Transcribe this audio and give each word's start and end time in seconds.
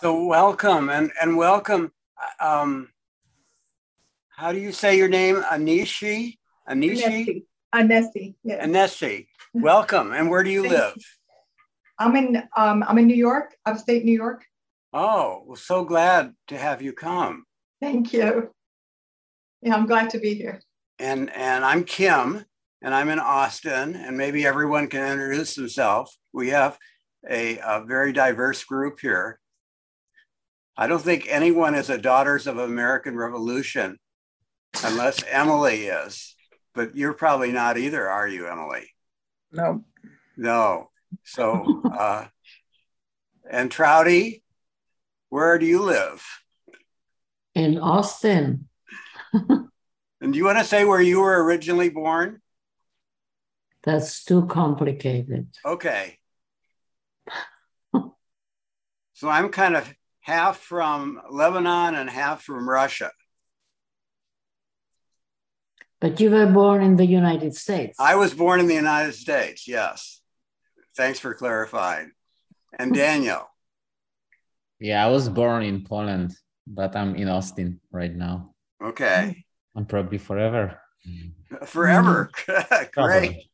So 0.00 0.24
welcome 0.24 0.90
and 0.90 1.10
and 1.22 1.38
welcome. 1.38 1.90
Um, 2.38 2.90
how 4.28 4.52
do 4.52 4.58
you 4.58 4.70
say 4.70 4.98
your 4.98 5.08
name? 5.08 5.36
Anishi? 5.36 6.36
Anishi? 6.68 7.44
Anesi. 7.74 8.34
Yes. 8.44 8.66
Anesi. 8.66 9.28
Welcome. 9.54 10.12
And 10.12 10.28
where 10.28 10.44
do 10.44 10.50
you 10.50 10.68
live? 10.68 10.94
I'm 11.98 12.14
in 12.14 12.42
um, 12.54 12.84
I'm 12.86 12.98
in 12.98 13.06
New 13.06 13.16
York, 13.16 13.56
upstate 13.64 14.04
New 14.04 14.12
York. 14.12 14.44
Oh, 14.92 15.42
well, 15.46 15.56
so 15.56 15.82
glad 15.82 16.34
to 16.48 16.58
have 16.58 16.82
you 16.82 16.92
come. 16.92 17.44
Thank 17.80 18.12
you. 18.12 18.50
Yeah, 19.62 19.76
I'm 19.76 19.86
glad 19.86 20.10
to 20.10 20.18
be 20.18 20.34
here. 20.34 20.60
And 20.98 21.30
and 21.34 21.64
I'm 21.64 21.84
Kim, 21.84 22.44
and 22.82 22.94
I'm 22.94 23.08
in 23.08 23.18
Austin. 23.18 23.96
And 23.96 24.18
maybe 24.18 24.46
everyone 24.46 24.88
can 24.88 25.12
introduce 25.12 25.54
themselves. 25.54 26.18
We 26.34 26.50
have 26.50 26.76
a, 27.30 27.58
a 27.60 27.82
very 27.86 28.12
diverse 28.12 28.62
group 28.62 29.00
here. 29.00 29.40
I 30.76 30.86
don't 30.86 31.02
think 31.02 31.26
anyone 31.28 31.74
is 31.74 31.90
a 31.90 31.98
Daughters 31.98 32.46
of 32.46 32.58
American 32.58 33.16
Revolution, 33.16 33.98
unless 34.84 35.22
Emily 35.28 35.86
is. 35.86 36.34
But 36.74 36.96
you're 36.96 37.14
probably 37.14 37.52
not 37.52 37.78
either, 37.78 38.08
are 38.08 38.28
you, 38.28 38.46
Emily? 38.46 38.90
No. 39.50 39.84
No. 40.36 40.90
So, 41.24 41.82
uh, 41.90 42.26
and 43.48 43.70
Trouty, 43.70 44.42
where 45.30 45.58
do 45.58 45.66
you 45.66 45.82
live? 45.82 46.22
in 47.56 47.78
Austin. 47.78 48.68
And 50.18 50.32
do 50.32 50.38
you 50.38 50.46
want 50.46 50.56
to 50.58 50.64
say 50.64 50.84
where 50.86 51.00
you 51.00 51.20
were 51.20 51.44
originally 51.44 51.90
born? 51.90 52.40
That's 53.84 54.24
too 54.24 54.46
complicated. 54.46 55.48
Okay. 55.64 56.18
So 57.92 59.28
I'm 59.28 59.50
kind 59.50 59.76
of 59.76 59.94
half 60.26 60.58
from 60.58 61.20
Lebanon 61.30 61.94
and 61.94 62.10
half 62.10 62.42
from 62.42 62.68
Russia. 62.68 63.10
But 66.00 66.20
you 66.20 66.30
were 66.30 66.46
born 66.46 66.82
in 66.82 66.96
the 66.96 67.06
United 67.06 67.54
States. 67.54 67.96
I 67.98 68.16
was 68.16 68.34
born 68.34 68.58
in 68.60 68.66
the 68.66 68.74
United 68.74 69.14
States, 69.14 69.66
yes. 69.68 70.20
Thanks 70.96 71.18
for 71.20 71.32
clarifying. 71.34 72.10
And 72.78 72.92
Daniel, 73.04 73.44
Yeah, 74.80 75.06
I 75.06 75.08
was 75.10 75.28
born 75.28 75.62
in 75.62 75.84
Poland, 75.84 76.36
but 76.66 76.94
I'm 76.96 77.14
in 77.14 77.28
Austin 77.28 77.80
right 77.92 78.14
now. 78.14 78.52
okay. 78.82 79.44
And 79.76 79.86
probably 79.88 80.18
forever. 80.18 80.80
Forever. 81.66 82.30
Mm-hmm. 82.48 82.84
Great. 82.92 82.92
Probably. 82.92 83.50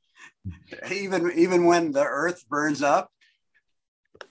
Even 1.04 1.30
even 1.44 1.60
when 1.70 1.92
the 1.92 2.04
earth 2.22 2.40
burns 2.48 2.80
up. 2.82 3.10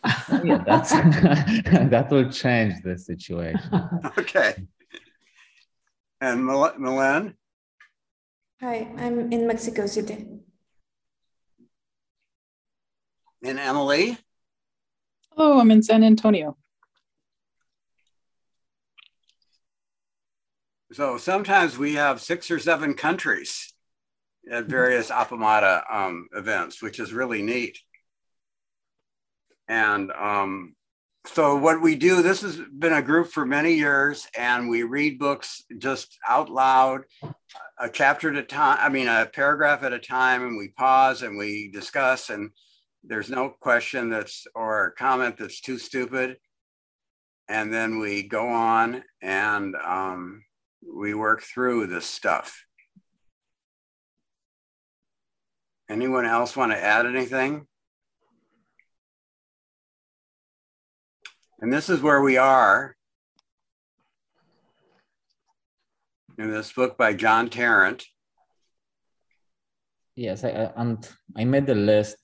Yeah, 0.43 0.63
that's 0.65 0.91
that 1.91 2.07
will 2.09 2.31
change 2.31 2.75
the 2.83 2.97
situation. 2.97 3.69
Okay. 4.17 4.55
And 6.19 6.45
Mil- 6.45 6.73
Milen? 6.79 7.35
Hi, 8.61 8.87
I'm 8.97 9.31
in 9.31 9.47
Mexico 9.47 9.87
City. 9.87 10.25
And 13.43 13.59
Emily? 13.59 14.17
Oh, 15.35 15.59
I'm 15.59 15.71
in 15.71 15.81
San 15.81 16.03
Antonio. 16.03 16.57
So 20.91 21.17
sometimes 21.17 21.77
we 21.77 21.93
have 21.93 22.21
six 22.21 22.51
or 22.51 22.59
seven 22.59 22.93
countries 22.93 23.73
at 24.51 24.65
various 24.65 25.09
Apamata 25.09 25.83
um, 25.91 26.27
events, 26.35 26.81
which 26.81 26.99
is 26.99 27.13
really 27.13 27.41
neat. 27.41 27.79
And 29.71 30.11
um, 30.11 30.75
so 31.27 31.55
what 31.55 31.81
we 31.81 31.95
do, 31.95 32.21
this 32.21 32.41
has 32.41 32.59
been 32.77 32.91
a 32.91 33.01
group 33.01 33.31
for 33.31 33.45
many 33.45 33.73
years, 33.75 34.27
and 34.37 34.67
we 34.67 34.83
read 34.83 35.17
books 35.17 35.63
just 35.77 36.17
out 36.27 36.49
loud, 36.49 37.03
a 37.79 37.89
chapter 37.89 38.29
at 38.29 38.35
a 38.35 38.43
time, 38.43 38.79
I 38.81 38.89
mean, 38.89 39.07
a 39.07 39.29
paragraph 39.33 39.83
at 39.83 39.93
a 39.93 39.99
time, 39.99 40.45
and 40.45 40.57
we 40.57 40.73
pause 40.77 41.21
and 41.21 41.37
we 41.37 41.71
discuss, 41.71 42.29
and 42.29 42.49
there's 43.05 43.29
no 43.29 43.55
question 43.61 44.09
that's 44.09 44.45
or 44.55 44.93
comment 44.97 45.37
that's 45.37 45.61
too 45.61 45.77
stupid. 45.77 46.35
And 47.47 47.73
then 47.73 47.97
we 47.99 48.23
go 48.23 48.49
on 48.49 49.05
and 49.21 49.73
um, 49.77 50.43
we 50.85 51.13
work 51.13 51.43
through 51.43 51.87
this 51.87 52.05
stuff. 52.05 52.65
Anyone 55.89 56.25
else 56.25 56.57
want 56.57 56.73
to 56.73 56.77
add 56.77 57.05
anything? 57.05 57.67
And 61.61 61.71
this 61.71 61.89
is 61.89 62.01
where 62.01 62.21
we 62.21 62.37
are 62.37 62.95
in 66.37 66.49
this 66.49 66.71
book 66.73 66.97
by 66.97 67.13
John 67.13 67.49
Tarrant. 67.49 68.03
Yes, 70.15 70.43
I, 70.43 70.49
I- 70.49 70.73
and 70.75 71.07
I 71.37 71.45
made 71.45 71.69
a 71.69 71.75
list 71.75 72.17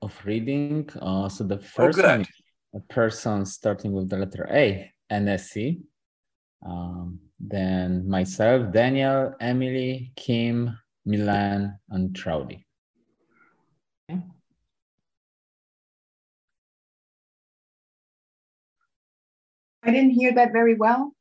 of 0.00 0.18
reading. 0.24 0.88
Uh, 1.00 1.28
so 1.28 1.44
the 1.44 1.58
first 1.58 1.96
good. 1.96 2.06
one, 2.06 2.26
a 2.74 2.80
person 2.92 3.44
starting 3.44 3.92
with 3.92 4.08
the 4.08 4.16
letter 4.16 4.48
A, 4.50 4.90
NSC. 5.12 5.80
Um, 6.66 7.20
then 7.38 8.08
myself, 8.08 8.72
Daniel, 8.72 9.34
Emily, 9.38 10.12
Kim, 10.16 10.76
Milan, 11.04 11.78
and 11.90 12.16
Troudy. 12.16 12.66
I 19.88 19.90
didn't 19.90 20.10
hear 20.10 20.34
that 20.34 20.52
very 20.52 20.74
well. 20.74 21.12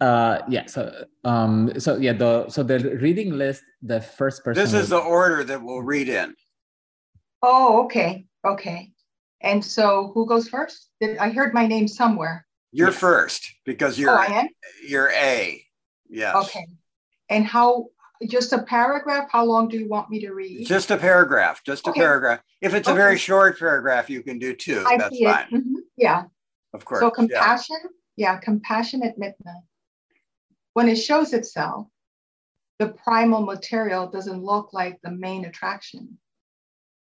Uh, 0.00 0.40
yeah. 0.48 0.66
So, 0.66 1.06
um, 1.24 1.72
so 1.80 1.96
yeah, 1.96 2.12
the 2.12 2.50
so 2.50 2.62
the 2.62 2.98
reading 3.00 3.32
list, 3.38 3.62
the 3.80 4.02
first 4.02 4.44
person. 4.44 4.62
This 4.62 4.74
is 4.74 4.90
the 4.90 4.98
order 4.98 5.42
that 5.44 5.62
we'll 5.62 5.80
read 5.80 6.08
in. 6.10 6.34
Oh, 7.40 7.84
okay, 7.84 8.26
okay. 8.44 8.92
And 9.40 9.64
so 9.64 10.10
who 10.12 10.26
goes 10.26 10.48
first? 10.48 10.90
Did 11.00 11.16
I 11.18 11.30
heard 11.30 11.54
my 11.54 11.66
name 11.66 11.88
somewhere? 11.88 12.46
You're 12.72 12.88
Yes. 12.88 12.98
first 12.98 13.54
because 13.64 13.98
you're 13.98 14.10
Oh, 14.10 14.20
I 14.20 14.26
am? 14.26 14.48
you're 14.86 15.10
A. 15.10 15.64
Yes. 16.08 16.36
Okay. 16.44 16.66
And 17.30 17.46
how 17.46 17.86
just 18.26 18.52
a 18.52 18.62
paragraph? 18.62 19.28
How 19.30 19.44
long 19.44 19.68
do 19.68 19.78
you 19.78 19.88
want 19.88 20.10
me 20.10 20.20
to 20.20 20.32
read? 20.32 20.66
Just 20.66 20.90
a 20.90 20.96
paragraph, 20.96 21.62
just 21.64 21.86
a 21.86 21.90
Okay. 21.90 22.00
paragraph. 22.00 22.40
If 22.60 22.74
it's 22.74 22.88
a 22.88 22.94
very 22.94 23.18
short 23.18 23.58
paragraph, 23.58 24.08
you 24.08 24.22
can 24.22 24.38
do 24.38 24.54
two. 24.54 24.84
I 24.86 24.96
That's 24.96 25.18
fine. 25.18 25.48
Mhm. 25.50 25.74
Yeah. 25.96 26.24
Of 26.72 26.84
course. 26.84 27.00
So 27.00 27.06
yeah. 27.06 27.10
compassion, 27.14 27.76
yeah, 28.16 28.38
compassion 28.38 29.02
at 29.02 29.18
midnight. 29.18 29.62
When 30.72 30.88
it 30.88 30.96
shows 30.96 31.32
itself, 31.32 31.88
the 32.78 32.88
primal 32.88 33.42
material 33.42 34.08
doesn't 34.08 34.42
look 34.42 34.72
like 34.72 35.00
the 35.02 35.10
main 35.10 35.44
attraction. 35.44 36.18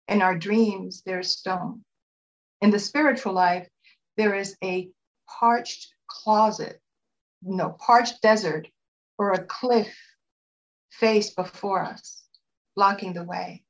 In 0.07 0.21
our 0.21 0.37
dreams, 0.37 1.01
there's 1.05 1.31
stone. 1.31 1.83
In 2.61 2.69
the 2.69 2.79
spiritual 2.79 3.33
life, 3.33 3.67
there 4.15 4.35
is 4.35 4.55
a 4.63 4.89
parched 5.27 5.93
closet, 6.07 6.81
no, 7.41 7.69
parched 7.79 8.21
desert 8.21 8.67
or 9.17 9.31
a 9.33 9.43
cliff 9.43 9.93
face 10.89 11.31
before 11.31 11.83
us, 11.83 12.23
blocking 12.75 13.13
the 13.13 13.23
way. 13.23 13.63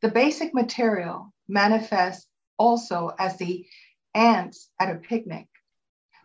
The 0.00 0.10
basic 0.10 0.54
material 0.54 1.32
manifests 1.48 2.26
also 2.58 3.12
as 3.18 3.36
the 3.36 3.66
ants 4.14 4.70
at 4.80 4.94
a 4.94 4.98
picnic, 4.98 5.48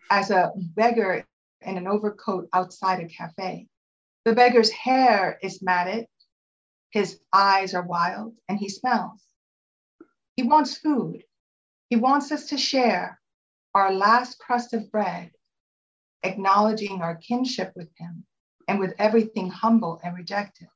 as 0.10 0.32
a 0.32 0.52
beggar 0.56 1.26
in 1.62 1.78
an 1.78 1.88
overcoat 1.88 2.50
outside 2.54 3.04
a 3.04 3.08
cafe. 3.08 3.68
The 4.26 4.34
beggar's 4.34 4.72
hair 4.72 5.38
is 5.42 5.62
matted, 5.62 6.08
his 6.90 7.20
eyes 7.34 7.74
are 7.74 7.86
wild, 7.86 8.36
and 8.48 8.58
he 8.58 8.70
smells. 8.70 9.22
He 10.36 10.44
wants 10.44 10.78
food. 10.78 11.24
He 11.90 11.96
wants 11.96 12.32
us 12.32 12.48
to 12.50 12.58
share 12.58 13.20
our 13.74 13.92
last 13.92 14.40
crust 14.40 14.74
of 14.74 14.92
bread, 14.92 15.32
acknowledging 16.24 17.02
our 17.02 17.16
kinship 17.16 17.74
with 17.76 17.90
him 17.98 18.26
and 18.68 18.80
with 18.80 18.94
everything 19.00 19.50
humble 19.50 20.00
and 20.04 20.16
rejected. 20.16 20.68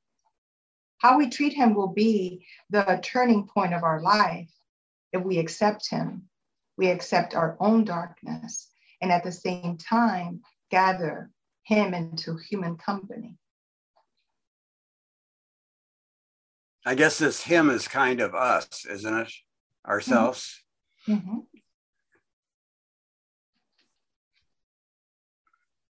How 0.97 1.17
we 1.17 1.29
treat 1.29 1.53
him 1.53 1.73
will 1.73 1.93
be 1.93 2.45
the 2.69 2.99
turning 3.03 3.47
point 3.47 3.73
of 3.73 3.83
our 3.83 4.01
life 4.01 4.51
if 5.11 5.23
we 5.23 5.39
accept 5.39 5.89
him 5.89 6.29
we 6.81 6.89
accept 6.89 7.35
our 7.35 7.55
own 7.59 7.83
darkness 7.83 8.69
and 9.01 9.11
at 9.11 9.23
the 9.23 9.31
same 9.31 9.77
time 9.77 10.41
gather 10.71 11.29
him 11.63 11.93
into 11.93 12.37
human 12.37 12.75
company. 12.75 13.37
I 16.83 16.95
guess 16.95 17.19
this 17.19 17.43
him 17.43 17.69
is 17.69 17.87
kind 17.87 18.19
of 18.19 18.33
us, 18.33 18.85
isn't 18.85 19.15
it? 19.15 19.31
Ourselves. 19.87 20.63
Mhm. 21.07 21.45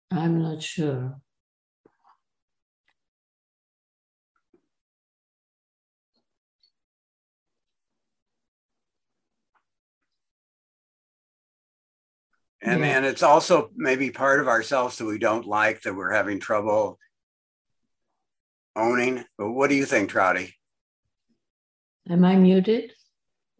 I'm 0.09 0.41
not 0.41 0.63
sure. 0.63 1.21
And, 12.61 12.81
Yeah. 12.81 12.97
and 12.97 13.05
it's 13.05 13.23
also 13.23 13.71
maybe 13.75 14.11
part 14.11 14.39
of 14.41 14.47
ourselves 14.47 14.97
that 14.97 15.05
we 15.05 15.17
don't 15.17 15.45
like 15.45 15.81
that 15.81 15.95
we're 15.95 16.11
having 16.13 16.39
trouble 16.39 16.99
owning. 18.75 19.23
But 19.37 19.51
what 19.51 19.69
do 19.69 19.75
you 19.75 19.85
think, 19.85 20.11
Trouty? 20.11 20.53
Am 22.09 22.25
I 22.25 22.35
muted? 22.35 22.93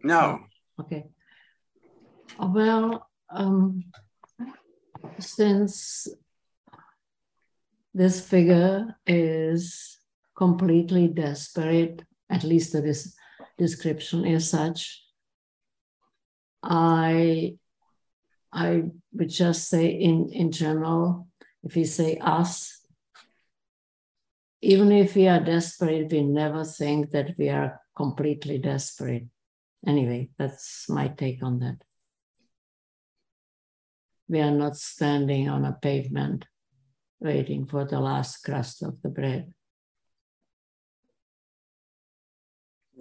No. 0.03 0.45
Okay. 0.79 1.05
Uh, 2.39 2.47
Well, 2.53 3.09
um, 3.29 3.83
since 5.19 6.07
this 7.93 8.25
figure 8.27 8.95
is 9.05 9.97
completely 10.35 11.07
desperate, 11.07 12.03
at 12.29 12.43
least 12.43 12.71
the 12.73 12.81
des- 12.81 13.11
description 13.57 14.25
is 14.25 14.49
such, 14.49 15.03
I 16.63 17.57
I 18.51 18.83
would 19.13 19.29
just 19.29 19.69
say 19.69 19.87
in, 19.87 20.29
in 20.33 20.51
general, 20.51 21.27
if 21.63 21.75
we 21.75 21.85
say 21.85 22.17
us, 22.17 22.81
even 24.61 24.91
if 24.91 25.15
we 25.15 25.27
are 25.27 25.39
desperate, 25.39 26.11
we 26.11 26.23
never 26.23 26.65
think 26.65 27.11
that 27.11 27.35
we 27.37 27.49
are 27.49 27.79
completely 27.95 28.57
desperate. 28.57 29.27
Anyway, 29.85 30.29
that's 30.37 30.89
my 30.89 31.07
take 31.07 31.41
on 31.43 31.59
that. 31.59 31.77
We 34.27 34.41
are 34.41 34.51
not 34.51 34.75
standing 34.77 35.49
on 35.49 35.65
a 35.65 35.77
pavement 35.81 36.45
waiting 37.19 37.65
for 37.65 37.85
the 37.85 37.99
last 37.99 38.43
crust 38.43 38.83
of 38.83 39.01
the 39.01 39.09
bread. 39.09 39.53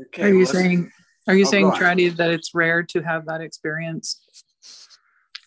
Okay, 0.01 0.23
Are 0.23 0.29
you 0.29 0.39
well, 0.39 0.47
saying, 0.47 0.93
are 1.27 1.35
you 1.35 1.45
Oh, 1.45 1.51
saying, 1.51 1.65
go 1.65 1.75
on. 1.75 1.81
Tradi, 1.81 2.17
that 2.17 2.31
it's 2.31 2.55
rare 2.55 2.83
to 2.85 3.03
have 3.03 3.27
that 3.27 3.41
experience? 3.41 4.25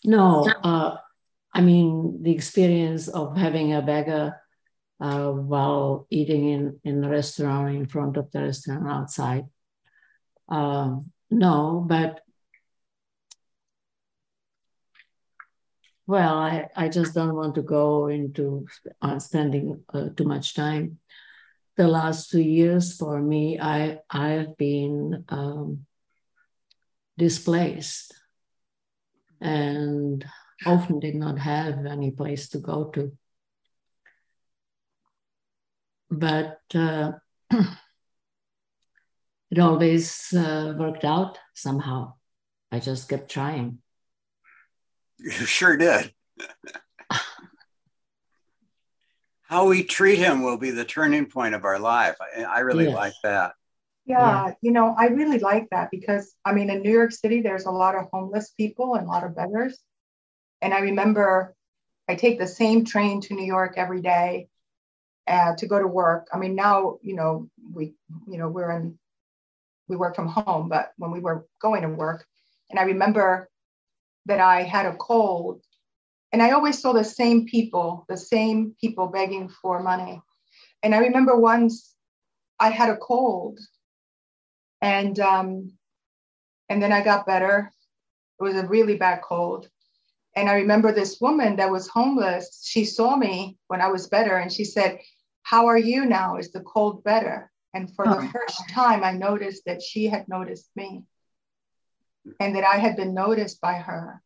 No, 0.04 0.44
uh, 0.64 0.96
I 1.52 1.60
mean, 1.60 2.22
the 2.22 2.32
experience 2.32 3.08
of 3.08 3.36
having 3.36 3.72
a 3.72 3.82
beggar 3.82 4.40
uh, 5.00 5.30
while 5.30 6.06
eating 6.10 6.48
in, 6.48 6.80
in 6.84 7.04
a 7.04 7.08
restaurant 7.08 7.74
in 7.74 7.86
front 7.86 8.16
of 8.16 8.30
the 8.30 8.42
restaurant 8.42 8.88
outside. 8.88 9.44
Um, 10.48 11.12
no, 11.30 11.84
but 11.86 12.20
well, 16.06 16.38
I, 16.38 16.68
I 16.76 16.88
just 16.88 17.14
don't 17.14 17.34
want 17.34 17.54
to 17.56 17.62
go 17.62 18.08
into 18.08 18.66
uh, 19.00 19.18
spending 19.18 19.84
uh, 19.92 20.08
too 20.16 20.24
much 20.24 20.54
time. 20.54 20.98
The 21.76 21.88
last 21.88 22.30
two 22.30 22.42
years 22.42 22.96
for 22.96 23.20
me, 23.20 23.58
I 23.58 23.98
I've 24.10 24.56
been 24.56 25.24
um, 25.28 25.86
displaced 27.16 28.12
and 29.42 30.24
often 30.64 31.00
did 31.00 31.16
not 31.16 31.38
have 31.38 31.84
any 31.84 32.12
place 32.12 32.48
to 32.50 32.58
go 32.58 32.84
to. 32.90 33.12
But 36.10 36.60
uh, 36.74 37.12
it 39.50 39.58
always 39.58 40.32
uh, 40.32 40.74
worked 40.78 41.04
out 41.04 41.38
somehow. 41.54 42.14
I 42.70 42.78
just 42.78 43.08
kept 43.08 43.30
trying. 43.30 43.78
You 45.18 45.30
sure 45.30 45.76
did. 45.76 46.12
How 49.42 49.66
we 49.66 49.82
treat 49.82 50.18
him 50.18 50.42
will 50.42 50.56
be 50.56 50.70
the 50.70 50.84
turning 50.84 51.26
point 51.26 51.54
of 51.54 51.64
our 51.64 51.78
life. 51.78 52.16
I, 52.20 52.44
I 52.44 52.58
really 52.60 52.84
Yes. 52.86 52.94
like 52.94 53.14
that. 53.22 53.52
Yeah, 54.12 54.54
you 54.60 54.72
know, 54.72 54.94
I 54.98 55.06
really 55.06 55.38
like 55.38 55.68
that 55.70 55.90
because 55.90 56.34
I 56.44 56.52
mean, 56.52 56.70
in 56.70 56.82
New 56.82 56.92
York 56.92 57.12
City, 57.12 57.40
there's 57.40 57.66
a 57.66 57.70
lot 57.70 57.94
of 57.94 58.06
homeless 58.12 58.50
people 58.50 58.94
and 58.94 59.06
a 59.06 59.10
lot 59.10 59.24
of 59.24 59.34
beggars. 59.34 59.78
And 60.60 60.72
I 60.72 60.80
remember 60.80 61.54
I 62.08 62.14
take 62.14 62.38
the 62.38 62.46
same 62.46 62.84
train 62.84 63.20
to 63.22 63.34
New 63.34 63.46
York 63.46 63.74
every 63.76 64.02
day 64.02 64.48
uh, 65.26 65.54
to 65.56 65.66
go 65.66 65.78
to 65.78 65.86
work. 65.86 66.28
I 66.32 66.38
mean, 66.38 66.54
now, 66.54 66.98
you 67.02 67.14
know, 67.14 67.48
we, 67.72 67.94
you 68.28 68.38
know, 68.38 68.48
we're 68.48 68.70
in, 68.70 68.98
we 69.88 69.96
work 69.96 70.14
from 70.14 70.28
home, 70.28 70.68
but 70.68 70.92
when 70.96 71.10
we 71.10 71.20
were 71.20 71.46
going 71.60 71.82
to 71.82 71.88
work, 71.88 72.26
and 72.70 72.78
I 72.78 72.84
remember 72.84 73.48
that 74.26 74.40
I 74.40 74.62
had 74.62 74.86
a 74.86 74.96
cold 74.96 75.62
and 76.32 76.42
I 76.42 76.52
always 76.52 76.80
saw 76.80 76.92
the 76.92 77.04
same 77.04 77.46
people, 77.46 78.06
the 78.08 78.16
same 78.16 78.74
people 78.80 79.08
begging 79.08 79.48
for 79.48 79.82
money. 79.82 80.20
And 80.82 80.94
I 80.94 80.98
remember 80.98 81.36
once 81.36 81.94
I 82.58 82.70
had 82.70 82.88
a 82.88 82.96
cold 82.96 83.58
and 84.82 85.18
um, 85.20 85.72
and 86.68 86.82
then 86.82 86.92
I 86.92 87.02
got 87.02 87.24
better. 87.26 87.70
It 88.40 88.42
was 88.42 88.56
a 88.56 88.66
really 88.66 88.96
bad 88.96 89.22
cold, 89.22 89.68
and 90.36 90.50
I 90.50 90.54
remember 90.56 90.92
this 90.92 91.20
woman 91.20 91.56
that 91.56 91.70
was 91.70 91.88
homeless. 91.88 92.60
She 92.66 92.84
saw 92.84 93.16
me 93.16 93.56
when 93.68 93.80
I 93.80 93.88
was 93.88 94.08
better, 94.08 94.36
and 94.36 94.52
she 94.52 94.64
said, 94.64 94.98
"How 95.44 95.66
are 95.66 95.78
you 95.78 96.04
now? 96.04 96.36
Is 96.36 96.50
the 96.50 96.60
cold 96.60 97.04
better?" 97.04 97.50
And 97.72 97.94
for 97.94 98.04
the 98.06 98.18
Oh. 98.20 98.30
first 98.32 98.68
time, 98.68 99.02
I 99.02 99.12
noticed 99.12 99.64
that 99.64 99.80
she 99.80 100.06
had 100.06 100.28
noticed 100.28 100.68
me, 100.76 101.04
and 102.40 102.54
that 102.56 102.64
I 102.64 102.76
had 102.76 102.96
been 102.96 103.14
noticed 103.14 103.60
by 103.60 103.74
her. 103.74 104.20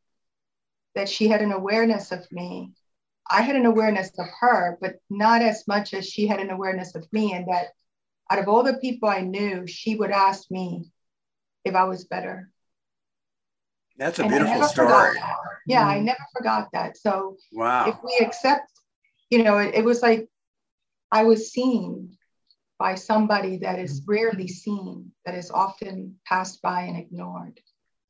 That 0.95 1.09
she 1.09 1.29
had 1.29 1.43
an 1.43 1.53
awareness 1.53 2.11
of 2.11 2.27
me. 2.33 2.73
I 3.29 3.43
had 3.43 3.57
an 3.57 3.67
awareness 3.67 4.19
of 4.19 4.27
her, 4.41 4.79
but 4.81 4.95
not 5.11 5.43
as 5.43 5.69
much 5.69 5.93
as 5.93 6.09
she 6.09 6.27
had 6.27 6.41
an 6.41 6.51
awareness 6.51 6.95
of 6.95 7.13
me, 7.13 7.35
and 7.35 7.47
that 7.49 7.75
out 8.31 8.39
of 8.39 8.49
all 8.49 8.63
the 8.63 8.79
people 8.79 9.09
I 9.09 9.21
knew, 9.21 9.67
she 9.67 9.95
would 9.95 10.11
ask 10.11 10.51
me 10.51 10.91
if 11.65 11.75
I 11.75 11.85
was 11.85 12.05
better. 12.05 12.51
That's 13.99 14.19
a 14.19 14.23
And 14.23 14.31
beautiful 14.31 14.63
story. 14.65 15.19
Yeah, 15.67 15.87
I 15.87 15.99
Mm. 15.99 16.05
never 16.05 16.25
forgot 16.37 16.69
that. 16.73 16.97
So 16.97 17.37
wow. 17.53 17.87
if 17.89 17.97
we 18.03 18.25
accept, 18.25 18.71
you 19.31 19.43
know, 19.43 19.59
it, 19.59 19.75
it 19.75 19.85
was 19.85 20.03
like 20.03 20.29
I 21.11 21.25
was 21.25 21.51
seen 21.53 22.17
by 22.79 22.95
somebody 22.95 23.59
that 23.59 23.79
is 23.79 24.03
rarely 24.07 24.49
seen, 24.49 25.13
that 25.25 25.35
is 25.35 25.51
often 25.51 26.21
passed 26.27 26.61
by 26.63 26.83
and 26.83 26.97
ignored. 26.97 27.61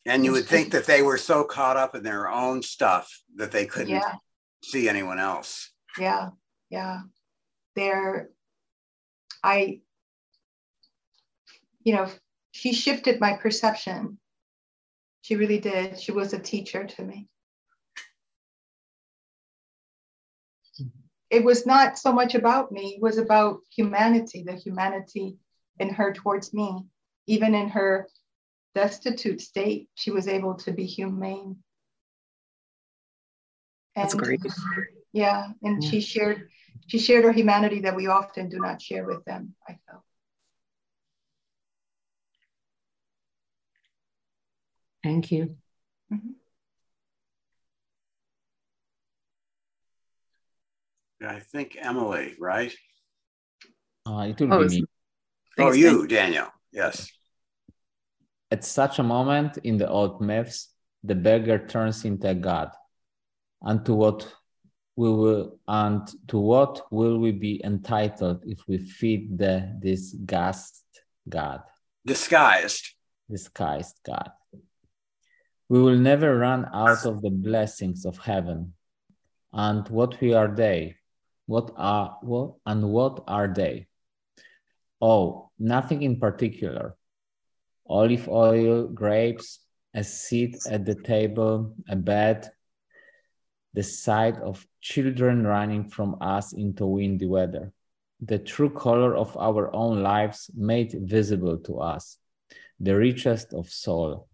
And 0.04 0.24
you 0.24 0.32
would 0.32 0.46
think 0.46 0.72
that 0.72 0.86
they 0.86 1.02
were 1.02 1.18
so 1.18 1.44
caught 1.44 1.76
up 1.76 1.94
in 1.94 2.02
their 2.02 2.28
own 2.28 2.62
stuff 2.62 3.10
that 3.36 3.52
they 3.52 3.66
couldn't 3.66 3.90
Yeah, 3.90 4.14
see 4.62 4.88
anyone 4.88 5.18
else. 5.18 5.70
yeah, 5.98 6.30
yeah. 6.68 7.02
There, 7.74 8.30
I, 9.42 9.80
you 11.86 11.94
know, 11.94 12.08
she 12.50 12.72
shifted 12.72 13.20
my 13.20 13.34
perception. 13.34 14.18
She 15.22 15.36
really 15.36 15.60
did. 15.60 16.00
She 16.00 16.10
was 16.10 16.32
a 16.32 16.38
teacher 16.38 16.82
to 16.84 17.02
me. 17.04 17.28
It 21.30 21.44
was 21.44 21.64
not 21.64 21.96
so 21.96 22.12
much 22.12 22.34
about 22.34 22.72
me, 22.72 22.94
it 22.96 23.02
was 23.02 23.18
about 23.18 23.60
humanity, 23.74 24.42
the 24.44 24.54
humanity 24.54 25.36
in 25.78 25.90
her 25.90 26.12
towards 26.12 26.52
me. 26.52 26.84
Even 27.28 27.54
in 27.54 27.68
her 27.68 28.08
destitute 28.74 29.40
state, 29.40 29.88
she 29.94 30.10
was 30.10 30.26
able 30.28 30.54
to 30.56 30.72
be 30.72 30.86
humane. 30.86 31.56
That's 33.94 34.14
And- 34.14 34.22
great. 34.22 34.40
Yeah, 35.12 35.48
and 35.62 35.82
Yeah. 35.82 35.90
she 35.90 36.00
shared 36.00 36.50
she 36.88 36.98
shared 36.98 37.24
her 37.24 37.32
humanity 37.32 37.80
that 37.80 37.96
we 37.96 38.06
often 38.06 38.48
do 38.48 38.58
not 38.60 38.80
share 38.82 39.04
with 39.06 39.24
them, 39.24 39.54
I 39.68 39.78
felt. 39.86 40.02
Thank 45.06 45.30
you. 45.30 45.54
I 51.24 51.40
think 51.40 51.76
Emily, 51.80 52.34
right? 52.38 52.74
Uh, 54.04 54.26
it 54.30 54.40
will 54.40 54.52
Oh, 54.54 54.58
be 54.60 54.66
it's- 54.66 54.72
me. 54.80 54.82
Oh, 55.58 55.62
Thanks, 55.70 55.78
you, 55.78 56.06
Daniel. 56.06 56.48
Yes. 56.72 57.10
At 58.50 58.64
such 58.64 58.98
a 58.98 59.02
moment 59.02 59.58
in 59.58 59.78
the 59.78 59.88
old 59.88 60.20
myths, 60.20 60.74
the 61.02 61.14
beggar 61.14 61.58
turns 61.66 62.04
into 62.04 62.28
a 62.28 62.34
god. 62.34 62.70
And 63.62 63.84
to 63.86 63.94
what 63.94 64.34
we 64.96 65.10
will 65.10 65.58
and 65.68 66.02
to 66.28 66.38
what 66.38 66.90
will 66.92 67.18
we 67.18 67.30
be 67.32 67.60
entitled 67.64 68.42
if 68.46 68.66
we 68.68 68.78
feed 68.78 69.38
the 69.38 69.54
disguised 69.80 70.84
god, 71.28 71.62
Disguised. 72.04 72.84
disguised 73.30 73.96
god? 74.04 74.30
We 75.68 75.82
will 75.82 75.98
never 75.98 76.38
run 76.38 76.66
out 76.72 77.04
of 77.04 77.22
the 77.22 77.30
blessings 77.30 78.04
of 78.04 78.18
heaven. 78.18 78.74
And 79.52 79.88
what 79.88 80.20
we 80.20 80.34
are 80.34 80.54
they? 80.54 80.96
What 81.46 81.72
are 81.76 82.18
what 82.22 82.54
and 82.66 82.90
what 82.90 83.24
are 83.26 83.52
they? 83.52 83.86
Oh, 85.00 85.50
nothing 85.58 86.02
in 86.02 86.18
particular 86.18 86.96
olive 87.88 88.28
oil, 88.28 88.88
grapes, 88.88 89.60
a 89.94 90.04
seat 90.04 90.56
at 90.68 90.84
the 90.84 90.94
table, 90.94 91.74
a 91.88 91.96
bed, 91.96 92.50
the 93.74 93.82
sight 93.82 94.36
of 94.38 94.66
children 94.80 95.46
running 95.46 95.88
from 95.88 96.16
us 96.20 96.52
into 96.52 96.86
windy 96.86 97.26
weather, 97.26 97.72
the 98.20 98.38
true 98.38 98.70
color 98.70 99.14
of 99.16 99.36
our 99.36 99.74
own 99.74 100.02
lives 100.02 100.50
made 100.54 100.94
visible 101.02 101.58
to 101.58 101.78
us, 101.80 102.18
the 102.80 102.96
richest 102.96 103.52
of 103.52 103.68
soul. 103.68 104.28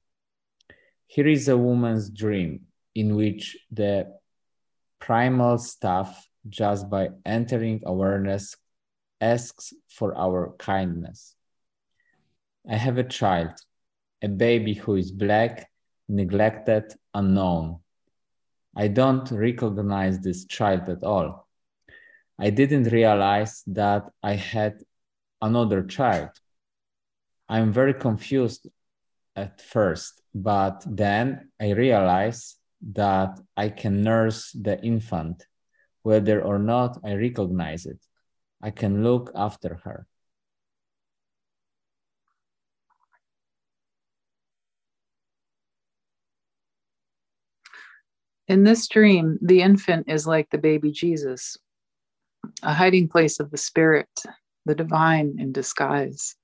Here 1.14 1.28
is 1.28 1.46
a 1.48 1.58
woman's 1.58 2.08
dream, 2.08 2.60
in 2.94 3.16
which 3.16 3.58
the 3.70 4.16
primal 4.98 5.58
stuff, 5.58 6.26
just 6.48 6.88
by 6.88 7.10
entering 7.26 7.82
awareness, 7.84 8.56
asks 9.20 9.74
for 9.90 10.16
our 10.16 10.54
kindness. 10.58 11.34
I 12.66 12.76
have 12.76 12.96
a 12.96 13.04
child, 13.04 13.50
a 14.22 14.28
baby 14.28 14.72
who 14.72 14.96
is 14.96 15.12
black, 15.12 15.68
neglected, 16.08 16.94
unknown. 17.12 17.80
I 18.74 18.88
don't 18.88 19.30
recognize 19.30 20.18
this 20.18 20.46
child 20.46 20.88
at 20.88 21.04
all. 21.04 21.46
I 22.38 22.48
didn't 22.48 22.84
realize 22.84 23.62
that 23.66 24.04
I 24.22 24.32
had 24.32 24.78
another 25.42 25.82
child. 25.82 26.30
I'm 27.50 27.70
very 27.70 27.92
confused 27.92 28.66
at 29.36 29.60
first, 29.60 30.21
but 30.34 30.84
then 30.86 31.50
I 31.60 31.70
realize 31.72 32.56
that 32.92 33.38
I 33.56 33.68
can 33.68 34.02
nurse 34.02 34.50
the 34.52 34.80
infant, 34.82 35.46
whether 36.02 36.42
or 36.42 36.58
not 36.58 36.98
I 37.04 37.14
recognize 37.14 37.86
it. 37.86 37.98
I 38.62 38.70
can 38.70 39.02
look 39.04 39.30
after 39.34 39.80
her. 39.84 40.06
In 48.48 48.64
this 48.64 48.88
dream, 48.88 49.38
the 49.40 49.62
infant 49.62 50.08
is 50.08 50.26
like 50.26 50.50
the 50.50 50.58
baby 50.58 50.90
Jesus, 50.90 51.56
a 52.62 52.74
hiding 52.74 53.08
place 53.08 53.40
of 53.40 53.50
the 53.50 53.56
spirit, 53.56 54.10
the 54.66 54.74
divine 54.74 55.36
in 55.38 55.52
disguise. 55.52 56.36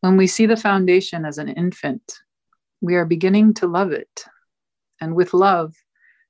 When 0.00 0.16
we 0.16 0.26
see 0.26 0.46
the 0.46 0.56
foundation 0.56 1.24
as 1.24 1.38
an 1.38 1.48
infant, 1.48 2.20
we 2.84 2.96
are 2.96 3.06
beginning 3.06 3.54
to 3.54 3.66
love 3.66 3.92
it. 3.92 4.24
And 5.00 5.16
with 5.16 5.32
love, 5.32 5.74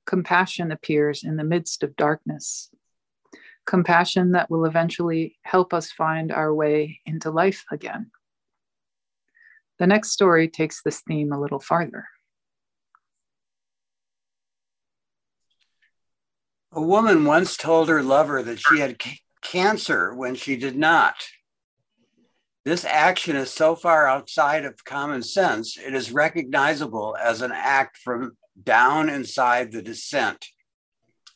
compassion 0.05 0.71
appears 0.71 1.21
in 1.21 1.35
the 1.35 1.43
midst 1.43 1.83
of 1.83 1.97
darkness. 1.97 2.69
Compassion 3.65 4.31
that 4.31 4.49
will 4.49 4.63
eventually 4.63 5.35
help 5.41 5.73
us 5.73 5.91
find 5.91 6.31
our 6.31 6.53
way 6.53 7.01
into 7.05 7.29
life 7.29 7.65
again. 7.69 8.09
The 9.79 9.87
next 9.87 10.11
story 10.11 10.47
takes 10.47 10.81
this 10.81 11.01
theme 11.01 11.33
a 11.33 11.41
little 11.41 11.59
farther. 11.59 12.05
A 16.71 16.81
woman 16.81 17.25
once 17.25 17.57
told 17.57 17.89
her 17.89 18.01
lover 18.01 18.41
that 18.41 18.59
she 18.59 18.79
had 18.79 19.01
c- 19.01 19.19
cancer 19.41 20.13
when 20.13 20.35
she 20.35 20.55
did 20.55 20.77
not. 20.77 21.15
This 22.65 22.83
action 22.83 23.35
is 23.35 23.51
so 23.51 23.75
far 23.75 24.07
outside 24.07 24.65
of 24.65 24.83
common 24.83 25.21
sense, 25.21 25.77
it 25.77 25.93
is 25.93 26.11
recognizable 26.11 27.15
as 27.15 27.43
an 27.43 27.51
act 27.51 27.97
from 27.97 28.35
down 28.61 29.07
inside 29.07 29.71
the 29.71 29.83
descent. 29.83 30.47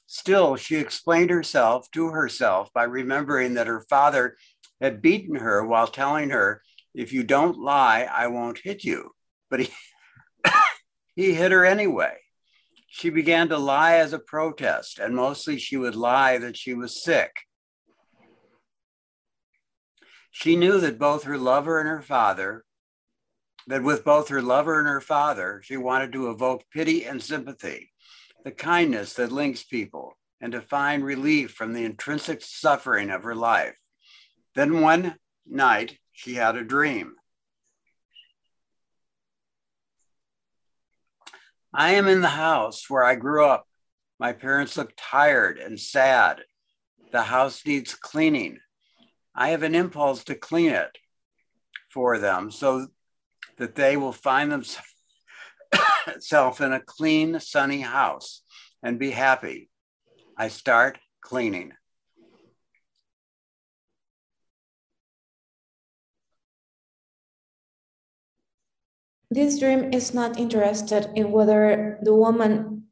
Still, 0.07 0.55
she 0.55 0.77
explained 0.77 1.29
herself 1.29 1.91
to 1.91 2.07
herself 2.07 2.74
by 2.74 2.86
remembering 2.86 3.53
that 3.53 3.67
her 3.67 3.86
father 3.91 4.38
had 4.81 5.03
beaten 5.03 5.36
her 5.36 5.63
while 5.63 5.86
telling 5.86 6.31
her, 6.31 6.63
If 6.95 7.13
you 7.13 7.24
don't 7.24 7.59
lie, 7.59 8.09
I 8.12 8.25
won't 8.25 8.57
hit 8.63 8.83
you. 8.83 9.12
But 9.51 9.59
he, 9.59 9.69
he 11.15 11.36
hit 11.36 11.51
her 11.51 11.63
anyway. 11.63 12.17
She 12.88 13.12
began 13.12 13.50
to 13.50 13.57
lie 13.59 13.98
as 13.98 14.13
a 14.13 14.19
protest, 14.19 14.98
and 14.98 15.15
mostly 15.15 15.59
she 15.59 15.77
would 15.77 15.95
lie 15.95 16.39
that 16.39 16.57
she 16.57 16.74
was 16.74 17.03
sick. 17.03 17.31
She 20.31 20.55
knew 20.55 20.79
that 20.79 21.00
both 21.00 21.24
her 21.24 21.38
lover 21.38 21.79
and 21.79 21.89
her 21.89 22.01
father, 22.01 22.63
that 23.67 23.83
with 23.83 24.03
both 24.03 24.29
her 24.29 24.41
lover 24.41 24.79
and 24.79 24.88
her 24.88 25.01
father, 25.01 25.62
she 25.63 25.77
wanted 25.77 26.13
to 26.13 26.29
evoke 26.29 26.63
pity 26.71 27.05
and 27.05 27.21
sympathy, 27.21 27.91
the 28.43 28.51
kindness 28.51 29.13
that 29.13 29.31
links 29.31 29.63
people, 29.63 30.17
and 30.41 30.51
to 30.53 30.62
find 30.62 31.03
relief 31.03 31.51
from 31.51 31.74
the 31.74 31.83
intrinsic 31.83 32.41
suffering 32.41 33.09
of 33.09 33.24
her 33.24 33.36
life. 33.36 33.77
Then 34.55 34.81
one 34.81 35.15
night, 35.45 35.98
she 36.12 36.36
had 36.36 36.55
a 36.55 36.63
dream. 36.63 37.15
I 41.74 41.91
am 41.91 42.07
in 42.07 42.21
the 42.21 42.29
house 42.29 42.89
where 42.89 43.03
I 43.03 43.15
grew 43.15 43.45
up. 43.45 43.67
My 44.19 44.33
parents 44.33 44.75
look 44.75 44.91
tired 44.98 45.59
and 45.59 45.79
sad. 45.79 46.41
The 47.12 47.21
house 47.21 47.65
needs 47.65 47.93
cleaning. 47.93 48.59
I 49.39 49.50
have 49.51 49.63
an 49.63 49.74
impulse 49.74 50.25
to 50.25 50.36
clean 50.36 50.72
it 50.72 50.98
for 51.93 52.17
them 52.17 52.51
so 52.51 52.88
that 53.58 53.74
they 53.74 53.96
will 53.96 54.12
find 54.12 54.51
themselves 54.51 54.81
in 56.60 56.74
a 56.74 56.81
clean, 56.81 57.39
sunny 57.39 57.79
house 57.79 58.41
and 58.84 59.00
be 59.00 59.12
happy. 59.12 59.69
I 60.38 60.50
start 60.50 61.00
cleaning. 61.22 61.72
This 69.31 69.58
dream 69.58 69.93
is 69.93 70.13
not 70.13 70.38
interested 70.38 71.12
in 71.15 71.31
whether 71.31 71.98
the 72.01 72.13
woman 72.13 72.88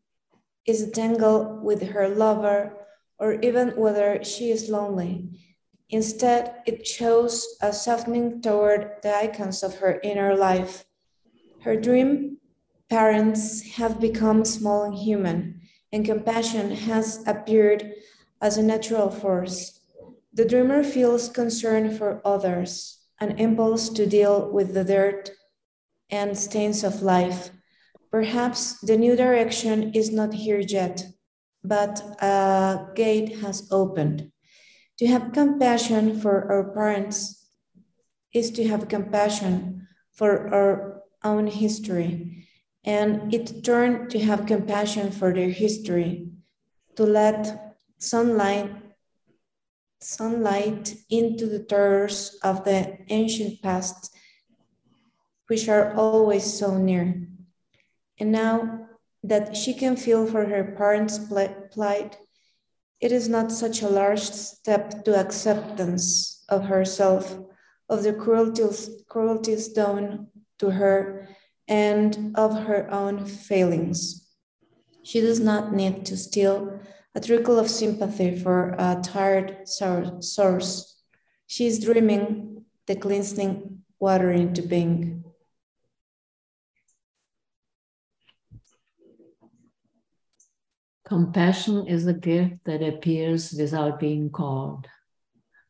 is 0.66 0.92
tangled 0.92 1.62
with 1.62 1.90
her 1.90 2.08
lover 2.08 2.72
or 3.20 3.34
even 3.42 3.76
whether 3.76 4.24
she 4.24 4.50
is 4.50 4.70
lonely. 4.70 5.28
Instead, 5.90 6.54
it 6.66 6.86
shows 6.86 7.56
a 7.62 7.72
softening 7.72 8.42
toward 8.42 8.92
the 9.04 9.16
icons 9.16 9.64
of 9.64 9.76
her 9.80 10.00
inner 10.04 10.36
life. 10.36 10.86
Her 11.62 11.78
dream 11.78 12.38
parents 12.90 13.62
have 13.78 14.00
become 14.00 14.44
small 14.44 14.84
and 14.84 14.96
human, 14.96 15.62
and 15.92 16.06
compassion 16.06 16.72
has 16.72 17.24
appeared 17.26 17.94
as 18.42 18.58
a 18.58 18.64
natural 18.64 19.10
force. 19.10 19.80
The 20.34 20.46
dreamer 20.46 20.84
feels 20.84 21.30
concern 21.30 21.96
for 21.96 22.22
others, 22.26 23.00
an 23.20 23.40
impulse 23.40 23.90
to 23.90 24.06
deal 24.06 24.52
with 24.52 24.74
the 24.74 24.84
dirt 24.84 25.32
and 26.10 26.38
stains 26.38 26.84
of 26.84 27.02
life. 27.02 27.50
Perhaps 28.12 28.80
the 28.82 28.98
new 28.98 29.16
direction 29.16 29.94
is 29.94 30.12
not 30.12 30.34
here 30.34 30.60
yet, 30.60 31.06
but 31.64 32.02
a 32.22 32.88
gate 32.96 33.40
has 33.40 33.68
opened. 33.72 34.32
To 35.00 35.08
have 35.08 35.32
compassion 35.34 36.20
for 36.20 36.52
our 36.52 36.74
parents 36.74 37.48
is 38.34 38.52
to 38.52 38.68
have 38.68 38.88
compassion 38.88 39.88
for 40.12 40.54
our 40.54 41.04
own 41.24 41.48
history, 41.48 42.48
and 42.84 43.34
it 43.34 43.64
turned 43.64 44.10
to 44.12 44.20
have 44.20 44.46
compassion 44.46 45.12
for 45.12 45.34
their 45.34 45.50
history, 45.50 46.30
to 46.96 47.04
let 47.04 47.76
sunlight 48.00 48.72
sunlight 50.00 50.96
into 51.10 51.48
the 51.48 51.60
terrors 51.60 52.38
of 52.44 52.64
the 52.64 52.98
ancient 53.10 53.62
past 53.64 54.14
which 55.48 55.68
are 55.70 55.94
always 55.96 56.44
so 56.44 56.78
near. 56.78 57.28
And 58.20 58.32
now 58.32 58.88
that 59.24 59.56
she 59.56 59.74
can 59.74 59.96
feel 59.96 60.28
for 60.28 60.46
her 60.46 60.76
parents' 60.78 61.18
plight, 61.18 62.18
it 63.00 63.12
is 63.12 63.30
not 63.30 63.52
such 63.52 63.82
a 63.82 63.90
large 63.90 64.22
step 64.22 65.04
to 65.06 65.20
acceptance 65.20 66.44
of 66.50 66.66
herself, 66.66 67.38
of 67.90 68.04
the 68.04 68.14
cruelties, 68.14 68.90
cruelties 69.08 69.70
done 69.70 70.28
to 70.60 70.72
her, 70.72 71.30
and 71.68 72.34
of 72.36 72.64
her 72.64 72.90
own 72.92 73.26
failings. 73.26 74.28
She 75.04 75.22
does 75.22 75.40
not 75.40 75.74
need 75.74 76.06
to 76.08 76.18
steal 76.18 76.80
a 77.14 77.20
trickle 77.20 77.60
of 77.60 77.70
sympathy 77.70 78.38
for 78.38 78.76
a 78.78 79.00
tired 79.04 79.68
source. 79.68 81.02
She 81.46 81.68
is 81.68 81.84
dreaming 81.84 82.66
the 82.88 82.96
cleansing 82.96 83.84
water 84.00 84.32
into 84.32 84.62
being. 84.62 85.24
Compassion 91.08 91.88
is 91.88 92.06
a 92.06 92.14
gift 92.14 92.66
that 92.66 92.84
appears 92.84 93.54
without 93.54 93.98
being 93.98 94.30
called. 94.30 94.88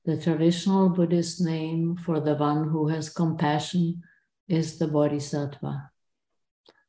The 0.04 0.20
traditional 0.20 0.90
Buddhist 0.90 1.40
name 1.42 1.96
for 1.96 2.20
the 2.20 2.34
one 2.34 2.70
who 2.70 2.88
has 2.88 3.12
compassion 3.12 4.02
is 4.48 4.80
the 4.80 4.88
Bodhisattva, 4.88 5.92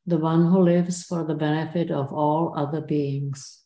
the 0.07 0.17
one 0.17 0.47
who 0.47 0.63
lives 0.63 1.03
for 1.03 1.23
the 1.23 1.35
benefit 1.35 1.91
of 1.91 2.11
all 2.11 2.51
other 2.55 2.81
beings. 2.81 3.61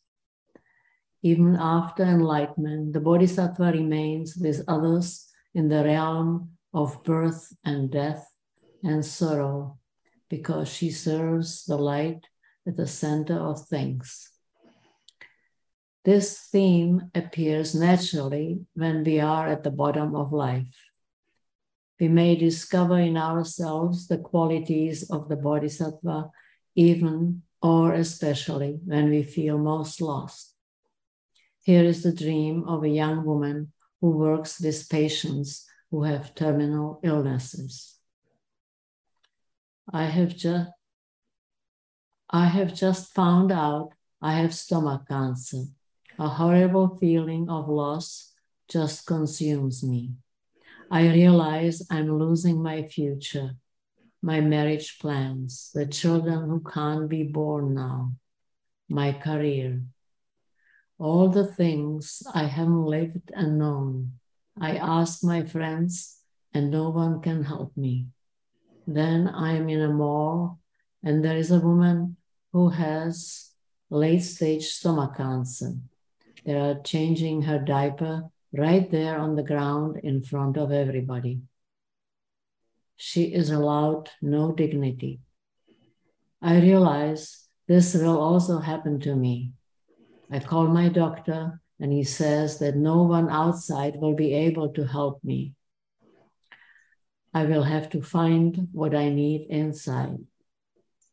Even 1.22 1.56
after 1.56 2.02
enlightenment, 2.02 2.92
the 2.92 3.00
Bodhisattva 3.00 3.72
remains 3.72 4.36
with 4.36 4.64
others 4.68 5.32
in 5.54 5.68
the 5.70 5.82
realm 5.82 6.50
of 6.74 7.02
birth 7.04 7.56
and 7.64 7.90
death 7.90 8.30
and 8.82 9.02
sorrow 9.02 9.78
because 10.28 10.68
she 10.68 10.90
serves 10.90 11.64
the 11.64 11.78
light 11.78 12.26
at 12.66 12.76
the 12.76 12.86
center 12.86 13.38
of 13.38 13.66
things. 13.66 14.33
This 16.04 16.38
theme 16.38 17.10
appears 17.14 17.74
naturally 17.74 18.66
when 18.74 19.04
we 19.04 19.20
are 19.20 19.48
at 19.48 19.62
the 19.62 19.70
bottom 19.70 20.14
of 20.14 20.32
life. 20.32 20.76
We 21.98 22.08
may 22.08 22.36
discover 22.36 22.98
in 22.98 23.16
ourselves 23.16 24.06
the 24.06 24.18
qualities 24.18 25.10
of 25.10 25.28
the 25.28 25.36
Bodhisattva 25.36 26.30
even 26.74 27.42
or 27.62 27.94
especially 27.94 28.78
when 28.84 29.08
we 29.08 29.22
feel 29.22 29.56
most 29.56 30.02
lost. 30.02 30.54
Here 31.62 31.84
is 31.84 32.02
the 32.02 32.12
dream 32.12 32.64
of 32.64 32.84
a 32.84 32.88
young 32.88 33.24
woman 33.24 33.72
who 34.02 34.10
works 34.10 34.60
with 34.60 34.86
patients 34.90 35.64
who 35.90 36.02
have 36.02 36.34
terminal 36.34 37.00
illnesses. 37.02 37.96
I 39.90 40.04
have 40.04 40.36
just 40.36 40.70
I 42.28 42.46
have 42.46 42.74
just 42.74 43.14
found 43.14 43.50
out 43.52 43.90
I 44.20 44.34
have 44.34 44.54
stomach 44.54 45.08
cancer. 45.08 45.64
A 46.16 46.28
horrible 46.28 46.96
feeling 46.98 47.50
of 47.50 47.68
loss 47.68 48.32
just 48.68 49.04
consumes 49.04 49.82
me. 49.82 50.12
I 50.88 51.08
realize 51.12 51.82
I'm 51.90 52.18
losing 52.18 52.62
my 52.62 52.84
future, 52.84 53.56
my 54.22 54.40
marriage 54.40 54.98
plans, 55.00 55.72
the 55.74 55.86
children 55.86 56.48
who 56.48 56.60
can't 56.60 57.08
be 57.08 57.24
born 57.24 57.74
now, 57.74 58.12
my 58.88 59.12
career, 59.12 59.82
all 60.98 61.28
the 61.28 61.46
things 61.46 62.22
I 62.32 62.44
haven't 62.44 62.84
lived 62.84 63.32
and 63.34 63.58
known. 63.58 64.12
I 64.60 64.76
ask 64.76 65.24
my 65.24 65.42
friends, 65.42 66.20
and 66.52 66.70
no 66.70 66.90
one 66.90 67.22
can 67.22 67.42
help 67.42 67.76
me. 67.76 68.06
Then 68.86 69.26
I 69.26 69.54
am 69.54 69.68
in 69.68 69.80
a 69.80 69.92
mall, 69.92 70.60
and 71.02 71.24
there 71.24 71.36
is 71.36 71.50
a 71.50 71.58
woman 71.58 72.18
who 72.52 72.68
has 72.68 73.50
late 73.90 74.22
stage 74.22 74.66
stomach 74.66 75.16
cancer. 75.16 75.74
They 76.44 76.54
are 76.54 76.80
changing 76.82 77.42
her 77.42 77.58
diaper 77.58 78.30
right 78.52 78.90
there 78.90 79.18
on 79.18 79.36
the 79.36 79.42
ground 79.42 80.00
in 80.02 80.22
front 80.22 80.56
of 80.56 80.70
everybody. 80.70 81.40
She 82.96 83.24
is 83.34 83.50
allowed 83.50 84.10
no 84.22 84.52
dignity. 84.52 85.20
I 86.40 86.60
realize 86.60 87.48
this 87.66 87.94
will 87.94 88.20
also 88.20 88.58
happen 88.58 89.00
to 89.00 89.16
me. 89.16 89.52
I 90.30 90.38
call 90.38 90.66
my 90.66 90.88
doctor, 90.88 91.60
and 91.80 91.92
he 91.92 92.04
says 92.04 92.58
that 92.58 92.76
no 92.76 93.02
one 93.02 93.30
outside 93.30 93.96
will 93.96 94.14
be 94.14 94.34
able 94.34 94.68
to 94.74 94.86
help 94.86 95.24
me. 95.24 95.54
I 97.32 97.46
will 97.46 97.64
have 97.64 97.90
to 97.90 98.02
find 98.02 98.68
what 98.72 98.94
I 98.94 99.08
need 99.08 99.46
inside. 99.50 100.18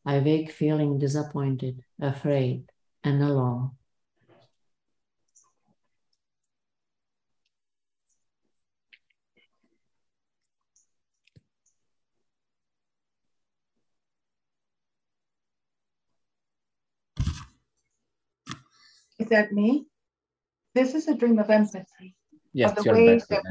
I 0.05 0.19
wake 0.19 0.51
feeling 0.51 0.99
disappointed, 0.99 1.83
afraid, 1.99 2.69
and 3.03 3.23
alone. 3.23 3.71
Is 19.21 19.29
that 19.29 19.51
me? 19.51 19.85
This 20.73 20.95
is 20.95 21.07
a 21.07 21.13
dream 21.13 21.37
of 21.37 21.51
empathy. 21.51 22.15
Yes, 22.53 22.71
of 22.71 22.83
the 22.83 22.91
ways 22.91 23.27
that, 23.27 23.43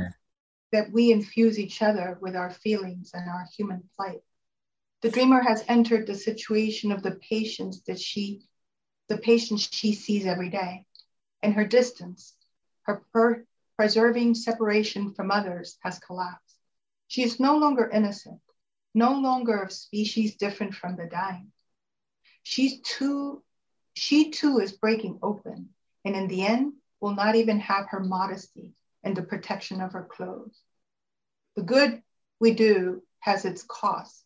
that 0.72 0.90
we 0.90 1.12
infuse 1.12 1.60
each 1.60 1.80
other 1.80 2.18
with 2.20 2.34
our 2.34 2.50
feelings 2.50 3.12
and 3.14 3.30
our 3.30 3.46
human 3.56 3.88
plight. 3.96 4.20
The 5.02 5.10
dreamer 5.10 5.40
has 5.40 5.64
entered 5.68 6.06
the 6.06 6.16
situation 6.16 6.90
of 6.90 7.04
the 7.04 7.12
patients 7.12 7.82
that 7.82 8.00
she, 8.00 8.42
the 9.08 9.18
patients 9.18 9.68
she 9.70 9.92
sees 9.92 10.26
every 10.26 10.50
day. 10.50 10.84
In 11.42 11.52
her 11.52 11.64
distance, 11.64 12.34
her 12.82 13.02
per- 13.12 13.44
preserving 13.76 14.34
separation 14.34 15.14
from 15.14 15.30
others 15.30 15.78
has 15.84 16.00
collapsed. 16.00 16.56
She 17.06 17.22
is 17.22 17.38
no 17.38 17.58
longer 17.58 17.88
innocent, 17.88 18.40
no 18.92 19.12
longer 19.12 19.62
of 19.62 19.72
species 19.72 20.34
different 20.34 20.74
from 20.74 20.96
the 20.96 21.06
dying. 21.06 21.52
She's 22.42 22.80
too, 22.80 23.42
she 24.00 24.30
too 24.30 24.60
is 24.60 24.72
breaking 24.72 25.18
open, 25.22 25.68
and 26.06 26.16
in 26.16 26.26
the 26.26 26.40
end, 26.46 26.72
will 27.02 27.14
not 27.14 27.34
even 27.34 27.60
have 27.60 27.86
her 27.90 28.00
modesty 28.00 28.72
and 29.04 29.14
the 29.14 29.22
protection 29.22 29.82
of 29.82 29.92
her 29.92 30.04
clothes. 30.04 30.58
The 31.54 31.64
good 31.64 32.02
we 32.40 32.54
do 32.54 33.02
has 33.18 33.44
its 33.44 33.62
cost, 33.62 34.24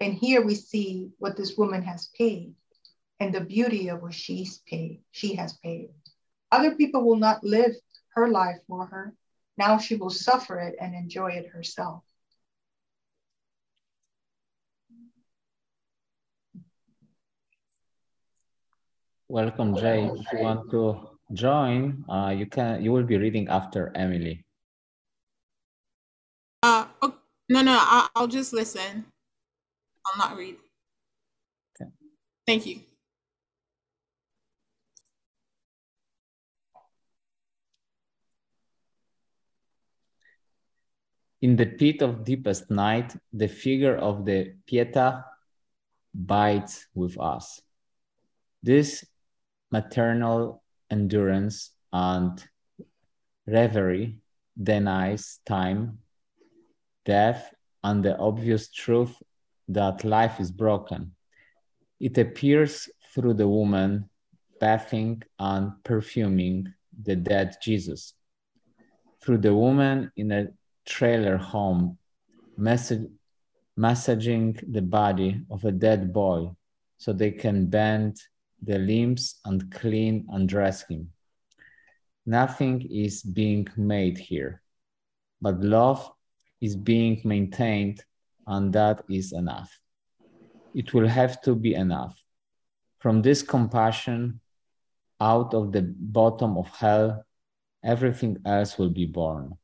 and 0.00 0.14
here 0.14 0.40
we 0.40 0.54
see 0.54 1.10
what 1.18 1.36
this 1.36 1.58
woman 1.58 1.82
has 1.82 2.08
paid 2.16 2.54
and 3.20 3.34
the 3.34 3.42
beauty 3.42 3.88
of 3.88 4.00
what 4.00 4.14
she's 4.14 4.62
paid, 4.66 5.02
she 5.10 5.34
has 5.34 5.52
paid. 5.58 5.90
Other 6.50 6.74
people 6.74 7.04
will 7.04 7.18
not 7.18 7.44
live 7.44 7.72
her 8.14 8.26
life 8.26 8.60
for 8.66 8.86
her. 8.86 9.14
Now 9.58 9.76
she 9.76 9.96
will 9.96 10.08
suffer 10.08 10.58
it 10.60 10.76
and 10.80 10.94
enjoy 10.94 11.32
it 11.32 11.48
herself. 11.48 12.04
Welcome, 19.30 19.76
Jay. 19.76 20.10
If 20.12 20.26
you 20.32 20.38
want 20.40 20.72
to 20.72 21.06
join, 21.32 22.04
uh, 22.10 22.34
you 22.36 22.46
can. 22.46 22.82
You 22.82 22.90
will 22.90 23.04
be 23.04 23.16
reading 23.16 23.46
after 23.46 23.92
Emily. 23.94 24.44
Uh, 26.64 26.86
oh, 27.00 27.14
no, 27.48 27.62
no, 27.62 27.78
I'll, 27.80 28.10
I'll 28.16 28.26
just 28.26 28.52
listen. 28.52 29.06
I'll 30.04 30.18
not 30.18 30.36
read. 30.36 30.56
Okay. 31.78 31.92
Thank 32.44 32.66
you. 32.66 32.80
In 41.40 41.54
the 41.54 41.66
pit 41.66 42.02
of 42.02 42.24
deepest 42.24 42.68
night, 42.68 43.14
the 43.32 43.46
figure 43.46 43.94
of 43.94 44.24
the 44.24 44.54
Pietà 44.66 45.22
bides 46.12 46.88
with 46.96 47.16
us. 47.20 47.62
This 48.60 49.04
maternal 49.70 50.62
endurance 50.90 51.70
and 51.92 52.42
reverie 53.46 54.18
denies 54.60 55.40
time, 55.46 55.98
death, 57.04 57.54
and 57.82 58.04
the 58.04 58.16
obvious 58.18 58.70
truth 58.70 59.14
that 59.68 60.04
life 60.04 60.40
is 60.40 60.50
broken. 60.50 61.12
It 61.98 62.18
appears 62.18 62.88
through 63.14 63.34
the 63.34 63.48
woman 63.48 64.08
bathing 64.60 65.22
and 65.38 65.72
perfuming 65.84 66.72
the 67.02 67.16
dead 67.16 67.56
Jesus, 67.62 68.14
through 69.22 69.38
the 69.38 69.54
woman 69.54 70.12
in 70.16 70.32
a 70.32 70.48
trailer 70.84 71.36
home, 71.36 71.96
message, 72.56 73.08
massaging 73.76 74.58
the 74.68 74.82
body 74.82 75.40
of 75.50 75.64
a 75.64 75.72
dead 75.72 76.12
boy 76.12 76.50
so 76.98 77.12
they 77.12 77.30
can 77.30 77.66
bend 77.66 78.20
the 78.62 78.78
limbs 78.78 79.40
and 79.44 79.70
clean 79.70 80.26
and 80.30 80.48
dress 80.48 80.86
him. 80.88 81.10
Nothing 82.26 82.86
is 82.90 83.22
being 83.22 83.66
made 83.76 84.18
here, 84.18 84.62
but 85.40 85.60
love 85.60 86.10
is 86.60 86.76
being 86.76 87.20
maintained 87.24 88.04
and 88.46 88.72
that 88.72 89.02
is 89.08 89.32
enough. 89.32 89.70
It 90.74 90.92
will 90.94 91.08
have 91.08 91.40
to 91.42 91.54
be 91.54 91.74
enough. 91.74 92.20
From 92.98 93.22
this 93.22 93.42
compassion, 93.42 94.40
out 95.20 95.54
of 95.54 95.72
the 95.72 95.82
bottom 95.82 96.56
of 96.56 96.68
hell, 96.68 97.24
everything 97.82 98.38
else 98.44 98.78
will 98.78 98.90
be 98.90 99.06
born. 99.06 99.56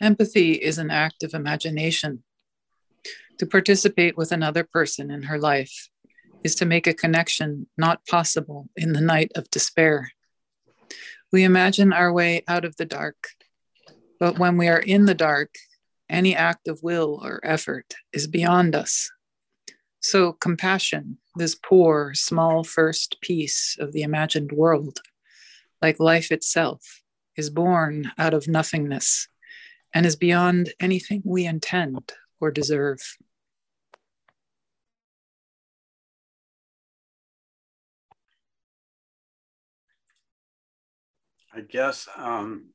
Empathy 0.00 0.52
is 0.52 0.76
an 0.78 0.90
act 0.90 1.22
of 1.22 1.32
imagination. 1.32 2.22
To 3.38 3.46
participate 3.46 4.16
with 4.16 4.32
another 4.32 4.64
person 4.64 5.10
in 5.10 5.24
her 5.24 5.38
life 5.38 5.90
is 6.42 6.54
to 6.56 6.64
make 6.64 6.86
a 6.86 6.94
connection 6.94 7.66
not 7.76 8.06
possible 8.06 8.68
in 8.76 8.92
the 8.92 9.00
night 9.00 9.32
of 9.34 9.50
despair. 9.50 10.10
We 11.32 11.44
imagine 11.44 11.92
our 11.92 12.12
way 12.12 12.44
out 12.48 12.64
of 12.64 12.76
the 12.76 12.86
dark, 12.86 13.28
but 14.18 14.38
when 14.38 14.56
we 14.56 14.68
are 14.68 14.78
in 14.78 15.04
the 15.04 15.14
dark, 15.14 15.54
any 16.08 16.34
act 16.34 16.68
of 16.68 16.82
will 16.82 17.20
or 17.22 17.40
effort 17.44 17.94
is 18.12 18.26
beyond 18.26 18.74
us. 18.74 19.10
So, 20.00 20.32
compassion, 20.32 21.18
this 21.34 21.56
poor, 21.56 22.14
small 22.14 22.64
first 22.64 23.20
piece 23.20 23.76
of 23.78 23.92
the 23.92 24.02
imagined 24.02 24.52
world, 24.52 25.00
like 25.82 25.98
life 25.98 26.30
itself, 26.30 27.02
is 27.36 27.50
born 27.50 28.12
out 28.16 28.32
of 28.32 28.48
nothingness 28.48 29.28
and 29.92 30.06
is 30.06 30.16
beyond 30.16 30.72
anything 30.80 31.22
we 31.24 31.44
intend 31.44 32.12
or 32.40 32.50
deserve. 32.50 33.00
I 41.56 41.62
guess 41.62 42.06
um, 42.18 42.66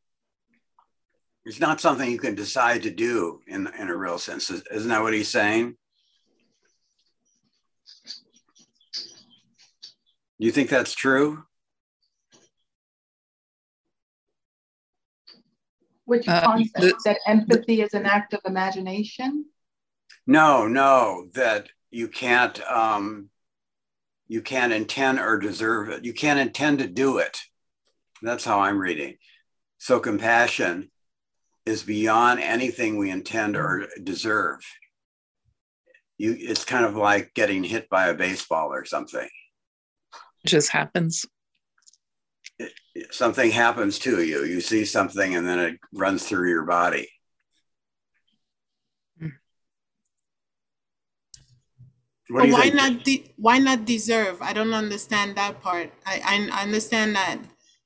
it's 1.45 1.59
not 1.59 1.79
something 1.79 2.09
you 2.09 2.17
can 2.17 2.33
decide 2.33 2.81
to 2.83 2.89
do 2.89 3.39
in, 3.47 3.67
in 3.77 3.89
a 3.89 3.95
real 3.95 4.17
sense. 4.17 4.49
Isn't 4.49 4.89
that 4.89 5.03
what 5.03 5.13
he's 5.13 5.29
saying? 5.29 5.77
Do 10.39 10.47
you 10.47 10.51
think 10.51 10.71
that's 10.71 10.95
true? 10.95 11.43
Which 16.05 16.27
Uh, 16.27 16.41
concept 16.43 16.73
the- 16.79 17.01
that 17.05 17.19
empathy 17.27 17.83
is 17.83 17.93
an 17.93 18.07
act 18.07 18.33
of 18.33 18.41
imagination? 18.45 19.45
No, 20.25 20.67
no, 20.67 21.27
that 21.33 21.69
you 21.91 22.07
can't 22.07 22.59
um, 22.61 23.29
you 24.27 24.41
can't 24.41 24.73
intend 24.73 25.19
or 25.19 25.37
deserve 25.37 25.89
it. 25.89 26.03
You 26.03 26.13
can't 26.13 26.39
intend 26.39 26.79
to 26.79 26.87
do 26.87 27.19
it. 27.19 27.37
That's 28.21 28.45
how 28.45 28.59
I'm 28.59 28.79
reading. 28.79 29.15
So 29.77 29.99
compassion 29.99 30.91
is 31.65 31.83
beyond 31.83 32.39
anything 32.39 32.97
we 32.97 33.09
intend 33.09 33.55
or 33.55 33.87
deserve. 34.03 34.59
You, 36.17 36.35
it's 36.37 36.65
kind 36.65 36.85
of 36.85 36.95
like 36.95 37.33
getting 37.33 37.63
hit 37.63 37.89
by 37.89 38.07
a 38.07 38.13
baseball 38.13 38.71
or 38.71 38.85
something. 38.85 39.27
It 40.43 40.47
just 40.47 40.69
happens. 40.69 41.25
It, 42.59 42.71
something 43.11 43.49
happens 43.49 43.97
to 43.99 44.23
you. 44.23 44.43
You 44.43 44.61
see 44.61 44.85
something 44.85 45.35
and 45.35 45.47
then 45.47 45.59
it 45.59 45.79
runs 45.93 46.27
through 46.27 46.49
your 46.49 46.65
body. 46.65 47.07
What 52.31 52.49
why 52.49 52.61
think? 52.61 52.75
not? 52.75 53.03
De- 53.03 53.33
why 53.35 53.57
not 53.57 53.83
deserve? 53.83 54.41
I 54.41 54.53
don't 54.53 54.73
understand 54.73 55.35
that 55.35 55.61
part. 55.61 55.91
I, 56.05 56.49
I 56.53 56.63
understand 56.63 57.15
that 57.15 57.39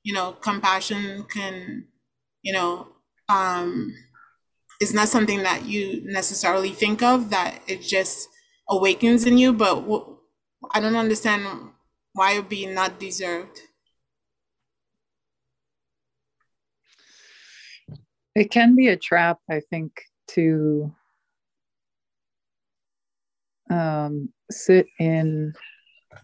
you 0.06 0.14
know 0.14 0.30
compassion 0.40 1.24
can, 1.24 1.84
you 2.42 2.52
know, 2.52 2.86
um, 3.28 3.92
is 4.80 4.94
not 4.94 5.08
something 5.08 5.42
that 5.42 5.64
you 5.66 6.00
necessarily 6.04 6.70
think 6.70 7.02
of. 7.02 7.30
That 7.30 7.58
it 7.66 7.82
just 7.82 8.28
awakens 8.70 9.26
in 9.26 9.36
you. 9.36 9.52
But 9.52 9.84
I 10.72 10.78
don't 10.78 10.94
understand 10.94 11.44
why 12.12 12.34
it 12.38 12.48
be 12.48 12.66
not 12.66 13.00
deserved. 13.00 13.58
It 18.36 18.52
can 18.52 18.76
be 18.76 18.86
a 18.86 18.96
trap, 18.96 19.38
I 19.50 19.60
think, 19.70 19.90
to 20.28 20.94
um, 23.68 24.28
sit 24.52 24.86
in 25.00 25.52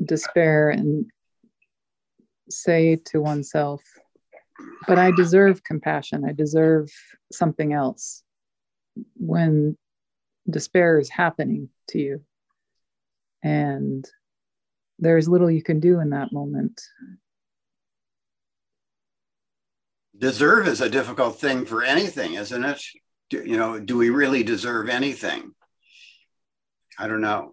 despair 0.04 0.70
and 0.70 1.06
say 2.52 2.96
to 3.06 3.20
oneself, 3.20 3.82
but 4.86 4.98
I 4.98 5.10
deserve 5.12 5.64
compassion. 5.64 6.24
I 6.24 6.32
deserve 6.32 6.90
something 7.32 7.72
else 7.72 8.22
when 9.16 9.76
despair 10.48 10.98
is 10.98 11.08
happening 11.08 11.68
to 11.88 11.98
you. 11.98 12.22
And 13.42 14.04
there's 14.98 15.28
little 15.28 15.50
you 15.50 15.62
can 15.62 15.80
do 15.80 16.00
in 16.00 16.10
that 16.10 16.32
moment. 16.32 16.80
Deserve 20.16 20.68
is 20.68 20.80
a 20.80 20.90
difficult 20.90 21.40
thing 21.40 21.64
for 21.64 21.82
anything, 21.82 22.34
isn't 22.34 22.64
it? 22.64 22.82
Do, 23.30 23.42
you 23.44 23.56
know, 23.56 23.80
do 23.80 23.96
we 23.96 24.10
really 24.10 24.44
deserve 24.44 24.88
anything? 24.88 25.52
I 26.98 27.08
don't 27.08 27.22
know. 27.22 27.52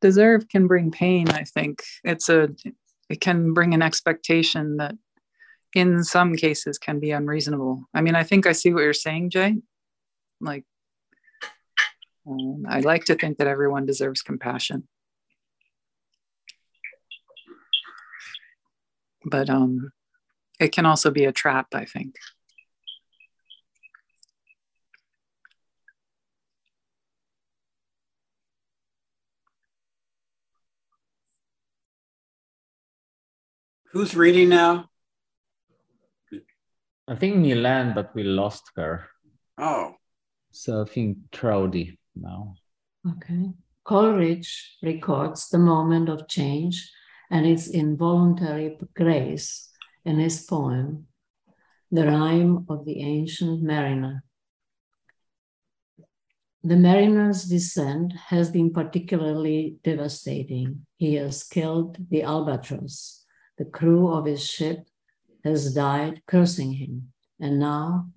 Deserve 0.00 0.48
can 0.48 0.66
bring 0.66 0.90
pain, 0.90 1.28
I 1.30 1.44
think. 1.44 1.82
It's 2.04 2.28
a 2.28 2.50
it 3.08 3.20
can 3.20 3.52
bring 3.54 3.74
an 3.74 3.82
expectation 3.82 4.76
that 4.76 4.94
in 5.74 6.04
some 6.04 6.36
cases 6.36 6.78
can 6.78 7.00
be 7.00 7.10
unreasonable. 7.10 7.84
I 7.94 8.00
mean, 8.00 8.14
I 8.14 8.22
think 8.22 8.46
I 8.46 8.52
see 8.52 8.72
what 8.72 8.82
you're 8.82 8.92
saying, 8.92 9.30
Jay. 9.30 9.56
Like 10.40 10.64
um, 12.28 12.64
I 12.68 12.80
like 12.80 13.04
to 13.06 13.14
think 13.14 13.38
that 13.38 13.46
everyone 13.46 13.86
deserves 13.86 14.22
compassion. 14.22 14.86
But 19.24 19.50
um, 19.50 19.90
it 20.60 20.72
can 20.72 20.86
also 20.86 21.10
be 21.10 21.24
a 21.24 21.32
trap, 21.32 21.68
I 21.74 21.84
think. 21.84 22.14
Who's 33.98 34.14
reading 34.14 34.50
now? 34.50 34.90
I 37.08 37.16
think 37.16 37.34
Milan, 37.34 37.94
but 37.96 38.14
we 38.14 38.22
lost 38.22 38.70
her. 38.76 39.08
Oh. 39.58 39.96
So 40.52 40.82
I 40.82 40.84
think 40.84 41.18
Trody 41.32 41.98
now. 42.14 42.54
Okay. 43.04 43.50
Coleridge 43.82 44.76
records 44.84 45.48
the 45.48 45.58
moment 45.58 46.08
of 46.08 46.28
change 46.28 46.92
and 47.28 47.44
its 47.44 47.66
involuntary 47.66 48.78
grace 48.94 49.68
in 50.04 50.20
his 50.20 50.44
poem, 50.44 51.08
The 51.90 52.06
Rime 52.06 52.66
of 52.68 52.84
the 52.84 53.00
Ancient 53.00 53.64
Mariner. 53.64 54.22
The 56.62 56.76
mariner's 56.76 57.46
descent 57.46 58.12
has 58.28 58.52
been 58.52 58.72
particularly 58.72 59.78
devastating. 59.82 60.86
He 60.98 61.14
has 61.14 61.42
killed 61.42 61.96
the 62.10 62.22
albatross, 62.22 63.17
the 63.58 63.64
crew 63.64 64.08
of 64.08 64.24
his 64.24 64.44
ship 64.44 64.86
has 65.44 65.74
died 65.74 66.22
cursing 66.26 66.72
him, 66.72 67.12
and 67.40 67.58
now 67.58 68.08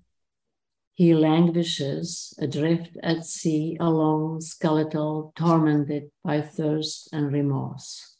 he 0.94 1.14
languishes 1.14 2.34
adrift 2.38 2.96
at 3.02 3.24
sea, 3.24 3.76
alone, 3.80 4.40
skeletal, 4.40 5.32
tormented 5.36 6.10
by 6.22 6.40
thirst 6.40 7.08
and 7.12 7.32
remorse. 7.32 8.16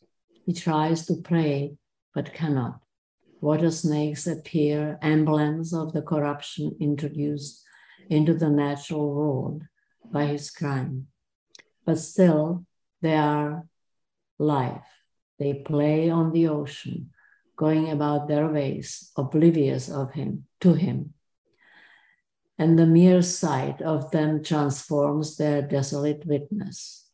He 0.47 0.53
tries 0.53 1.07
to 1.07 1.17
pray, 1.23 1.77
but 2.15 2.35
cannot. 2.35 2.81
Water 3.41 3.71
snakes 3.71 4.27
appear, 4.27 4.99
emblems 5.03 5.73
of 5.73 5.93
the 5.93 6.03
corruption 6.03 6.77
introduced 6.81 7.63
into 8.09 8.35
the 8.35 8.49
natural 8.49 9.15
world 9.15 9.63
by 10.11 10.27
his 10.27 10.51
crime. 10.51 11.09
But 11.85 11.99
still, 11.99 12.65
they 13.01 13.17
are 13.17 13.67
life. 14.39 15.02
They 15.38 15.55
play 15.55 16.11
on 16.11 16.33
the 16.33 16.49
ocean, 16.49 17.11
going 17.57 17.90
about 17.90 18.29
their 18.29 18.49
ways, 18.49 19.11
oblivious 19.16 19.88
of 19.88 20.12
him, 20.12 20.47
to 20.61 20.75
him. 20.75 21.14
And 22.59 22.79
the 22.79 22.87
mere 22.87 23.23
sight 23.23 23.83
of 23.83 24.11
them 24.11 24.42
transforms 24.42 25.37
their 25.37 25.62
desolate 25.62 26.25
witness. 26.27 27.07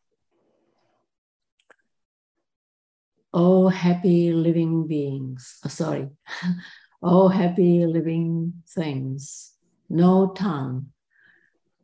Oh, 3.33 3.69
happy 3.69 4.33
living 4.33 4.87
beings, 4.87 5.59
oh, 5.65 5.69
sorry, 5.69 6.09
oh, 7.03 7.29
happy 7.29 7.85
living 7.87 8.63
things, 8.67 9.53
no 9.89 10.29
tongue, 10.29 10.93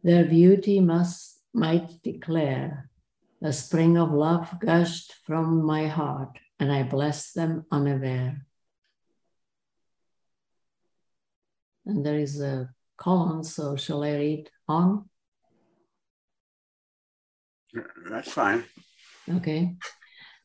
their 0.03 0.25
beauty 0.25 0.81
must 0.81 1.41
might 1.55 2.03
declare 2.03 2.91
a 3.45 3.53
spring 3.53 3.99
of 3.99 4.11
love 4.11 4.59
gushed 4.59 5.13
from 5.27 5.63
my 5.65 5.87
heart, 5.87 6.39
and 6.59 6.73
I 6.73 6.83
blessed 6.83 7.35
them 7.35 7.67
unaware. 7.71 8.47
And 11.85 12.05
there 12.07 12.19
is 12.19 12.41
a 12.41 12.71
colon, 12.97 13.45
so 13.45 13.77
shall 13.77 14.03
I 14.03 14.13
read 14.13 14.51
on? 14.67 15.11
That's 18.09 18.33
fine. 18.33 18.65
Okay. 19.29 19.77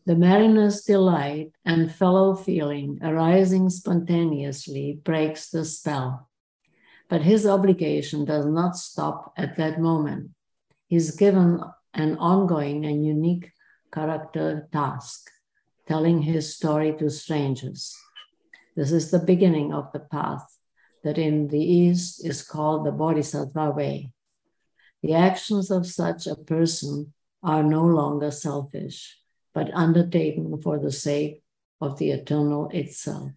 The 0.05 0.15
mariner's 0.17 0.81
delight 0.81 1.53
and 1.63 1.89
fellow 1.89 2.35
feeling 2.35 2.99
arising 3.01 3.69
spontaneously 3.69 4.99
breaks 5.05 5.49
the 5.49 5.63
spell. 5.63 6.29
But 7.07 7.21
his 7.21 7.47
obligation 7.47 8.25
does 8.25 8.45
not 8.45 8.75
stop 8.75 9.31
at 9.37 9.55
that 9.55 9.79
moment. 9.79 10.31
He's 10.87 11.15
given 11.15 11.61
an 11.93 12.17
ongoing 12.17 12.85
and 12.85 13.05
unique 13.05 13.51
character 13.91 14.67
task, 14.71 15.29
telling 15.87 16.21
his 16.21 16.55
story 16.55 16.93
to 16.97 17.09
strangers. 17.09 17.95
This 18.75 18.91
is 18.91 19.11
the 19.11 19.19
beginning 19.19 19.73
of 19.73 19.91
the 19.91 19.99
path 19.99 20.57
that 21.03 21.17
in 21.17 21.47
the 21.47 21.59
East 21.61 22.25
is 22.25 22.41
called 22.43 22.85
the 22.85 22.91
Bodhisattva 22.91 23.71
way. 23.71 24.11
The 25.01 25.13
actions 25.13 25.71
of 25.71 25.87
such 25.87 26.27
a 26.27 26.35
person 26.35 27.13
are 27.41 27.63
no 27.63 27.83
longer 27.83 28.31
selfish, 28.31 29.17
but 29.53 29.73
undertaken 29.73 30.61
for 30.61 30.77
the 30.77 30.91
sake 30.91 31.43
of 31.81 31.97
the 31.97 32.11
eternal 32.11 32.69
itself. 32.69 33.31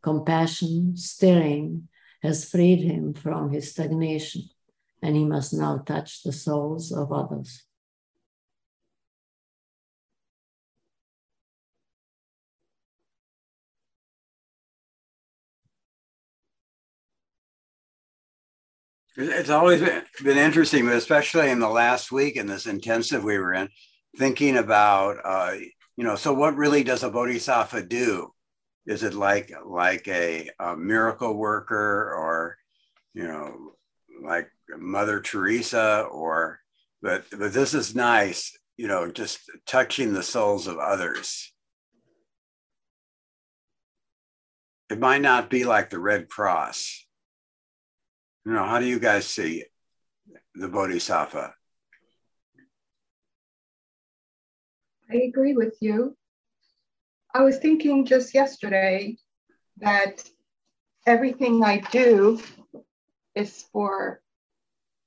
Compassion, 0.00 0.96
stirring, 0.96 1.88
has 2.22 2.48
freed 2.48 2.82
him 2.82 3.14
from 3.14 3.50
his 3.50 3.72
stagnation, 3.72 4.42
and 5.02 5.16
he 5.16 5.24
must 5.24 5.52
now 5.52 5.78
touch 5.78 6.22
the 6.22 6.32
souls 6.32 6.92
of 6.92 7.12
others. 7.12 7.64
It's 19.16 19.50
always 19.50 19.80
been, 19.80 20.38
interesting, 20.38 20.86
but 20.86 20.94
especially 20.94 21.50
in 21.50 21.58
the 21.58 21.68
last 21.68 22.10
week 22.10 22.36
in 22.36 22.46
this 22.46 22.66
intensive 22.66 23.22
we 23.22 23.38
were 23.38 23.52
in, 23.52 23.68
thinking 24.16 24.56
about, 24.56 25.18
uh, 25.24 25.54
you 25.96 26.04
know, 26.04 26.16
so 26.16 26.32
what 26.32 26.56
really 26.56 26.82
does 26.82 27.02
a 27.02 27.10
bodhisattva 27.10 27.82
do? 27.82 28.32
Is 28.86 29.02
it 29.02 29.14
like 29.14 29.52
like 29.64 30.08
a, 30.08 30.48
a 30.58 30.76
miracle 30.76 31.36
worker, 31.36 32.14
or 32.14 32.56
you 33.14 33.24
know, 33.24 33.74
like 34.24 34.50
Mother 34.76 35.20
Teresa 35.20 36.06
or, 36.10 36.60
but, 37.00 37.24
but 37.30 37.52
this 37.52 37.74
is 37.74 37.94
nice, 37.94 38.56
you 38.76 38.88
know, 38.88 39.10
just 39.10 39.40
touching 39.66 40.12
the 40.12 40.22
souls 40.22 40.66
of 40.66 40.78
others. 40.78 41.52
It 44.90 44.98
might 44.98 45.22
not 45.22 45.50
be 45.50 45.64
like 45.64 45.90
the 45.90 45.98
Red 45.98 46.28
Cross. 46.28 47.01
You 48.44 48.52
know, 48.52 48.64
how 48.64 48.80
do 48.80 48.86
you 48.86 48.98
guys 48.98 49.26
see 49.26 49.64
the 50.54 50.68
Bodhisattva? 50.68 51.54
I 55.10 55.14
agree 55.14 55.54
with 55.54 55.76
you. 55.80 56.16
I 57.34 57.42
was 57.42 57.58
thinking 57.58 58.04
just 58.04 58.34
yesterday 58.34 59.16
that 59.78 60.28
everything 61.06 61.62
I 61.62 61.78
do 61.78 62.40
is 63.34 63.64
for 63.72 64.20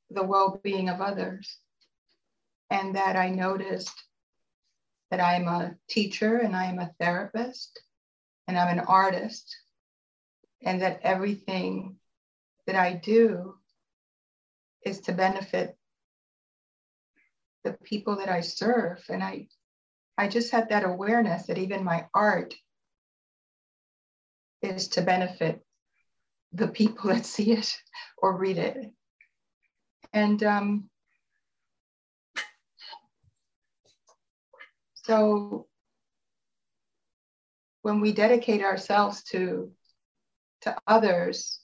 the 0.10 0.24
well 0.24 0.60
being 0.63 0.89
of 0.89 1.02
others. 1.02 1.58
And 2.69 2.95
that 2.95 3.15
I 3.15 3.30
noticed 3.30 4.02
that 5.12 5.19
I'm 5.19 5.48
a 5.48 5.76
teacher 5.88 6.38
and 6.38 6.56
I 6.56 6.65
am 6.65 6.80
a 6.80 6.91
therapist 7.00 7.80
and 8.48 8.58
I'm 8.58 8.78
an 8.78 8.86
artist, 8.86 9.56
and 10.63 10.82
that 10.82 11.00
everything 11.04 11.95
that 12.67 12.75
I 12.75 12.93
do 12.93 13.56
is 14.84 15.01
to 15.01 15.13
benefit 15.13 15.78
the 17.63 17.73
people 17.84 18.17
that 18.17 18.30
I 18.30 18.41
serve. 18.41 19.04
And 19.10 19.23
I, 19.23 19.47
I 20.17 20.28
just 20.28 20.51
had 20.51 20.69
that 20.69 20.86
awareness 20.86 21.47
that 21.47 21.58
even 21.58 21.84
my 21.84 22.06
art 22.13 22.54
is 24.62 24.88
to 24.89 25.01
benefit 25.01 25.63
the 26.54 26.67
people 26.67 27.10
that 27.13 27.25
see 27.25 27.51
it 27.51 27.75
or 28.17 28.38
read 28.38 28.58
it. 28.58 28.91
And 30.13 30.41
um, 30.43 30.89
so 34.93 35.67
when 37.82 37.99
we 37.99 38.13
dedicate 38.13 38.63
ourselves 38.63 39.23
to, 39.23 39.71
to 40.62 40.75
others, 40.88 41.60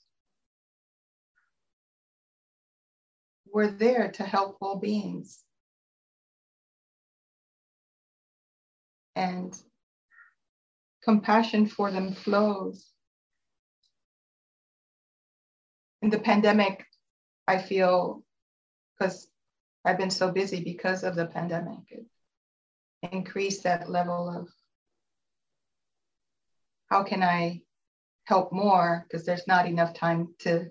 we're 3.52 3.70
there 3.70 4.10
to 4.12 4.24
help 4.24 4.56
all 4.60 4.76
beings. 4.76 5.38
And 9.14 9.54
compassion 11.04 11.66
for 11.66 11.90
them 11.90 12.14
flows. 12.14 12.88
In 16.00 16.10
the 16.10 16.18
pandemic, 16.18 16.84
I 17.46 17.58
feel 17.58 18.24
because 18.98 19.28
I've 19.84 19.98
been 19.98 20.10
so 20.10 20.30
busy 20.30 20.64
because 20.64 21.04
of 21.04 21.14
the 21.14 21.26
pandemic, 21.26 21.80
it 21.90 22.06
increased 23.02 23.64
that 23.64 23.90
level 23.90 24.28
of 24.28 24.48
how 26.88 27.02
can 27.02 27.22
I 27.22 27.62
help 28.24 28.52
more 28.52 29.06
because 29.08 29.26
there's 29.26 29.46
not 29.46 29.66
enough 29.66 29.94
time 29.94 30.34
to 30.40 30.70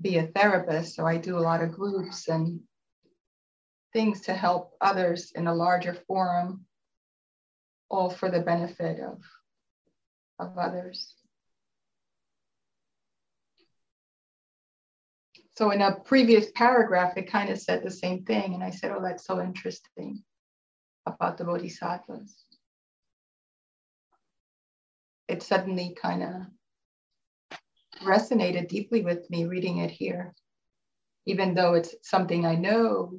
be 0.00 0.18
a 0.18 0.26
therapist. 0.26 0.94
So 0.96 1.06
I 1.06 1.16
do 1.16 1.38
a 1.38 1.40
lot 1.40 1.62
of 1.62 1.72
groups 1.72 2.28
and 2.28 2.60
things 3.92 4.22
to 4.22 4.34
help 4.34 4.72
others 4.80 5.32
in 5.34 5.46
a 5.46 5.54
larger 5.54 5.94
forum, 6.06 6.64
all 7.88 8.10
for 8.10 8.30
the 8.30 8.40
benefit 8.40 9.00
of, 9.00 9.22
of 10.38 10.58
others. 10.58 11.14
So 15.56 15.70
in 15.70 15.80
a 15.82 16.00
previous 16.00 16.50
paragraph, 16.56 17.16
it 17.16 17.30
kind 17.30 17.48
of 17.48 17.60
said 17.60 17.84
the 17.84 17.90
same 17.90 18.24
thing. 18.24 18.54
And 18.54 18.64
I 18.64 18.70
said, 18.70 18.90
oh, 18.90 19.00
that's 19.00 19.24
so 19.24 19.40
interesting 19.40 20.24
about 21.06 21.38
the 21.38 21.44
bodhisattvas. 21.44 22.34
It 25.28 25.42
suddenly 25.42 25.96
kind 26.00 26.22
of 26.24 26.30
resonated 28.02 28.68
deeply 28.68 29.02
with 29.02 29.28
me 29.30 29.44
reading 29.44 29.78
it 29.78 29.90
here. 29.90 30.34
Even 31.26 31.54
though 31.54 31.74
it's 31.74 31.94
something 32.02 32.44
I 32.44 32.54
know, 32.54 33.18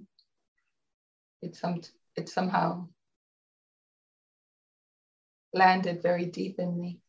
it's 1.42 1.60
some 1.60 1.82
it 2.16 2.30
somehow 2.30 2.88
landed 5.54 6.02
very 6.02 6.26
deep 6.26 6.60
in 6.60 6.80
me. 6.80 7.00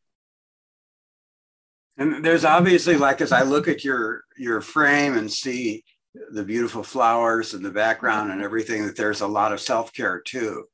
And 1.98 2.24
there's 2.24 2.44
obviously 2.44 2.96
like 2.96 3.20
as 3.20 3.32
I 3.32 3.42
look 3.42 3.68
at 3.68 3.84
your 3.84 4.24
your 4.36 4.60
frame 4.60 5.16
and 5.16 5.30
see 5.30 5.84
the 6.30 6.44
beautiful 6.44 6.82
flowers 6.82 7.54
and 7.54 7.64
the 7.64 7.70
background 7.70 8.32
and 8.32 8.42
everything 8.42 8.86
that 8.86 8.96
there's 8.96 9.20
a 9.20 9.26
lot 9.26 9.52
of 9.52 9.60
self-care 9.60 10.20
too. 10.20 10.64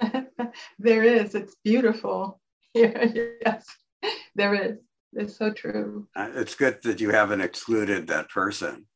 there 0.78 1.04
is. 1.04 1.34
It's 1.34 1.54
beautiful. 1.62 2.40
yes. 2.74 3.66
There 4.34 4.54
is. 4.54 4.78
It's 5.12 5.36
so 5.36 5.52
true. 5.52 6.06
Uh, 6.14 6.30
it's 6.34 6.54
good 6.54 6.82
that 6.82 7.00
you 7.00 7.10
haven't 7.10 7.40
excluded 7.40 8.06
that 8.06 8.28
person. 8.28 8.86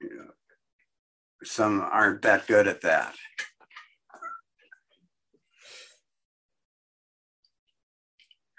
You 0.00 0.16
know, 0.16 0.30
some 1.44 1.80
aren't 1.80 2.22
that 2.22 2.46
good 2.46 2.66
at 2.66 2.80
that. 2.82 3.14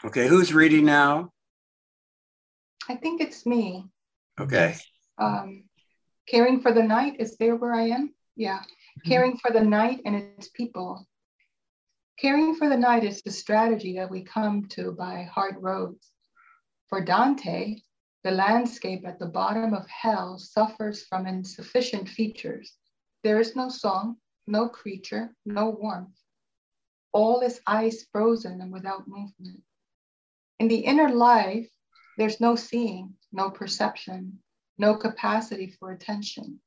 Okay, 0.06 0.28
who's 0.28 0.54
reading 0.54 0.86
now? 0.86 1.32
I 2.88 2.96
think 2.96 3.20
it's 3.20 3.46
me. 3.46 3.86
Okay. 4.40 4.76
Um, 5.18 5.64
caring 6.30 6.62
for 6.62 6.72
the 6.72 6.84
night 6.84 7.16
is 7.20 7.36
there 7.38 7.56
where 7.56 7.74
I 7.74 7.90
am? 7.90 8.14
Yeah. 8.36 8.60
Mm-hmm. 8.60 9.10
Caring 9.10 9.38
for 9.38 9.52
the 9.52 9.64
night 9.64 10.02
and 10.06 10.16
its 10.16 10.50
people. 10.50 11.08
Caring 12.18 12.56
for 12.56 12.68
the 12.68 12.78
night 12.78 13.04
is 13.04 13.22
the 13.22 13.30
strategy 13.30 13.94
that 13.94 14.10
we 14.10 14.24
come 14.24 14.68
to 14.70 14.92
by 14.92 15.30
hard 15.32 15.56
roads. 15.62 16.12
For 16.88 17.00
Dante, 17.00 17.76
the 18.24 18.32
landscape 18.32 19.06
at 19.06 19.20
the 19.20 19.28
bottom 19.28 19.76
of 19.76 19.88
hell 19.88 20.40
suffers 20.40 21.06
from 21.06 21.28
insufficient 21.28 22.10
features. 22.10 22.76
There 23.24 23.40
is 23.40 23.56
no 23.56 23.70
song, 23.70 24.18
no 24.48 24.68
creature, 24.68 25.36
no 25.46 25.70
warmth. 25.70 26.18
All 27.12 27.42
is 27.42 27.62
ice 27.68 28.08
frozen 28.12 28.62
and 28.62 28.74
without 28.74 29.08
movement. 29.08 29.62
In 30.58 30.68
the 30.70 30.80
inner 30.80 31.10
life, 31.10 31.70
there's 32.18 32.42
no 32.42 32.56
seeing, 32.56 33.14
no 33.32 33.52
perception, 33.52 34.40
no 34.80 34.96
capacity 34.96 35.68
for 35.68 35.92
attention. 35.92 36.62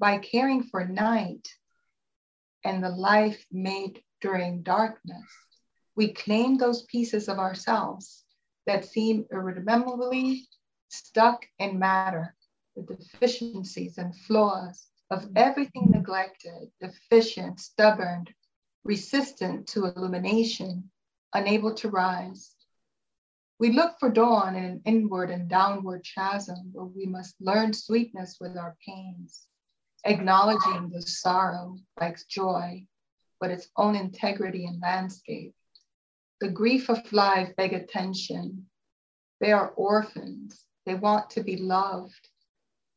By 0.00 0.18
caring 0.18 0.64
for 0.64 0.84
night 0.84 1.48
and 2.64 2.82
the 2.82 2.90
life 2.90 3.46
made 3.52 4.02
during 4.20 4.62
darkness, 4.62 5.26
we 5.96 6.12
claim 6.12 6.56
those 6.56 6.82
pieces 6.82 7.28
of 7.28 7.38
ourselves 7.38 8.24
that 8.66 8.84
seem 8.84 9.26
irremediably 9.32 10.46
stuck 10.88 11.44
in 11.58 11.78
matter, 11.78 12.34
the 12.76 12.82
deficiencies 12.82 13.98
and 13.98 14.14
flaws 14.14 14.86
of 15.10 15.26
everything 15.36 15.90
neglected, 15.90 16.70
deficient, 16.80 17.58
stubborn, 17.60 18.26
resistant 18.84 19.66
to 19.66 19.86
illumination, 19.86 20.90
unable 21.34 21.74
to 21.74 21.88
rise. 21.88 22.54
We 23.58 23.72
look 23.72 23.98
for 23.98 24.10
dawn 24.10 24.54
in 24.54 24.64
an 24.64 24.82
inward 24.84 25.30
and 25.30 25.48
downward 25.48 26.06
chasm 26.14 26.70
where 26.72 26.84
we 26.84 27.06
must 27.06 27.34
learn 27.40 27.72
sweetness 27.72 28.36
with 28.40 28.56
our 28.56 28.76
pains, 28.86 29.46
acknowledging 30.04 30.90
the 30.90 31.02
sorrow 31.02 31.76
like 31.98 32.18
joy 32.28 32.86
but 33.40 33.50
its 33.50 33.68
own 33.76 33.94
integrity 33.94 34.66
and 34.66 34.80
landscape. 34.80 35.54
The 36.40 36.50
grief 36.50 36.88
of 36.88 37.12
life 37.12 37.54
beg 37.56 37.72
attention. 37.72 38.66
They 39.40 39.52
are 39.52 39.70
orphans. 39.70 40.64
They 40.86 40.94
want 40.94 41.30
to 41.30 41.42
be 41.42 41.56
loved. 41.56 42.28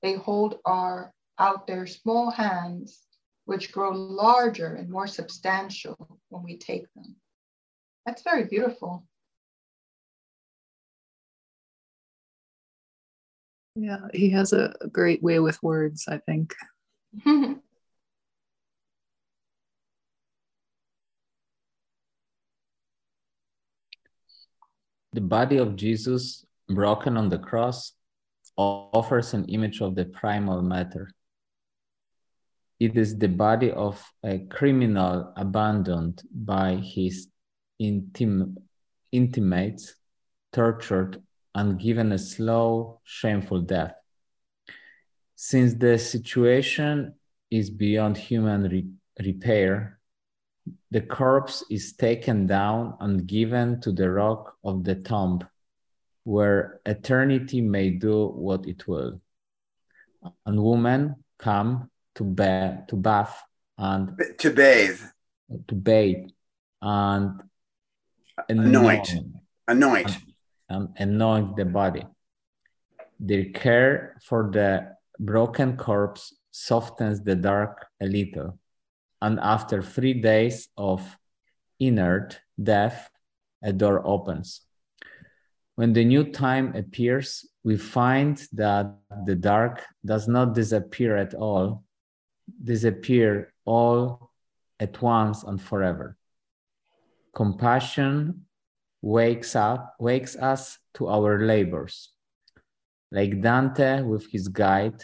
They 0.01 0.13
hold 0.13 0.59
our 0.65 1.13
out 1.39 1.65
their 1.65 1.87
small 1.87 2.29
hands, 2.29 3.01
which 3.45 3.71
grow 3.71 3.91
larger 3.91 4.75
and 4.75 4.89
more 4.89 5.07
substantial 5.07 6.19
when 6.29 6.43
we 6.43 6.57
take 6.57 6.85
them. 6.93 7.15
That's 8.05 8.21
very 8.21 8.45
beautiful. 8.45 9.05
Yeah, 13.75 14.07
he 14.13 14.29
has 14.31 14.53
a, 14.53 14.73
great 14.91 15.23
way 15.23 15.39
with 15.39 15.61
words, 15.63 16.05
I 16.07 16.17
think. 16.19 16.53
The 25.13 25.21
body 25.21 25.57
of 25.57 25.75
Jesus, 25.75 26.45
broken 26.67 27.17
on 27.17 27.29
the 27.29 27.37
cross, 27.37 27.93
offers 28.57 29.33
an 29.33 29.45
image 29.45 29.81
of 29.81 29.95
the 29.95 30.05
primal 30.05 30.61
matter. 30.61 31.11
It 32.79 32.97
is 32.97 33.17
the 33.17 33.27
body 33.27 33.71
of 33.71 34.03
a 34.23 34.39
criminal 34.39 35.33
abandoned 35.35 36.21
by 36.33 36.75
his 36.75 37.27
intim- 37.81 38.55
intimates, 39.11 39.95
tortured 40.53 41.21
and 41.53 41.79
given 41.79 42.11
a 42.11 42.17
slow, 42.17 43.01
shameful 43.03 43.61
death. 43.61 43.93
Since 45.35 45.75
the 45.75 45.97
situation 45.97 47.15
is 47.49 47.69
beyond 47.69 48.17
human 48.17 48.63
re 48.63 48.87
repair, 49.19 49.99
the 50.91 51.01
corpse 51.01 51.63
is 51.69 51.93
taken 51.93 52.47
down 52.47 52.95
and 52.99 53.25
given 53.25 53.81
to 53.81 53.91
the 53.91 54.09
rock 54.09 54.55
of 54.63 54.83
the 54.83 54.95
tomb, 54.95 55.39
where 56.23 56.79
eternity 56.85 57.61
may 57.61 57.89
do 57.89 58.27
what 58.27 58.67
it 58.67 58.87
will. 58.87 59.21
And 60.45 60.61
women 60.61 61.15
come 61.39 61.89
to, 62.15 62.23
ba- 62.23 62.83
to 62.89 62.95
bath 62.95 63.41
and 63.77 64.17
to 64.37 64.51
bathe, 64.51 64.99
to 65.67 65.75
bathe 65.75 66.29
and 66.81 67.41
anoint, 68.49 69.09
anoint, 69.67 70.17
and 70.69 70.89
anoint 70.97 71.55
the 71.55 71.65
body. 71.65 72.03
Their 73.19 73.45
care 73.45 74.17
for 74.23 74.49
the 74.51 74.95
broken 75.19 75.77
corpse 75.77 76.35
softens 76.51 77.21
the 77.21 77.35
dark 77.35 77.85
a 78.01 78.05
little, 78.05 78.59
and 79.21 79.39
after 79.39 79.81
three 79.81 80.13
days 80.13 80.67
of 80.77 81.17
inert 81.79 82.39
death, 82.61 83.09
a 83.63 83.71
door 83.71 84.05
opens. 84.05 84.61
When 85.75 85.93
the 85.93 86.05
new 86.05 86.25
time 86.25 86.75
appears, 86.75 87.47
we 87.63 87.77
find 87.77 88.37
that 88.53 88.97
the 89.25 89.35
dark 89.35 89.81
does 90.05 90.27
not 90.27 90.53
disappear 90.53 91.15
at 91.17 91.33
all, 91.33 91.83
disappear 92.63 93.53
all 93.65 94.31
at 94.79 95.01
once 95.01 95.43
and 95.43 95.61
forever. 95.61 96.17
Compassion 97.33 98.45
wakes 99.01 99.55
up 99.55 99.95
wakes 99.99 100.35
us 100.35 100.77
to 100.93 101.07
our 101.07 101.45
labors. 101.45 102.09
Like 103.11 103.41
Dante 103.41 104.01
with 104.01 104.29
his 104.31 104.47
guide, 104.47 105.03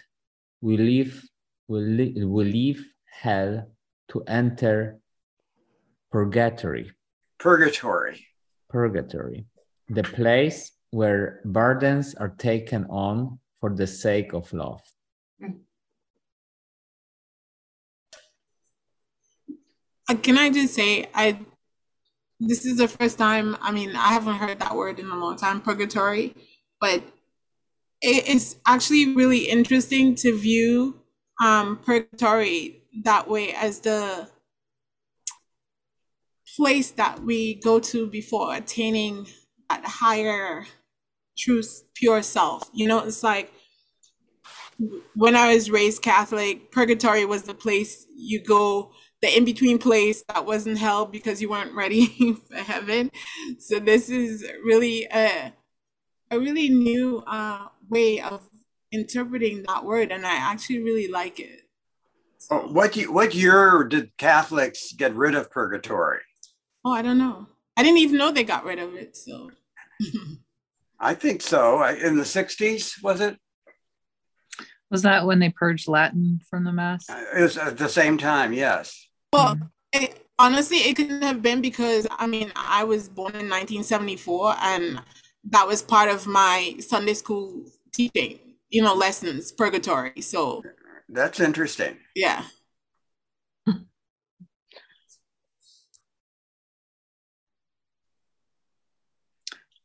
we 0.61 0.77
leave 0.77 1.27
we, 1.67 2.13
we 2.23 2.43
leave 2.43 2.85
hell 3.05 3.67
to 4.09 4.23
enter 4.27 4.99
purgatory. 6.11 6.91
Purgatory. 7.39 8.25
Purgatory, 8.69 9.45
the 9.89 10.03
place 10.03 10.71
where 10.91 11.41
burdens 11.45 12.15
are 12.15 12.29
taken 12.29 12.85
on 12.85 13.39
for 13.59 13.73
the 13.73 13.87
sake 13.87 14.33
of 14.33 14.51
love. 14.53 14.81
Uh, 20.09 20.15
can 20.15 20.37
I 20.37 20.49
just 20.49 20.73
say, 20.73 21.09
I 21.13 21.39
this 22.39 22.65
is 22.65 22.77
the 22.77 22.87
first 22.87 23.17
time. 23.17 23.57
I 23.61 23.71
mean, 23.71 23.95
I 23.95 24.09
haven't 24.13 24.35
heard 24.35 24.59
that 24.59 24.75
word 24.75 24.99
in 24.99 25.09
a 25.09 25.17
long 25.17 25.37
time, 25.37 25.61
purgatory, 25.61 26.35
but 26.79 27.01
it 28.01 28.27
is 28.27 28.57
actually 28.65 29.15
really 29.15 29.49
interesting 29.49 30.13
to 30.15 30.37
view 30.37 31.01
um, 31.43 31.77
purgatory 31.83 32.83
that 33.03 33.27
way 33.27 33.53
as 33.53 33.79
the 33.81 34.29
place 36.55 36.91
that 36.91 37.21
we 37.21 37.55
go 37.55 37.79
to 37.79 38.07
before 38.07 38.55
attaining 38.55 39.27
that 39.69 39.83
higher 39.85 40.65
truth, 41.37 41.83
pure 41.93 42.21
self. 42.21 42.69
You 42.73 42.87
know, 42.87 42.99
it's 42.99 43.23
like 43.23 43.51
when 45.15 45.35
I 45.35 45.53
was 45.53 45.69
raised 45.69 46.01
Catholic, 46.01 46.71
purgatory 46.71 47.25
was 47.25 47.43
the 47.43 47.53
place 47.53 48.05
you 48.15 48.41
go 48.41 48.91
the 49.21 49.35
in 49.35 49.45
between 49.45 49.79
place 49.79 50.23
that 50.29 50.45
wasn't 50.45 50.77
hell 50.77 51.05
because 51.05 51.41
you 51.41 51.49
weren't 51.49 51.73
ready 51.73 52.33
for 52.47 52.55
heaven. 52.55 53.09
So 53.59 53.79
this 53.79 54.09
is 54.09 54.45
really 54.63 55.07
a 55.11 55.53
a 56.29 56.39
really 56.39 56.69
new 56.69 57.23
uh, 57.25 57.67
way 57.89 58.19
of 58.19 58.47
interpreting 58.91 59.63
that 59.67 59.85
word, 59.85 60.11
and 60.11 60.25
I 60.25 60.35
actually 60.35 60.79
really 60.79 61.07
like 61.07 61.39
it. 61.39 61.66
So. 62.47 62.61
Oh, 62.61 62.71
what 62.71 62.95
you, 62.95 63.11
what 63.11 63.35
year 63.35 63.83
did 63.83 64.15
Catholics 64.17 64.93
get 64.93 65.13
rid 65.15 65.35
of 65.35 65.51
purgatory? 65.51 66.21
Oh, 66.85 66.93
I 66.93 67.01
don't 67.01 67.17
know. 67.17 67.47
I 67.75 67.83
didn't 67.83 67.97
even 67.97 68.17
know 68.17 68.31
they 68.31 68.45
got 68.45 68.63
rid 68.63 68.79
of 68.79 68.95
it. 68.95 69.17
So. 69.17 69.51
I 70.99 71.13
think 71.13 71.41
so. 71.41 71.83
In 71.83 72.15
the 72.15 72.23
'60s, 72.23 73.03
was 73.03 73.19
it? 73.19 73.37
Was 74.89 75.01
that 75.01 75.25
when 75.25 75.39
they 75.39 75.49
purged 75.49 75.89
Latin 75.89 76.39
from 76.49 76.63
the 76.63 76.71
mass? 76.71 77.09
Uh, 77.09 77.25
it 77.37 77.41
was 77.41 77.57
at 77.57 77.77
the 77.77 77.89
same 77.89 78.17
time. 78.17 78.53
Yes. 78.53 79.09
Well, 79.33 79.59
it, 79.91 80.25
honestly, 80.39 80.77
it 80.77 80.95
couldn't 80.95 81.23
have 81.23 81.41
been 81.41 81.61
because 81.61 82.07
I 82.11 82.27
mean, 82.27 82.53
I 82.55 82.85
was 82.85 83.09
born 83.09 83.33
in 83.33 83.49
1974, 83.49 84.55
and 84.61 85.01
that 85.49 85.67
was 85.67 85.81
part 85.81 86.09
of 86.09 86.25
my 86.25 86.75
Sunday 86.79 87.13
school 87.13 87.65
teaching, 87.91 88.39
you 88.69 88.81
know, 88.81 88.93
lessons, 88.93 89.51
purgatory. 89.51 90.21
So 90.21 90.63
that's 91.09 91.39
interesting. 91.39 91.97
Yeah. 92.15 92.43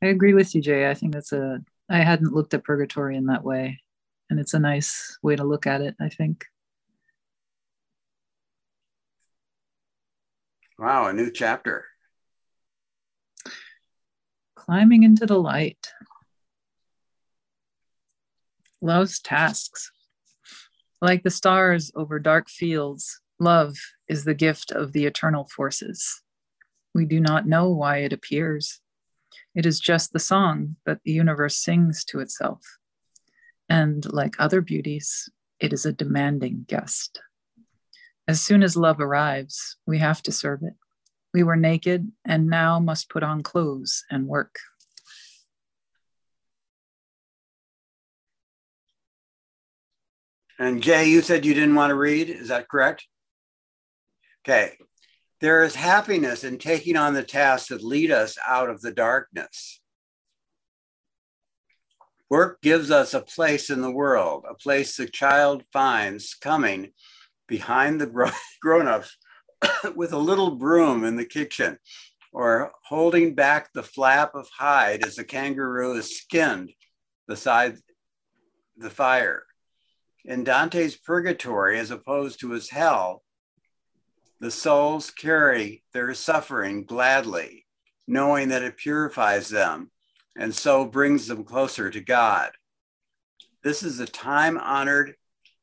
I 0.03 0.07
agree 0.07 0.35
with 0.35 0.55
you, 0.55 0.61
Jay. 0.61 0.91
I 0.91 0.95
think 0.95 1.13
that's 1.13 1.33
a. 1.33 1.61
I 1.89 1.99
hadn't 1.99 2.33
looked 2.33 2.55
at 2.55 2.65
purgatory 2.65 3.17
in 3.17 3.27
that 3.27 3.45
way, 3.45 3.81
and 4.31 4.41
it's 4.41 4.55
a 4.55 4.59
nice 4.59 5.17
way 5.23 5.37
to 5.37 5.45
look 5.45 5.67
at 5.67 5.81
it. 5.81 5.95
I 6.01 6.09
think. 6.09 6.45
Wow, 10.77 11.07
a 11.07 11.13
new 11.13 11.31
chapter. 11.31 11.85
Climbing 14.57 15.05
into 15.05 15.27
the 15.27 15.39
light. 15.39 15.93
Love's 18.81 19.21
tasks. 19.21 19.93
Like 21.03 21.25
the 21.25 21.31
stars 21.31 21.91
over 21.97 22.21
dark 22.21 22.49
fields, 22.49 23.21
love 23.41 23.77
is 24.09 24.25
the 24.25 24.35
gift 24.35 24.71
of 24.71 24.93
the 24.93 25.05
eternal 25.05 25.49
forces. 25.49 26.23
We 26.95 27.07
do 27.07 27.19
not 27.19 27.45
know 27.45 27.71
why 27.71 27.99
it 27.99 28.13
appears. 28.13 28.81
It 29.53 29.67
is 29.67 29.81
just 29.81 30.13
the 30.13 30.21
song 30.21 30.77
that 30.87 31.01
the 31.05 31.11
universe 31.11 31.57
sings 31.57 32.05
to 32.05 32.21
itself. 32.21 32.61
And 33.69 34.11
like 34.13 34.37
other 34.39 34.61
beauties, 34.61 35.29
it 35.59 35.73
is 35.73 35.85
a 35.85 35.93
demanding 35.93 36.67
guest. 36.69 37.21
As 38.29 38.41
soon 38.41 38.63
as 38.63 38.77
love 38.77 39.01
arrives, 39.01 39.79
we 39.85 39.99
have 39.99 40.23
to 40.23 40.31
serve 40.31 40.63
it. 40.63 40.75
We 41.35 41.43
were 41.43 41.57
naked 41.57 42.13
and 42.25 42.47
now 42.47 42.79
must 42.79 43.11
put 43.11 43.25
on 43.25 43.43
clothes 43.43 44.05
and 44.09 44.29
work. 44.29 44.55
And 50.63 50.81
Jay, 50.81 51.09
you 51.09 51.23
said 51.23 51.45
you 51.45 51.55
didn't 51.55 51.75
want 51.75 51.91
to 51.91 51.97
read. 51.97 52.31
Is 52.31 52.47
that 52.47 52.69
correct? 52.69 53.09
Okay. 54.45 54.77
There 55.41 55.65
is 55.65 55.75
happiness 55.75 56.45
in 56.45 56.59
taking 56.59 56.97
on 56.97 57.15
the 57.15 57.25
tasks 57.25 57.71
that 57.71 57.83
lead 57.83 58.13
us 58.13 58.39
out 58.47 58.71
of 58.71 58.81
the 58.81 58.93
darkness. 58.93 59.81
Work 62.31 62.63
gives 62.63 62.93
us 62.93 63.13
a 63.13 63.21
place 63.21 63.71
in 63.71 63.81
the 63.81 63.91
world, 63.91 64.45
a 64.49 64.55
place 64.55 64.97
the 64.97 65.09
child 65.09 65.65
finds 65.73 66.35
coming 66.35 66.93
behind 67.49 68.01
the 68.01 68.33
grown 68.63 68.87
ups 68.87 69.17
with 69.97 70.13
a 70.13 70.17
little 70.17 70.55
broom 70.55 71.03
in 71.03 71.17
the 71.17 71.25
kitchen 71.25 71.77
or 72.33 72.71
holding 72.85 73.35
back 73.35 73.73
the 73.73 73.83
flap 73.83 74.37
of 74.37 74.49
hide 74.57 75.05
as 75.05 75.17
the 75.17 75.25
kangaroo 75.25 75.95
is 75.97 76.19
skinned 76.19 76.71
beside 77.27 77.79
the 78.77 78.91
fire. 78.91 79.43
In 80.25 80.45
Dante's 80.45 80.97
purgatory, 80.97 81.79
as 81.79 81.91
opposed 81.91 82.41
to 82.41 82.51
his 82.51 82.71
hell, 82.71 83.25
the 84.41 84.51
souls 84.51 85.11
carry 85.11 85.85
their 85.93 86.15
suffering 86.15 86.85
gladly, 86.85 87.67
knowing 88.07 88.49
that 88.49 88.63
it 88.63 88.77
purifies 88.77 89.49
them 89.49 89.91
and 90.37 90.55
so 90.55 90.85
brings 90.85 91.27
them 91.27 91.45
closer 91.45 91.91
to 91.91 92.01
God. 92.01 92.53
This 93.63 93.83
is 93.83 94.01
a 94.01 94.07
time 94.07 94.59
honored 94.59 95.15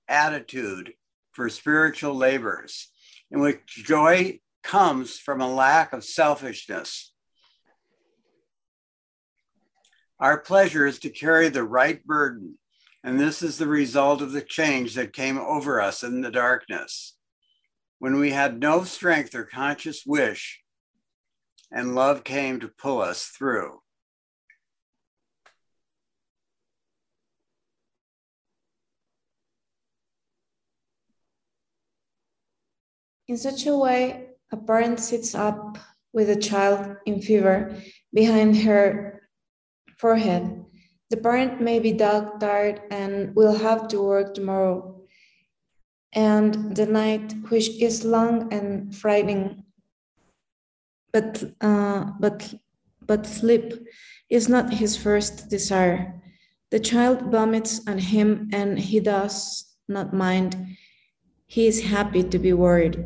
attitude 0.07 0.93
for 1.31 1.49
spiritual 1.49 2.15
labors 2.15 2.89
in 3.31 3.39
which 3.39 3.65
joy 3.65 4.39
comes 4.63 5.17
from 5.17 5.41
a 5.41 5.51
lack 5.51 5.93
of 5.93 6.03
selfishness. 6.03 7.13
Our 10.19 10.37
pleasure 10.37 10.85
is 10.85 10.99
to 10.99 11.09
carry 11.09 11.49
the 11.49 11.63
right 11.63 12.05
burden, 12.05 12.58
and 13.03 13.19
this 13.19 13.41
is 13.41 13.57
the 13.57 13.67
result 13.67 14.21
of 14.21 14.31
the 14.31 14.41
change 14.41 14.95
that 14.95 15.13
came 15.13 15.37
over 15.37 15.79
us 15.79 16.03
in 16.03 16.21
the 16.21 16.31
darkness. 16.31 17.15
When 17.99 18.19
we 18.19 18.31
had 18.31 18.59
no 18.59 18.83
strength 18.83 19.35
or 19.35 19.43
conscious 19.43 20.05
wish, 20.05 20.61
and 21.71 21.95
love 21.95 22.23
came 22.23 22.59
to 22.59 22.67
pull 22.67 23.01
us 23.01 23.25
through. 23.25 23.79
In 33.27 33.37
such 33.37 33.67
a 33.67 33.77
way, 33.77 34.29
a 34.51 34.57
parent 34.57 34.99
sits 34.99 35.35
up 35.35 35.77
with 36.11 36.31
a 36.31 36.35
child 36.35 36.97
in 37.05 37.21
fever 37.21 37.75
behind 38.11 38.57
her 38.57 39.29
forehead 39.97 40.58
The 41.09 41.17
parent 41.17 41.59
may 41.59 41.79
be 41.79 41.91
dog 41.91 42.39
tired 42.39 42.81
and 42.91 43.35
will 43.35 43.57
have 43.57 43.87
to 43.89 44.01
work 44.01 44.33
tomorrow. 44.33 45.01
And 46.13 46.75
the 46.75 46.85
night, 46.85 47.33
which 47.49 47.69
is 47.81 48.05
long 48.05 48.53
and 48.53 48.95
frightening, 48.95 49.63
but 51.11 51.43
uh, 51.61 52.11
but 52.19 52.53
but 53.05 53.25
sleep 53.25 53.73
is 54.29 54.47
not 54.47 54.73
his 54.73 54.95
first 54.95 55.49
desire. 55.49 56.21
The 56.69 56.79
child 56.79 57.31
vomits 57.31 57.87
on 57.87 57.97
him, 57.97 58.49
and 58.53 58.79
he 58.79 58.99
does 58.99 59.65
not 59.87 60.13
mind. 60.13 60.77
He 61.47 61.65
is 61.65 61.81
happy 61.81 62.23
to 62.23 62.37
be 62.37 62.53
worried, 62.53 63.03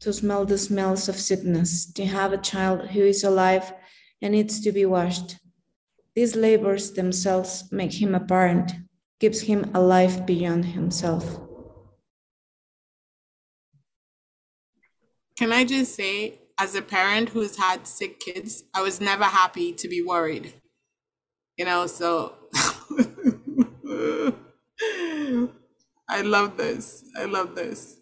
to 0.00 0.12
smell 0.12 0.44
the 0.44 0.58
smells 0.58 1.08
of 1.08 1.16
sickness, 1.16 1.86
to 1.92 2.04
have 2.04 2.32
a 2.32 2.38
child 2.38 2.88
who 2.88 3.02
is 3.02 3.22
alive 3.22 3.72
and 4.20 4.32
needs 4.32 4.60
to 4.62 4.72
be 4.72 4.84
washed. 4.84 5.36
These 6.14 6.36
labors 6.36 6.92
themselves 6.92 7.64
make 7.72 8.00
him 8.00 8.14
a 8.14 8.20
parent, 8.20 8.72
gives 9.18 9.40
him 9.40 9.70
a 9.74 9.80
life 9.80 10.24
beyond 10.24 10.64
himself. 10.64 11.40
Can 15.36 15.52
I 15.52 15.64
just 15.64 15.96
say, 15.96 16.38
as 16.58 16.76
a 16.76 16.82
parent 16.82 17.30
who's 17.30 17.56
had 17.56 17.88
sick 17.88 18.20
kids, 18.20 18.62
I 18.72 18.82
was 18.82 19.00
never 19.00 19.24
happy 19.24 19.72
to 19.72 19.88
be 19.88 20.02
worried. 20.02 20.54
You 21.56 21.64
know, 21.64 21.88
so 21.88 22.34
I 26.08 26.22
love 26.22 26.56
this. 26.56 27.04
I 27.18 27.24
love 27.24 27.56
this. 27.56 27.96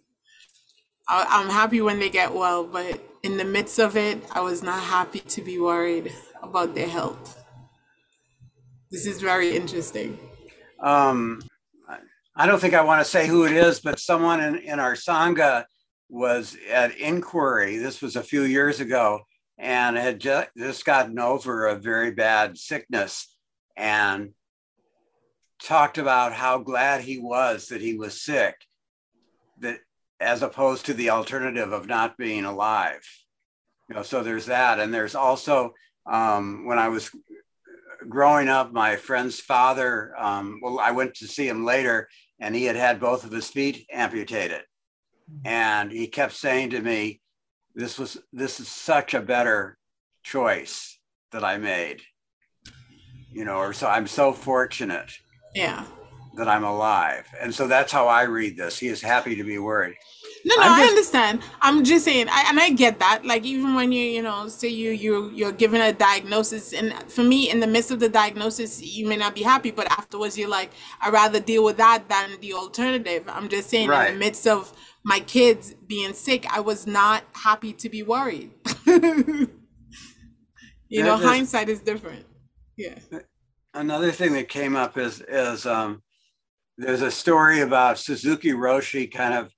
I, 1.09 1.41
am 1.41 1.49
happy 1.49 1.81
when 1.81 1.99
they 1.99 2.11
get 2.11 2.35
well, 2.35 2.65
but 2.65 3.01
in 3.23 3.39
the 3.39 3.45
midst 3.45 3.79
of 3.79 3.97
it, 3.97 4.23
I 4.33 4.41
was 4.43 4.63
not 4.63 4.83
happy 4.83 5.21
to 5.21 5.41
be 5.43 5.59
worried 5.59 6.13
about 6.43 6.75
their 6.75 6.89
health. 6.89 7.42
This 8.93 9.07
is 9.07 9.23
very 9.23 9.57
interesting. 9.57 10.19
Um, 10.79 11.41
I 12.37 12.47
don't 12.47 12.61
think 12.61 12.75
I 12.75 12.85
want 12.85 13.03
to 13.03 13.11
say 13.11 13.27
who 13.27 13.47
it 13.47 13.53
is, 13.53 13.81
but 13.81 13.99
someone 13.99 14.43
in, 14.43 14.59
in 14.59 14.79
our 14.79 14.93
Sangha 14.93 15.65
was 16.11 16.59
at 16.71 16.99
inquiry. 16.99 17.79
This 17.79 18.03
was 18.03 18.17
a 18.17 18.23
few 18.23 18.43
years 18.43 18.81
ago 18.81 19.23
and 19.57 19.97
had 19.97 20.21
just, 20.21 20.51
just 20.59 20.85
gotten 20.85 21.19
over 21.19 21.69
a 21.69 21.75
very 21.75 22.11
bad 22.11 22.59
sickness 22.59 23.35
and 23.79 24.35
talked 25.59 25.97
about 25.97 26.35
how 26.35 26.59
glad 26.59 27.01
he 27.01 27.19
was 27.19 27.69
that 27.69 27.81
he 27.81 27.97
was 27.97 28.21
sick, 28.21 28.57
that 29.61 29.79
as 30.21 30.43
opposed 30.43 30.85
to 30.85 30.93
the 30.93 31.09
alternative 31.09 31.73
of 31.73 31.87
not 31.87 32.19
being 32.19 32.45
alive. 32.45 33.09
You 33.89 33.95
know, 33.95 34.03
so 34.03 34.23
there's 34.23 34.47
that. 34.47 34.81
And 34.81 34.93
there's 34.93 35.15
also 35.15 35.73
um, 36.05 36.67
when 36.67 36.79
I 36.79 36.89
was 36.89 37.11
growing 38.09 38.49
up, 38.49 38.73
my 38.73 38.97
friend's 38.97 39.41
father, 39.41 40.15
um, 40.19 40.61
well, 40.63 40.79
I 40.79 40.91
went 40.91 41.15
to 41.15 41.27
see 41.27 41.49
him 41.49 41.65
later 41.65 42.09
and 42.41 42.55
he 42.55 42.65
had 42.65 42.77
had 42.77 43.01
both 43.01 43.25
of 43.25 43.33
his 43.33 43.49
feet 43.49 43.87
amputated. 43.93 44.63
And 45.45 45.91
he 45.91 46.07
kept 46.09 46.35
saying 46.35 46.71
to 46.71 46.81
me, 46.81 47.21
this 47.75 47.99
was, 47.99 48.19
this 48.33 48.61
is 48.61 48.69
such 48.69 49.15
a 49.15 49.21
better 49.21 49.79
choice 50.23 50.99
that 51.31 51.45
I 51.45 51.57
made, 51.59 52.03
you 53.33 53.45
know, 53.45 53.57
or 53.57 53.73
so 53.73 53.87
I'm 53.89 54.07
so 54.07 54.33
fortunate. 54.33 55.11
Yeah. 55.55 55.85
That 56.37 56.49
I'm 56.49 56.65
alive. 56.65 57.27
And 57.41 57.55
so 57.55 57.67
that's 57.67 57.93
how 57.93 58.09
I 58.09 58.23
read 58.23 58.57
this. 58.57 58.79
He 58.79 58.89
is 58.89 59.03
happy 59.03 59.37
to 59.37 59.45
be 59.45 59.59
worried. 59.59 59.97
No, 60.45 60.57
no, 60.57 60.63
just, 60.63 60.81
I 60.81 60.87
understand. 60.87 61.43
I'm 61.61 61.85
just 61.85 62.05
saying, 62.05 62.27
I, 62.29 62.47
and 62.49 62.59
I 62.59 62.71
get 62.71 62.99
that. 62.99 63.25
Like 63.25 63.45
even 63.45 63.75
when 63.75 63.93
you, 63.93 64.03
you 64.05 64.23
know, 64.23 64.49
say 64.49 64.69
you 64.69 64.91
you 64.91 65.31
you're 65.31 65.53
given 65.53 65.81
a 65.81 65.93
diagnosis, 65.93 66.73
and 66.73 66.93
for 67.11 67.23
me, 67.23 67.51
in 67.51 67.61
the 67.61 67.67
midst 67.67 67.91
of 67.91 68.01
the 68.01 68.09
diagnosis, 68.09 68.83
you 68.83 69.07
may 69.07 69.17
not 69.17 69.35
be 69.35 69.43
happy, 69.43 69.71
but 69.71 69.91
afterwards, 69.91 70.37
you're 70.37 70.49
like, 70.49 70.71
I'd 71.01 71.13
rather 71.13 71.39
deal 71.39 71.65
with 71.65 71.77
that 71.77 72.09
than 72.09 72.41
the 72.41 72.55
alternative. 72.55 73.25
I'm 73.29 73.49
just 73.49 73.71
saying, 73.71 73.89
right. 73.89 74.09
in 74.09 74.15
the 74.15 74.19
midst 74.19 74.47
of 74.47 74.73
my 75.05 75.21
kids 75.21 75.75
being 75.87 76.13
sick, 76.13 76.47
I 76.51 76.61
was 76.61 76.87
not 76.87 77.23
happy 77.33 77.73
to 77.75 77.89
be 77.89 78.03
worried. 78.03 78.51
you 78.87 79.49
yeah, 80.89 81.05
know, 81.05 81.17
hindsight 81.17 81.69
is 81.69 81.81
different. 81.81 82.27
Yeah. 82.77 82.99
Another 83.75 84.11
thing 84.11 84.33
that 84.35 84.49
came 84.49 84.77
up 84.77 84.99
is 84.99 85.23
is 85.29 85.67
um, 85.67 86.03
there's 86.79 87.03
a 87.03 87.11
story 87.11 87.61
about 87.61 87.99
Suzuki 87.99 88.51
Roshi 88.51 89.11
kind 89.11 89.35
of 89.35 89.53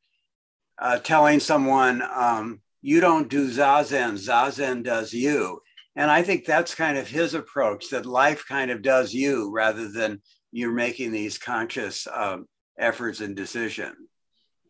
uh, 0.79 0.99
telling 0.99 1.41
someone, 1.41 2.03
um, 2.03 2.61
you 2.83 3.01
don't 3.01 3.31
do 3.31 3.49
Zazen, 3.51 4.13
Zazen 4.13 4.83
does 4.85 5.13
you. 5.13 5.61
And 5.97 6.11
I 6.11 6.23
think 6.23 6.45
that's 6.45 6.75
kind 6.75 6.99
of 6.99 7.09
his 7.09 7.35
approach 7.35 7.91
that 7.91 8.05
life 8.05 8.45
kind 8.49 8.71
of 8.71 8.83
does 8.83 9.15
you 9.15 9.53
rather 9.53 9.89
than 9.89 10.21
you're 10.53 10.73
making 10.73 11.13
these 11.13 11.39
conscious 11.39 12.07
um, 12.13 12.47
efforts 12.79 13.21
and 13.21 13.37
decision. 13.37 13.93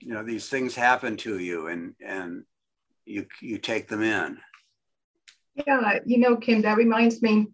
You 0.00 0.14
know, 0.14 0.22
these 0.22 0.48
things 0.48 0.74
happen 0.74 1.16
to 1.18 1.38
you 1.38 1.68
and, 1.68 1.94
and 2.05 2.44
you, 3.07 3.26
you 3.40 3.59
take 3.59 3.88
them 3.88 4.02
in. 4.02 4.38
Yeah, 5.66 5.98
you 6.05 6.18
know, 6.18 6.36
Kim, 6.36 6.62
that 6.62 6.76
reminds 6.76 7.22
me 7.22 7.48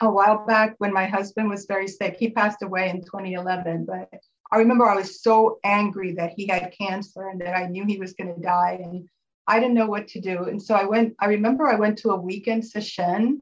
a 0.00 0.10
while 0.10 0.46
back 0.46 0.74
when 0.78 0.92
my 0.92 1.06
husband 1.06 1.48
was 1.48 1.66
very 1.66 1.88
sick. 1.88 2.16
He 2.18 2.30
passed 2.30 2.62
away 2.62 2.88
in 2.88 3.02
2011, 3.02 3.86
but 3.86 4.08
I 4.52 4.58
remember 4.58 4.86
I 4.86 4.96
was 4.96 5.22
so 5.22 5.58
angry 5.64 6.12
that 6.14 6.32
he 6.36 6.46
had 6.46 6.74
cancer 6.76 7.28
and 7.28 7.40
that 7.40 7.56
I 7.56 7.66
knew 7.66 7.84
he 7.84 7.98
was 7.98 8.14
going 8.14 8.34
to 8.34 8.40
die. 8.40 8.80
And 8.82 9.08
I 9.46 9.60
didn't 9.60 9.74
know 9.74 9.86
what 9.86 10.08
to 10.08 10.20
do. 10.20 10.44
And 10.44 10.60
so 10.60 10.74
I 10.74 10.84
went, 10.84 11.14
I 11.20 11.26
remember 11.26 11.68
I 11.68 11.76
went 11.76 11.98
to 11.98 12.10
a 12.10 12.20
weekend 12.20 12.66
session 12.66 13.40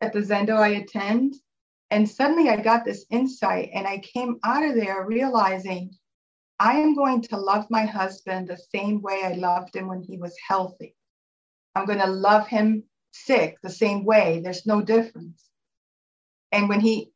at 0.00 0.12
the 0.12 0.20
Zendo 0.20 0.56
I 0.56 0.68
attend. 0.68 1.34
And 1.90 2.08
suddenly 2.08 2.48
I 2.48 2.56
got 2.56 2.84
this 2.84 3.04
insight 3.10 3.70
and 3.74 3.86
I 3.86 3.98
came 3.98 4.38
out 4.44 4.64
of 4.64 4.76
there 4.76 5.04
realizing 5.04 5.90
I 6.60 6.74
am 6.74 6.94
going 6.94 7.22
to 7.22 7.36
love 7.36 7.66
my 7.70 7.84
husband 7.84 8.46
the 8.46 8.58
same 8.74 9.02
way 9.02 9.22
I 9.24 9.32
loved 9.32 9.74
him 9.74 9.88
when 9.88 10.02
he 10.02 10.18
was 10.18 10.36
healthy. 10.46 10.94
I'm 11.74 11.86
going 11.86 11.98
to 12.00 12.06
love 12.06 12.46
him 12.46 12.84
sick 13.12 13.56
the 13.62 13.70
same 13.70 14.04
way. 14.04 14.40
There's 14.44 14.66
no 14.66 14.80
difference. 14.80 15.48
And 16.52 16.68
when 16.68 16.80
he 16.80 17.10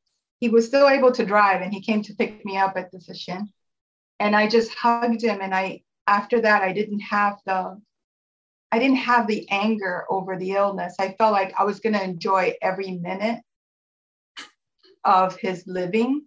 he 0.44 0.50
was 0.50 0.66
still 0.66 0.90
able 0.90 1.10
to 1.10 1.24
drive 1.24 1.62
and 1.62 1.72
he 1.72 1.80
came 1.80 2.02
to 2.02 2.14
pick 2.16 2.44
me 2.44 2.58
up 2.58 2.76
at 2.76 2.90
the 2.90 3.00
session 3.00 3.50
and 4.20 4.36
i 4.36 4.46
just 4.46 4.74
hugged 4.74 5.22
him 5.22 5.40
and 5.40 5.54
i 5.54 5.80
after 6.06 6.38
that 6.38 6.60
i 6.60 6.70
didn't 6.70 7.00
have 7.00 7.38
the 7.46 7.80
i 8.70 8.78
didn't 8.78 8.98
have 9.10 9.26
the 9.26 9.48
anger 9.48 10.04
over 10.10 10.36
the 10.36 10.50
illness. 10.50 10.96
I 10.98 11.14
felt 11.16 11.32
like 11.32 11.54
i 11.58 11.64
was 11.64 11.80
going 11.80 11.94
to 11.94 12.04
enjoy 12.04 12.52
every 12.60 12.90
minute 12.90 13.40
of 15.02 15.34
his 15.36 15.64
living. 15.66 16.26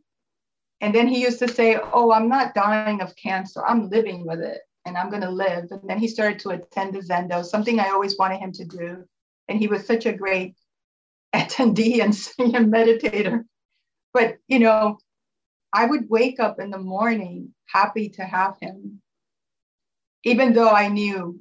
And 0.81 0.95
then 0.95 1.07
he 1.07 1.21
used 1.21 1.37
to 1.39 1.47
say 1.47 1.77
oh 1.93 2.11
i'm 2.11 2.27
not 2.27 2.55
dying 2.55 3.01
of 3.01 3.15
cancer. 3.15 3.61
I'm 3.63 3.87
living 3.87 4.25
with 4.25 4.39
it 4.39 4.61
and 4.85 4.97
i'm 4.97 5.11
going 5.11 5.27
to 5.29 5.39
live. 5.45 5.65
And 5.69 5.87
then 5.87 5.99
he 5.99 6.07
started 6.07 6.39
to 6.39 6.55
attend 6.55 6.95
the 6.95 7.01
zendo 7.09 7.45
something 7.45 7.79
i 7.79 7.89
always 7.89 8.17
wanted 8.17 8.39
him 8.39 8.53
to 8.53 8.65
do. 8.65 9.05
And 9.47 9.59
he 9.59 9.67
was 9.67 9.85
such 9.85 10.07
a 10.07 10.19
great 10.23 10.55
attendee 11.35 12.01
and 12.01 12.73
meditator 12.73 13.43
but, 14.17 14.39
you 14.47 14.57
know, 14.57 14.97
I 15.71 15.85
would 15.85 16.09
wake 16.09 16.39
up 16.39 16.59
in 16.59 16.71
the 16.71 16.79
morning 16.79 17.53
happy 17.67 18.09
to 18.09 18.23
have 18.23 18.55
him, 18.59 18.99
even 20.23 20.53
though 20.53 20.71
I 20.71 20.87
knew 20.87 21.39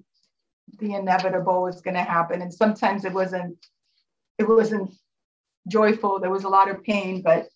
the 0.79 0.93
inevitable 0.93 1.63
was 1.63 1.81
going 1.81 1.95
to 1.95 2.03
happen. 2.03 2.43
And 2.43 2.53
sometimes 2.53 3.07
it 3.07 3.15
wasn't, 3.15 3.57
it 4.37 4.47
wasn't 4.47 4.91
joyful. 5.67 6.21
There 6.21 6.31
was 6.31 6.45
a 6.45 6.51
lot 6.51 6.69
of 6.71 6.85
pain, 6.85 7.23
but 7.23 7.49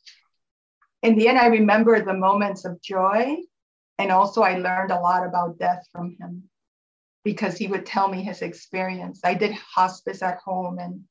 in 1.03 1.17
the 1.17 1.29
end, 1.29 1.39
I 1.39 1.49
remember 1.49 2.03
the 2.03 2.15
moments 2.15 2.65
of 2.65 2.81
joy. 2.81 3.37
And 3.99 4.11
also, 4.11 4.41
I 4.41 4.57
learned 4.57 4.91
a 4.91 5.01
lot 5.01 5.27
about 5.27 5.59
death 5.59 5.87
from 5.93 6.17
him 6.19 6.45
because 7.25 7.59
he 7.59 7.67
would 7.67 7.85
tell 7.85 8.09
me 8.09 8.23
his 8.23 8.41
experience. 8.41 9.21
I 9.23 9.35
did 9.35 9.53
hospice 9.53 10.23
at 10.23 10.39
home 10.39 10.79
and 10.79 11.03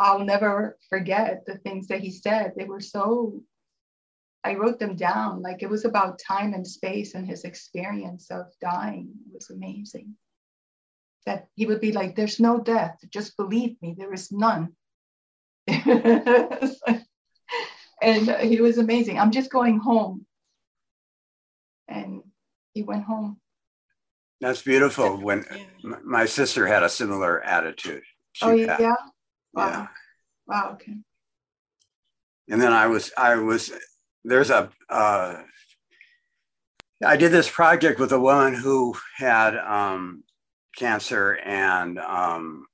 I'll 0.00 0.24
never 0.24 0.78
forget 0.88 1.44
the 1.46 1.58
things 1.58 1.88
that 1.88 2.00
he 2.00 2.10
said. 2.10 2.52
They 2.56 2.64
were 2.64 2.80
so, 2.80 3.42
I 4.44 4.54
wrote 4.54 4.78
them 4.78 4.94
down. 4.96 5.42
Like 5.42 5.62
it 5.62 5.70
was 5.70 5.84
about 5.84 6.20
time 6.20 6.54
and 6.54 6.66
space 6.66 7.14
and 7.14 7.26
his 7.26 7.44
experience 7.44 8.30
of 8.30 8.46
dying. 8.60 9.10
It 9.26 9.34
was 9.34 9.50
amazing. 9.50 10.14
That 11.26 11.48
he 11.54 11.66
would 11.66 11.80
be 11.80 11.92
like, 11.92 12.14
There's 12.14 12.40
no 12.40 12.58
death. 12.60 12.98
Just 13.10 13.36
believe 13.36 13.76
me, 13.82 13.94
there 13.98 14.14
is 14.14 14.30
none. 14.30 14.72
and 15.66 16.70
he 18.02 18.60
was 18.60 18.78
amazing. 18.78 19.18
I'm 19.18 19.32
just 19.32 19.50
going 19.50 19.78
home. 19.78 20.24
And 21.88 22.22
he 22.72 22.82
went 22.82 23.04
home. 23.04 23.40
That's 24.40 24.62
beautiful. 24.62 25.16
When 25.16 25.44
my 25.82 26.24
sister 26.26 26.66
had 26.66 26.82
a 26.84 26.88
similar 26.88 27.42
attitude. 27.42 28.04
She 28.32 28.46
oh, 28.46 28.52
yeah. 28.52 28.94
Wow. 29.58 29.68
Yeah. 29.68 29.86
Wow. 30.46 30.70
Okay. 30.74 30.94
And 32.48 32.60
then 32.60 32.72
I 32.72 32.86
was, 32.86 33.12
I 33.16 33.34
was, 33.34 33.72
there's 34.24 34.50
a, 34.50 34.70
uh, 34.88 35.42
I 37.04 37.16
did 37.16 37.32
this 37.32 37.50
project 37.50 38.00
with 38.00 38.12
a 38.12 38.20
woman 38.20 38.54
who 38.54 38.94
had 39.16 39.56
um, 39.56 40.24
cancer 40.76 41.38
and 41.44 41.98
um, 41.98 42.66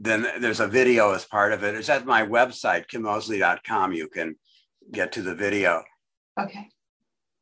then 0.00 0.26
there's 0.40 0.60
a 0.60 0.66
video 0.66 1.12
as 1.12 1.24
part 1.24 1.52
of 1.52 1.62
it. 1.62 1.74
It's 1.74 1.88
at 1.88 2.06
my 2.06 2.22
website, 2.22 2.86
kimmosley.com. 2.88 3.92
You 3.92 4.08
can 4.08 4.36
get 4.92 5.12
to 5.12 5.22
the 5.22 5.34
video. 5.34 5.82
Okay. 6.40 6.68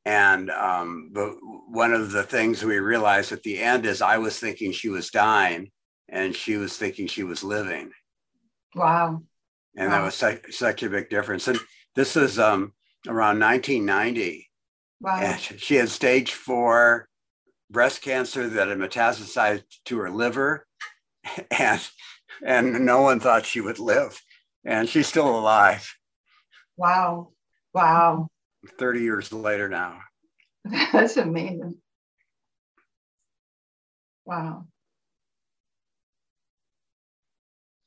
And 0.04 0.50
um, 0.50 1.10
but 1.12 1.34
one 1.68 1.92
of 1.92 2.10
the 2.10 2.22
things 2.22 2.64
we 2.64 2.78
realized 2.78 3.32
at 3.32 3.42
the 3.42 3.58
end 3.58 3.84
is 3.84 4.00
I 4.00 4.18
was 4.18 4.38
thinking 4.38 4.72
she 4.72 4.88
was 4.88 5.10
dying, 5.10 5.70
and 6.08 6.34
she 6.34 6.56
was 6.56 6.76
thinking 6.76 7.06
she 7.06 7.22
was 7.22 7.44
living. 7.44 7.92
Wow. 8.74 9.22
And 9.76 9.90
wow. 9.90 9.98
that 9.98 10.04
was 10.04 10.14
such, 10.14 10.52
such 10.52 10.82
a 10.82 10.90
big 10.90 11.10
difference. 11.10 11.48
And 11.48 11.58
this 11.94 12.16
is 12.16 12.38
um, 12.38 12.72
around 13.06 13.40
1990. 13.40 14.48
Wow. 15.00 15.20
And 15.20 15.40
she 15.40 15.76
had 15.76 15.88
stage 15.88 16.32
four 16.32 17.08
breast 17.70 18.02
cancer 18.02 18.48
that 18.48 18.68
had 18.68 18.78
metastasized 18.78 19.62
to 19.86 19.98
her 19.98 20.10
liver, 20.10 20.66
and 21.50 21.80
and 22.44 22.84
no 22.84 23.02
one 23.02 23.20
thought 23.20 23.46
she 23.46 23.60
would 23.60 23.78
live, 23.78 24.20
and 24.64 24.88
she's 24.88 25.06
still 25.06 25.38
alive. 25.38 25.94
Wow! 26.76 27.32
Wow! 27.72 28.28
Thirty 28.78 29.00
years 29.00 29.32
later 29.32 29.68
now. 29.68 30.00
That's 30.92 31.16
amazing. 31.16 31.76
Wow. 34.26 34.66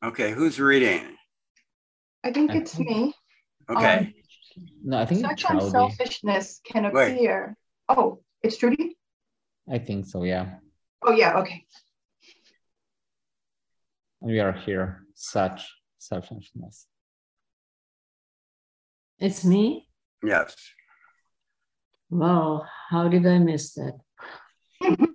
Okay, 0.03 0.31
who's 0.31 0.59
reading? 0.59 1.15
I 2.25 2.31
think 2.33 2.53
it's 2.53 2.77
me. 2.77 3.13
Okay. 3.69 3.97
Um, 3.97 4.13
no, 4.83 4.99
I 4.99 5.05
think 5.05 5.21
it's 5.21 5.29
me. 5.29 5.35
such 5.37 5.45
unselfishness 5.49 6.59
can 6.65 6.85
appear. 6.85 7.55
Wait. 7.87 7.97
Oh, 7.97 8.19
it's 8.41 8.57
Trudy. 8.57 8.97
I 9.71 9.77
think 9.77 10.05
so. 10.05 10.23
Yeah. 10.23 10.55
Oh 11.03 11.13
yeah. 11.13 11.39
Okay. 11.39 11.65
We 14.19 14.41
are 14.41 14.51
here. 14.51 15.05
Such 15.15 15.65
selfishness. 15.99 16.85
It's 19.19 19.45
me. 19.45 19.87
Yes. 20.21 20.53
Well, 22.09 22.67
how 22.89 23.07
did 23.07 23.25
I 23.25 23.39
miss 23.39 23.73
that? 23.75 23.97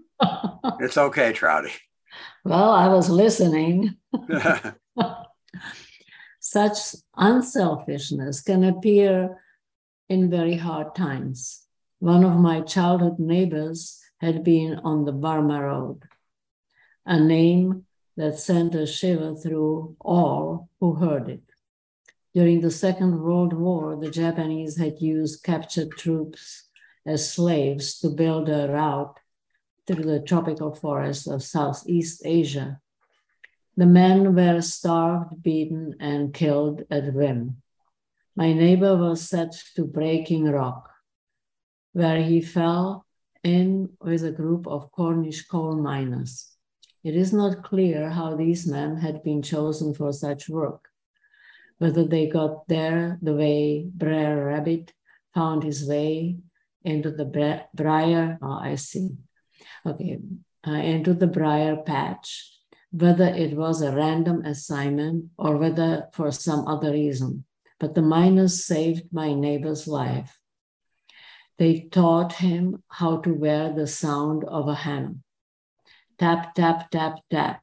it's 0.80 0.96
okay, 0.96 1.34
Trouty. 1.34 1.72
Well, 2.42 2.70
I 2.70 2.88
was 2.88 3.10
listening. 3.10 3.97
Such 6.40 6.78
unselfishness 7.16 8.40
can 8.40 8.64
appear 8.64 9.38
in 10.08 10.30
very 10.30 10.56
hard 10.56 10.94
times. 10.94 11.64
One 11.98 12.24
of 12.24 12.36
my 12.36 12.60
childhood 12.60 13.18
neighbors 13.18 14.00
had 14.20 14.44
been 14.44 14.76
on 14.84 15.04
the 15.04 15.12
Burma 15.12 15.62
Road, 15.62 16.04
a 17.04 17.20
name 17.20 17.86
that 18.16 18.38
sent 18.38 18.74
a 18.74 18.86
shiver 18.86 19.34
through 19.34 19.96
all 20.00 20.68
who 20.80 20.94
heard 20.94 21.28
it. 21.28 21.42
During 22.34 22.60
the 22.60 22.70
Second 22.70 23.20
World 23.20 23.52
War, 23.52 23.96
the 23.96 24.10
Japanese 24.10 24.76
had 24.76 25.00
used 25.00 25.42
captured 25.42 25.92
troops 25.92 26.68
as 27.06 27.32
slaves 27.32 27.98
to 28.00 28.10
build 28.10 28.48
a 28.48 28.68
route 28.68 29.18
through 29.86 30.04
the 30.04 30.20
tropical 30.20 30.74
forests 30.74 31.26
of 31.26 31.42
Southeast 31.42 32.22
Asia. 32.24 32.80
The 33.78 33.86
men 33.86 34.34
were 34.34 34.60
starved, 34.60 35.40
beaten, 35.40 35.94
and 36.00 36.34
killed 36.34 36.82
at 36.90 37.14
whim. 37.14 37.62
My 38.34 38.52
neighbor 38.52 38.96
was 38.96 39.28
set 39.28 39.52
to 39.76 39.84
breaking 39.84 40.46
rock, 40.46 40.90
where 41.92 42.20
he 42.20 42.40
fell 42.40 43.06
in 43.44 43.90
with 44.00 44.24
a 44.24 44.32
group 44.32 44.66
of 44.66 44.90
Cornish 44.90 45.46
coal 45.46 45.76
miners. 45.76 46.56
It 47.04 47.14
is 47.14 47.32
not 47.32 47.62
clear 47.62 48.10
how 48.10 48.34
these 48.34 48.66
men 48.66 48.96
had 48.96 49.22
been 49.22 49.42
chosen 49.42 49.94
for 49.94 50.12
such 50.12 50.48
work, 50.48 50.88
whether 51.78 52.04
they 52.04 52.26
got 52.26 52.66
there 52.66 53.16
the 53.22 53.34
way 53.34 53.88
Brer 53.94 54.46
Rabbit 54.46 54.92
found 55.32 55.62
his 55.62 55.88
way 55.88 56.38
into 56.82 57.12
the 57.12 57.62
briar, 57.72 58.38
oh, 58.42 58.58
I 58.60 58.74
see, 58.74 59.10
okay, 59.86 60.18
uh, 60.66 60.72
into 60.72 61.14
the 61.14 61.28
briar 61.28 61.76
patch, 61.76 62.57
whether 62.90 63.26
it 63.26 63.56
was 63.56 63.82
a 63.82 63.94
random 63.94 64.44
assignment 64.44 65.26
or 65.38 65.56
whether 65.56 66.08
for 66.12 66.30
some 66.30 66.66
other 66.66 66.92
reason. 66.92 67.44
But 67.78 67.94
the 67.94 68.02
miners 68.02 68.64
saved 68.64 69.12
my 69.12 69.34
neighbor's 69.34 69.86
life 69.86 70.38
they 71.58 71.80
taught 71.90 72.34
him 72.34 72.82
how 72.88 73.18
to 73.18 73.34
wear 73.34 73.72
the 73.72 73.86
sound 73.86 74.44
of 74.44 74.68
a 74.68 74.74
hammer. 74.74 75.16
Tap, 76.18 76.54
tap, 76.54 76.90
tap, 76.90 77.18
tap. 77.30 77.62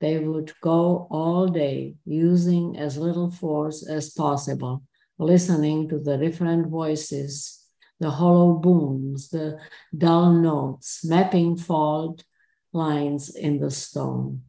They 0.00 0.18
would 0.18 0.52
go 0.60 1.06
all 1.10 1.48
day 1.48 1.94
using 2.04 2.76
as 2.76 2.98
little 2.98 3.30
force 3.30 3.88
as 3.88 4.10
possible, 4.10 4.82
listening 5.18 5.88
to 5.88 5.98
the 5.98 6.16
different 6.16 6.68
voices, 6.68 7.64
the 7.98 8.10
hollow 8.10 8.54
booms, 8.54 9.28
the 9.28 9.58
dull 9.96 10.32
notes, 10.32 11.04
mapping 11.04 11.56
fault 11.56 12.24
lines 12.72 13.34
in 13.34 13.60
the 13.60 13.70
stone. 13.70 14.42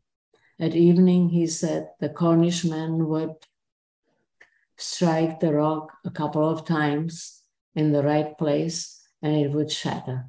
At 0.60 0.76
evening, 0.76 1.30
he 1.30 1.48
said 1.48 1.90
the 2.00 2.10
Cornishman 2.10 3.08
would 3.08 3.36
strike 4.78 5.40
the 5.40 5.54
rock 5.54 5.92
a 6.06 6.12
couple 6.12 6.48
of 6.48 6.66
times 6.66 7.42
in 7.76 7.92
the 7.92 8.04
right 8.04 8.38
place 8.38 9.08
and 9.22 9.36
it 9.36 9.52
would 9.52 9.72
shatter. 9.72 10.26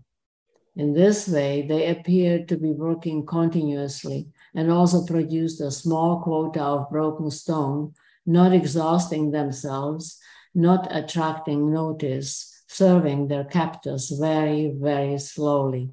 In 0.76 0.94
this 0.94 1.28
way, 1.28 1.66
they 1.66 1.88
appeared 1.88 2.48
to 2.48 2.56
be 2.56 2.72
working 2.72 3.26
continuously 3.26 4.28
and 4.54 4.70
also 4.70 5.04
produced 5.04 5.60
a 5.60 5.70
small 5.70 6.20
quota 6.20 6.62
of 6.62 6.90
broken 6.90 7.30
stone, 7.30 7.94
not 8.24 8.52
exhausting 8.52 9.30
themselves, 9.30 10.18
not 10.54 10.88
attracting 10.90 11.72
notice, 11.72 12.62
serving 12.68 13.28
their 13.28 13.44
captors 13.44 14.10
very, 14.10 14.72
very 14.74 15.18
slowly. 15.18 15.90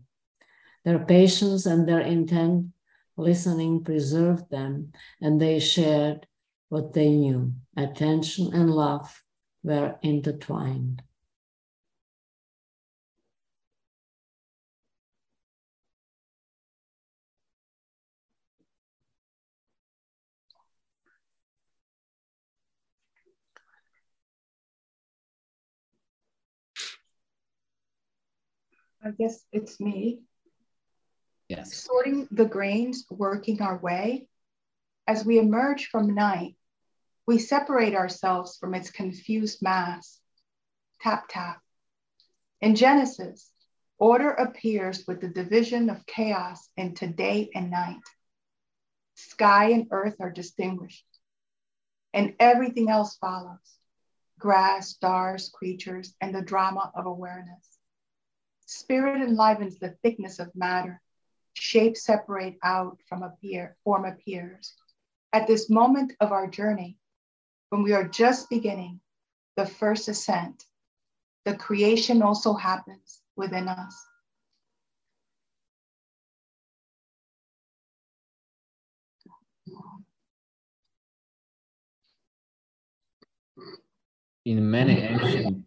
Their 0.88 1.04
patience 1.04 1.66
and 1.66 1.86
their 1.86 2.00
intent 2.00 2.68
listening 3.18 3.84
preserved 3.84 4.50
them, 4.50 4.94
and 5.20 5.42
they 5.42 5.60
shared 5.60 6.28
what 6.70 6.94
they 6.94 7.10
knew. 7.10 7.56
Attention 7.76 8.54
and 8.54 8.72
love 8.72 9.22
were 9.64 10.00
intertwined. 10.02 11.04
I 29.04 29.12
guess 29.12 29.44
it's 29.52 29.82
me. 29.82 30.27
Yes. 31.50 31.76
Sorting 31.76 32.28
the 32.32 32.46
grains, 32.46 33.06
working 33.10 33.62
our 33.62 33.78
way. 33.78 34.28
As 35.08 35.26
we 35.26 35.40
emerge 35.40 35.88
from 35.88 36.14
night, 36.14 36.56
we 37.26 37.40
separate 37.40 37.96
ourselves 37.96 38.58
from 38.58 38.74
its 38.74 38.92
confused 38.92 39.62
mass. 39.62 40.20
Tap, 41.02 41.26
tap. 41.30 41.62
In 42.60 42.76
Genesis, 42.76 43.50
order 43.98 44.32
appears 44.32 45.06
with 45.08 45.22
the 45.22 45.28
division 45.28 45.90
of 45.90 46.06
chaos 46.06 46.70
into 46.76 47.08
day 47.08 47.50
and 47.56 47.72
night. 47.72 48.04
Sky 49.16 49.72
and 49.72 49.88
earth 49.92 50.16
are 50.20 50.32
distinguished, 50.32 51.06
and 52.14 52.36
everything 52.40 52.90
else 52.90 53.16
follows 53.18 53.78
grass, 54.40 54.90
stars, 54.90 55.50
creatures, 55.50 56.14
and 56.22 56.34
the 56.34 56.42
drama 56.42 56.92
of 56.96 57.06
awareness. 57.06 57.80
Spirit 58.66 59.22
enlivens 59.22 59.80
the 59.80 59.96
thickness 60.04 60.40
of 60.40 60.56
matter. 60.56 61.02
Shapes 61.60 62.06
separate 62.06 62.60
out 62.64 63.00
from 63.10 63.24
appear, 63.24 63.76
form 63.84 64.06
appears. 64.06 64.76
At 65.34 65.48
this 65.48 65.70
moment 65.72 66.14
of 66.20 66.32
our 66.32 66.48
journey, 66.48 66.98
when 67.70 67.82
we 67.82 67.94
are 67.94 68.08
just 68.08 68.50
beginning 68.50 69.00
the 69.56 69.66
first 69.66 70.08
ascent, 70.08 70.64
the 71.46 71.56
creation 71.56 72.22
also 72.22 72.54
happens 72.54 73.22
within 73.36 73.68
us. 73.68 74.06
In 84.46 84.70
many 84.70 85.02
ancient 85.02 85.66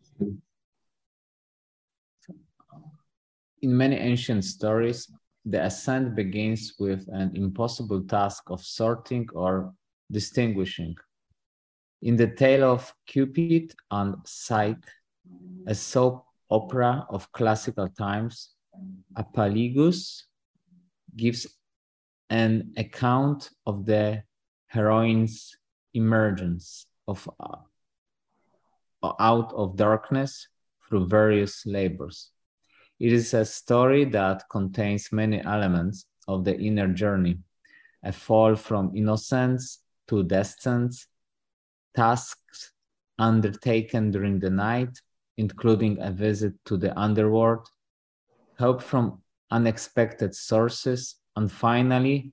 In 3.62 3.76
many 3.76 3.96
ancient 3.96 4.44
stories, 4.44 5.12
the 5.44 5.64
ascent 5.64 6.14
begins 6.14 6.74
with 6.78 7.08
an 7.08 7.32
impossible 7.34 8.02
task 8.02 8.50
of 8.50 8.62
sorting 8.62 9.28
or 9.32 9.72
distinguishing. 10.10 10.94
In 12.02 12.16
the 12.16 12.28
tale 12.28 12.64
of 12.64 12.92
Cupid 13.06 13.74
and 13.90 14.16
Psyche, 14.24 14.80
a 15.66 15.74
soap 15.74 16.24
opera 16.50 17.06
of 17.10 17.30
classical 17.32 17.88
times, 17.88 18.50
Apuleius 19.16 20.24
gives 21.16 21.46
an 22.28 22.72
account 22.76 23.50
of 23.66 23.84
the 23.84 24.22
heroine's 24.68 25.56
emergence 25.94 26.86
of 27.08 27.28
uh, 27.40 27.56
out 29.18 29.52
of 29.54 29.76
darkness 29.76 30.48
through 30.88 31.06
various 31.06 31.66
labors. 31.66 32.30
It 33.00 33.14
is 33.14 33.32
a 33.32 33.46
story 33.46 34.04
that 34.04 34.44
contains 34.50 35.10
many 35.10 35.42
elements 35.42 36.04
of 36.28 36.44
the 36.44 36.54
inner 36.60 36.88
journey, 36.88 37.38
a 38.04 38.12
fall 38.12 38.54
from 38.56 38.94
innocence 38.94 39.78
to 40.08 40.22
destiny, 40.22 40.90
tasks 41.96 42.72
undertaken 43.18 44.10
during 44.10 44.38
the 44.38 44.50
night, 44.50 45.00
including 45.38 45.98
a 46.02 46.10
visit 46.10 46.52
to 46.66 46.76
the 46.76 46.96
underworld, 46.98 47.66
help 48.58 48.82
from 48.82 49.22
unexpected 49.50 50.34
sources, 50.34 51.16
and 51.36 51.50
finally, 51.50 52.32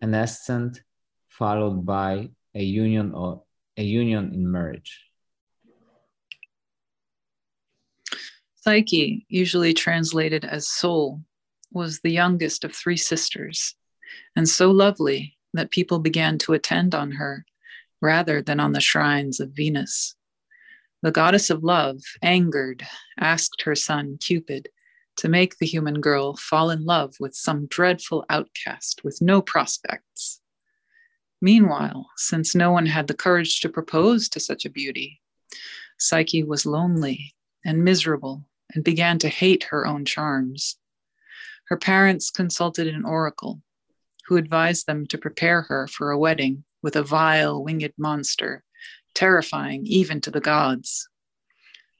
an 0.00 0.14
ascent 0.14 0.82
followed 1.28 1.86
by 1.86 2.30
a 2.54 2.62
union 2.62 3.14
or 3.14 3.44
a 3.76 3.84
union 3.84 4.34
in 4.34 4.50
marriage. 4.50 5.09
Psyche, 8.62 9.24
usually 9.30 9.72
translated 9.72 10.44
as 10.44 10.68
soul, 10.68 11.22
was 11.72 12.00
the 12.00 12.10
youngest 12.10 12.62
of 12.62 12.74
three 12.74 12.96
sisters, 12.96 13.74
and 14.36 14.46
so 14.46 14.70
lovely 14.70 15.38
that 15.54 15.70
people 15.70 15.98
began 15.98 16.36
to 16.36 16.52
attend 16.52 16.94
on 16.94 17.12
her 17.12 17.46
rather 18.02 18.42
than 18.42 18.60
on 18.60 18.72
the 18.72 18.80
shrines 18.80 19.40
of 19.40 19.52
Venus. 19.52 20.14
The 21.00 21.10
goddess 21.10 21.48
of 21.48 21.64
love, 21.64 22.02
angered, 22.22 22.86
asked 23.18 23.62
her 23.62 23.74
son 23.74 24.18
Cupid 24.20 24.68
to 25.16 25.28
make 25.30 25.56
the 25.56 25.66
human 25.66 26.02
girl 26.02 26.36
fall 26.36 26.68
in 26.68 26.84
love 26.84 27.14
with 27.18 27.34
some 27.34 27.64
dreadful 27.64 28.26
outcast 28.28 29.02
with 29.04 29.22
no 29.22 29.40
prospects. 29.40 30.42
Meanwhile, 31.40 32.10
since 32.18 32.54
no 32.54 32.72
one 32.72 32.84
had 32.84 33.06
the 33.06 33.14
courage 33.14 33.60
to 33.60 33.70
propose 33.70 34.28
to 34.28 34.38
such 34.38 34.66
a 34.66 34.70
beauty, 34.70 35.22
Psyche 35.98 36.42
was 36.42 36.66
lonely 36.66 37.34
and 37.64 37.82
miserable 37.82 38.44
and 38.74 38.84
began 38.84 39.18
to 39.18 39.28
hate 39.28 39.64
her 39.64 39.86
own 39.86 40.04
charms. 40.04 40.76
Her 41.68 41.76
parents 41.76 42.30
consulted 42.30 42.86
an 42.88 43.04
oracle 43.04 43.62
who 44.26 44.36
advised 44.36 44.86
them 44.86 45.06
to 45.06 45.18
prepare 45.18 45.62
her 45.62 45.86
for 45.86 46.10
a 46.10 46.18
wedding 46.18 46.64
with 46.82 46.96
a 46.96 47.02
vile 47.02 47.62
winged 47.62 47.92
monster, 47.98 48.64
terrifying 49.14 49.86
even 49.86 50.20
to 50.20 50.30
the 50.30 50.40
gods. 50.40 51.08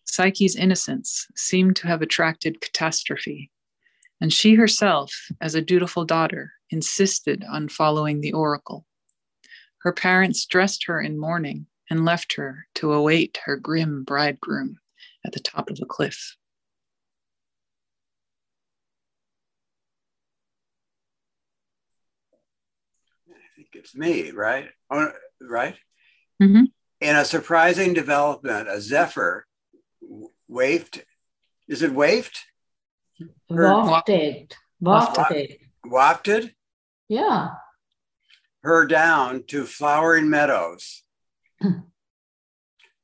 Psyche's 0.04 0.56
innocence 0.56 1.26
seemed 1.36 1.76
to 1.76 1.86
have 1.86 2.02
attracted 2.02 2.60
catastrophe, 2.60 3.50
and 4.20 4.32
she 4.32 4.54
herself, 4.54 5.12
as 5.40 5.54
a 5.54 5.62
dutiful 5.62 6.04
daughter, 6.04 6.52
insisted 6.70 7.44
on 7.48 7.68
following 7.68 8.20
the 8.20 8.32
oracle. 8.32 8.86
Her 9.82 9.92
parents 9.92 10.46
dressed 10.46 10.84
her 10.84 11.00
in 11.00 11.18
mourning 11.18 11.66
and 11.88 12.04
left 12.04 12.34
her 12.34 12.66
to 12.76 12.92
await 12.92 13.38
her 13.44 13.56
grim 13.56 14.04
bridegroom 14.04 14.78
at 15.24 15.32
the 15.32 15.40
top 15.40 15.70
of 15.70 15.76
the 15.76 15.86
cliff. 15.86 16.36
It's 23.80 23.96
me, 23.96 24.30
right? 24.30 24.68
Oh, 24.90 25.10
right? 25.40 25.74
Mm-hmm. 26.40 26.64
In 27.00 27.16
a 27.16 27.24
surprising 27.24 27.94
development, 27.94 28.68
a 28.68 28.78
zephyr 28.80 29.46
wafted. 30.48 31.04
Is 31.66 31.82
it 31.82 31.92
wafted? 31.92 32.36
Wafted. 33.50 34.54
Wafted. 34.82 35.56
Wafted? 35.86 36.54
Yeah. 37.08 37.48
Her 38.62 38.86
down 38.86 39.44
to 39.48 39.64
flowering 39.64 40.28
meadows 40.28 41.02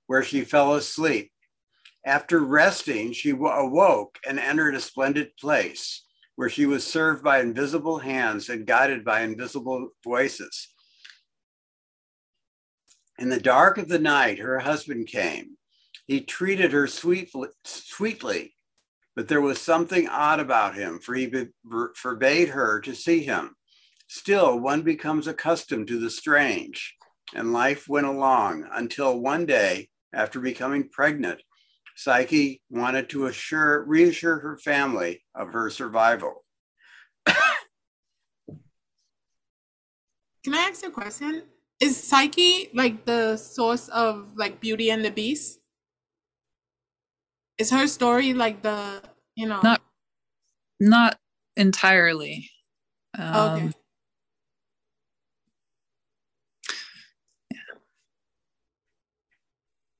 where 0.06 0.22
she 0.22 0.42
fell 0.42 0.74
asleep. 0.74 1.32
After 2.04 2.38
resting, 2.40 3.12
she 3.12 3.30
awoke 3.30 4.18
and 4.28 4.38
entered 4.38 4.74
a 4.74 4.80
splendid 4.80 5.36
place 5.38 6.02
where 6.36 6.48
she 6.48 6.66
was 6.66 6.86
served 6.86 7.24
by 7.24 7.40
invisible 7.40 7.98
hands 7.98 8.48
and 8.48 8.66
guided 8.66 9.04
by 9.04 9.22
invisible 9.22 9.90
voices. 10.04 10.68
In 13.18 13.30
the 13.30 13.40
dark 13.40 13.78
of 13.78 13.88
the 13.88 13.98
night, 13.98 14.38
her 14.38 14.58
husband 14.58 15.08
came. 15.08 15.56
He 16.06 16.20
treated 16.20 16.72
her 16.72 16.86
sweetly, 16.86 18.54
but 19.16 19.28
there 19.28 19.40
was 19.40 19.60
something 19.60 20.08
odd 20.08 20.38
about 20.38 20.74
him, 20.74 21.00
for 21.00 21.14
he 21.14 21.32
forbade 21.96 22.50
her 22.50 22.80
to 22.82 22.94
see 22.94 23.24
him. 23.24 23.56
Still, 24.06 24.60
one 24.60 24.82
becomes 24.82 25.26
accustomed 25.26 25.88
to 25.88 25.98
the 25.98 26.10
strange, 26.10 26.94
and 27.34 27.52
life 27.52 27.88
went 27.88 28.06
along 28.06 28.68
until 28.72 29.18
one 29.18 29.46
day, 29.46 29.88
after 30.12 30.38
becoming 30.38 30.88
pregnant, 30.88 31.40
Psyche 31.96 32.60
wanted 32.68 33.08
to 33.08 33.26
assure, 33.26 33.82
reassure 33.84 34.38
her 34.38 34.58
family 34.58 35.24
of 35.34 35.52
her 35.52 35.70
survival. 35.70 36.44
Can 37.26 37.34
I 40.54 40.58
ask 40.58 40.86
a 40.86 40.90
question? 40.90 41.42
Is 41.80 41.96
Psyche 41.96 42.70
like 42.74 43.06
the 43.06 43.36
source 43.36 43.88
of 43.88 44.32
like 44.36 44.60
Beauty 44.60 44.90
and 44.90 45.04
the 45.04 45.10
Beast? 45.10 45.58
Is 47.58 47.70
her 47.70 47.86
story 47.86 48.34
like 48.34 48.62
the 48.62 49.02
you 49.34 49.48
know 49.48 49.60
not 49.62 49.82
not 50.78 51.18
entirely. 51.56 52.50
Um, 53.18 53.36
okay. 53.36 53.72
Yeah. 57.50 57.58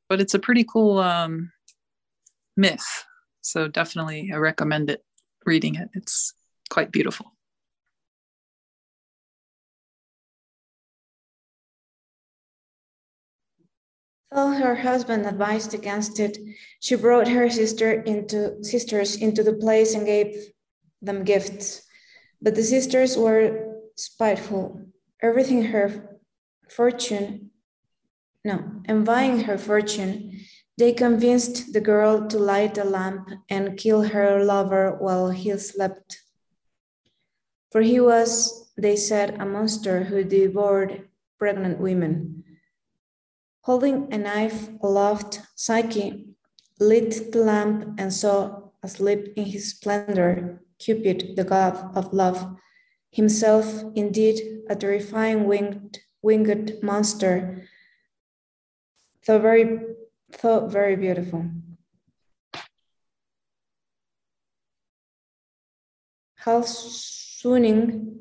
But 0.09 0.21
it's 0.21 0.35
a 0.35 0.39
pretty 0.39 0.65
cool 0.65 0.99
um, 0.99 1.51
myth. 2.57 3.05
So 3.41 3.69
definitely 3.69 4.31
I 4.33 4.37
recommend 4.37 4.91
it 4.91 5.05
reading 5.45 5.77
it. 5.77 5.91
It's 5.95 6.33
quite 6.71 6.91
beautiful. 6.91 7.33
Though 14.33 14.51
her 14.51 14.75
husband 14.75 15.25
advised 15.25 15.73
against 15.73 16.21
it, 16.21 16.37
she 16.81 16.97
brought 16.97 17.29
her 17.29 17.49
sister 17.49 18.03
into 18.03 18.63
sisters 18.63 19.17
into 19.17 19.43
the 19.43 19.55
place 19.55 19.95
and 19.95 20.05
gave 20.05 20.37
them 21.01 21.25
gifts. 21.25 21.83
But 22.43 22.55
the 22.55 22.63
sisters 22.63 23.17
were 23.17 23.79
spiteful, 23.97 24.83
everything 25.23 25.63
her 25.65 26.19
fortune, 26.69 27.51
no, 28.45 28.83
envying 28.87 29.41
her 29.45 29.57
fortune, 29.57 30.36
they 30.79 30.93
convinced 30.93 31.73
the 31.73 31.81
girl 31.81 32.27
to 32.29 32.39
light 32.39 32.77
a 32.77 32.85
lamp 32.85 33.31
and 33.49 33.79
kill 33.79 34.03
her 34.03 34.45
lover 34.45 34.97
while 34.99 35.31
he 35.31 35.57
slept. 35.59 36.23
For 37.71 37.81
he 37.81 37.99
was, 37.99 38.71
they 38.77 38.97
said, 38.97 39.41
a 39.41 39.47
monster 39.47 40.05
who 40.05 40.23
devoured 40.23 41.09
pregnant 41.39 41.81
women. 41.81 42.45
Holding 43.63 44.13
a 44.13 44.19
knife 44.19 44.69
aloft, 44.83 45.41
Psyche 45.55 46.27
lit 46.79 47.33
the 47.33 47.43
lamp 47.43 47.99
and 47.99 48.13
saw, 48.13 48.71
asleep 48.83 49.33
in 49.37 49.47
his 49.47 49.71
splendor, 49.71 50.63
Cupid, 50.79 51.37
the 51.37 51.45
god 51.45 51.97
of 51.97 52.13
love, 52.13 52.55
himself 53.11 53.83
indeed 53.95 54.63
a 54.69 54.77
terrifying 54.77 55.47
winged, 55.47 55.99
winged 56.21 56.83
monster, 56.83 57.67
though 59.27 59.39
very 59.39 59.81
so 60.41 60.67
very 60.67 60.97
beautiful. 60.97 61.51
Half 66.37 66.67
swooning, 66.67 68.21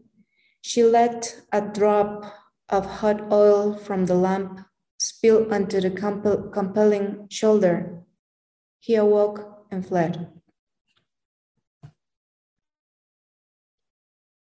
she 0.61 0.83
let 0.83 1.41
a 1.51 1.61
drop 1.61 2.25
of 2.69 2.85
hot 2.85 3.31
oil 3.31 3.75
from 3.75 4.05
the 4.05 4.15
lamp 4.15 4.61
spill 4.97 5.53
onto 5.53 5.79
the 5.79 5.91
compel 5.91 6.49
compelling 6.49 7.27
shoulder. 7.29 8.01
He 8.79 8.95
awoke 8.95 9.65
and 9.71 9.85
fled. 9.85 10.31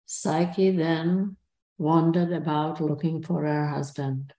Psyche 0.06 0.72
then 0.72 1.38
wandered 1.78 2.32
about 2.32 2.80
looking 2.80 3.24
for 3.24 3.42
her 3.42 3.68
husband. 3.68 4.34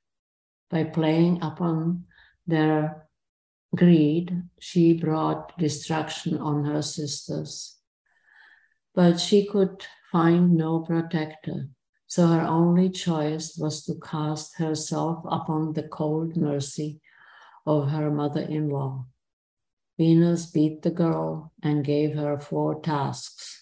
By 0.70 0.84
playing 0.84 1.42
upon 1.42 2.04
their 2.46 3.03
greed, 3.74 4.42
she 4.58 4.94
brought 4.94 5.56
destruction 5.58 6.38
on 6.38 6.64
her 6.64 6.82
sisters. 6.82 7.76
But 8.94 9.18
she 9.18 9.46
could 9.46 9.84
find 10.12 10.54
no 10.54 10.80
protector, 10.80 11.68
so 12.06 12.28
her 12.28 12.42
only 12.42 12.90
choice 12.90 13.56
was 13.58 13.84
to 13.84 13.94
cast 13.94 14.56
herself 14.56 15.24
upon 15.28 15.72
the 15.72 15.88
cold 15.88 16.36
mercy 16.36 17.00
of 17.66 17.90
her 17.90 18.10
mother 18.10 18.42
in 18.42 18.68
law. 18.68 19.06
Venus 19.98 20.46
beat 20.46 20.82
the 20.82 20.90
girl 20.90 21.52
and 21.62 21.84
gave 21.84 22.14
her 22.14 22.38
four 22.38 22.80
tasks. 22.80 23.53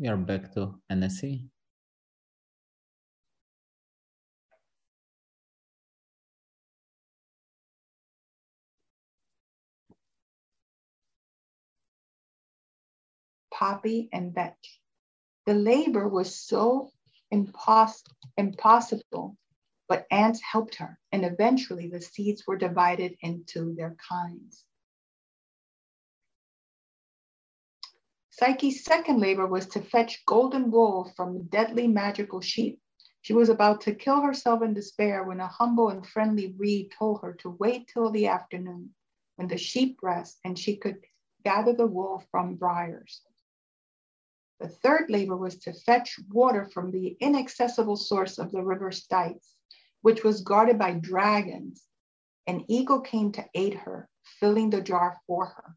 We 0.00 0.08
are 0.08 0.16
back 0.16 0.54
to 0.54 0.80
NSE. 0.90 1.46
Poppy 13.52 14.08
and 14.10 14.34
Vetch. 14.34 14.80
The 15.44 15.52
labor 15.52 16.08
was 16.08 16.34
so 16.34 16.92
impos- 17.30 18.02
impossible, 18.38 19.36
but 19.86 20.06
ants 20.10 20.40
helped 20.40 20.76
her, 20.76 20.98
and 21.12 21.26
eventually 21.26 21.90
the 21.90 22.00
seeds 22.00 22.46
were 22.46 22.56
divided 22.56 23.16
into 23.20 23.74
their 23.74 23.96
kinds. 24.08 24.64
Psyche's 28.40 28.84
second 28.84 29.20
labor 29.20 29.46
was 29.46 29.66
to 29.66 29.82
fetch 29.82 30.24
golden 30.24 30.70
wool 30.70 31.12
from 31.14 31.34
the 31.34 31.44
deadly 31.44 31.86
magical 31.86 32.40
sheep. 32.40 32.80
She 33.20 33.34
was 33.34 33.50
about 33.50 33.82
to 33.82 33.94
kill 33.94 34.22
herself 34.22 34.62
in 34.62 34.72
despair 34.72 35.24
when 35.24 35.40
a 35.40 35.46
humble 35.46 35.90
and 35.90 36.06
friendly 36.06 36.54
reed 36.56 36.90
told 36.98 37.20
her 37.20 37.34
to 37.34 37.50
wait 37.60 37.88
till 37.88 38.10
the 38.10 38.28
afternoon 38.28 38.94
when 39.36 39.48
the 39.48 39.58
sheep 39.58 39.98
rest 40.02 40.40
and 40.42 40.58
she 40.58 40.78
could 40.78 41.04
gather 41.44 41.74
the 41.74 41.86
wool 41.86 42.24
from 42.30 42.54
briars. 42.54 43.20
The 44.58 44.68
third 44.68 45.10
labor 45.10 45.36
was 45.36 45.58
to 45.58 45.74
fetch 45.74 46.18
water 46.30 46.64
from 46.64 46.92
the 46.92 47.18
inaccessible 47.20 47.96
source 47.96 48.38
of 48.38 48.52
the 48.52 48.64
river 48.64 48.90
Styx, 48.90 49.54
which 50.00 50.24
was 50.24 50.40
guarded 50.40 50.78
by 50.78 50.94
dragons. 50.94 51.84
An 52.46 52.64
eagle 52.68 53.02
came 53.02 53.32
to 53.32 53.44
aid 53.52 53.74
her, 53.74 54.08
filling 54.22 54.70
the 54.70 54.80
jar 54.80 55.20
for 55.26 55.44
her. 55.44 55.76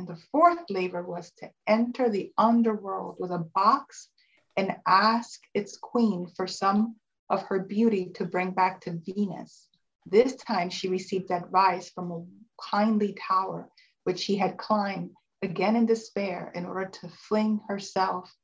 And 0.00 0.08
the 0.08 0.22
fourth 0.32 0.70
labor 0.70 1.02
was 1.02 1.30
to 1.40 1.50
enter 1.66 2.08
the 2.08 2.32
underworld 2.38 3.16
with 3.18 3.30
a 3.32 3.46
box 3.54 4.08
and 4.56 4.78
ask 4.86 5.42
its 5.52 5.76
queen 5.76 6.26
for 6.26 6.46
some 6.46 6.96
of 7.28 7.42
her 7.42 7.58
beauty 7.58 8.06
to 8.14 8.24
bring 8.24 8.52
back 8.52 8.80
to 8.80 8.98
Venus. 9.04 9.68
This 10.06 10.36
time 10.36 10.70
she 10.70 10.88
received 10.88 11.30
advice 11.30 11.90
from 11.90 12.12
a 12.12 12.24
kindly 12.62 13.14
tower, 13.28 13.68
which 14.04 14.20
she 14.20 14.36
had 14.36 14.56
climbed 14.56 15.10
again 15.42 15.76
in 15.76 15.84
despair 15.84 16.50
in 16.54 16.64
order 16.64 16.86
to 16.86 17.08
fling 17.28 17.60
herself 17.68 18.34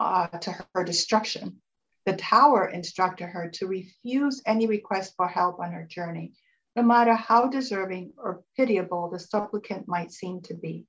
uh, 0.00 0.26
to 0.26 0.66
her 0.74 0.82
destruction. 0.82 1.62
The 2.04 2.16
tower 2.16 2.66
instructed 2.68 3.28
her 3.28 3.48
to 3.50 3.68
refuse 3.68 4.42
any 4.44 4.66
request 4.66 5.14
for 5.16 5.28
help 5.28 5.60
on 5.60 5.70
her 5.70 5.84
journey, 5.84 6.32
no 6.74 6.82
matter 6.82 7.14
how 7.14 7.46
deserving 7.46 8.14
or 8.18 8.42
pitiable 8.56 9.08
the 9.08 9.20
supplicant 9.20 9.86
might 9.86 10.10
seem 10.10 10.40
to 10.42 10.54
be. 10.54 10.84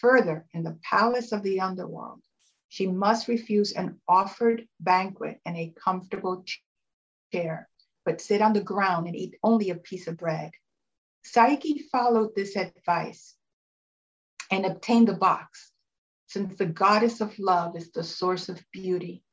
Further, 0.00 0.46
in 0.52 0.62
the 0.62 0.78
palace 0.82 1.32
of 1.32 1.42
the 1.42 1.60
underworld, 1.60 2.22
she 2.68 2.86
must 2.86 3.28
refuse 3.28 3.72
an 3.72 3.98
offered 4.06 4.68
banquet 4.78 5.40
and 5.46 5.56
a 5.56 5.72
comfortable 5.82 6.44
chair, 7.32 7.68
but 8.04 8.20
sit 8.20 8.42
on 8.42 8.52
the 8.52 8.60
ground 8.60 9.06
and 9.06 9.16
eat 9.16 9.38
only 9.42 9.70
a 9.70 9.74
piece 9.74 10.06
of 10.06 10.18
bread. 10.18 10.52
Psyche 11.24 11.88
followed 11.90 12.34
this 12.34 12.56
advice 12.56 13.36
and 14.50 14.66
obtained 14.66 15.08
the 15.08 15.14
box. 15.14 15.72
Since 16.26 16.56
the 16.56 16.66
goddess 16.66 17.22
of 17.22 17.38
love 17.38 17.74
is 17.76 17.90
the 17.90 18.04
source 18.04 18.50
of 18.50 18.64
beauty, 18.72 19.24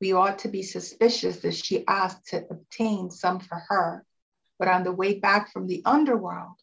we 0.00 0.12
ought 0.12 0.38
to 0.40 0.48
be 0.48 0.62
suspicious 0.62 1.38
that 1.40 1.54
she 1.54 1.86
asked 1.86 2.28
to 2.28 2.46
obtain 2.48 3.10
some 3.10 3.40
for 3.40 3.62
her. 3.68 4.06
But 4.58 4.68
on 4.68 4.84
the 4.84 4.92
way 4.92 5.18
back 5.18 5.52
from 5.52 5.66
the 5.66 5.82
underworld, 5.84 6.60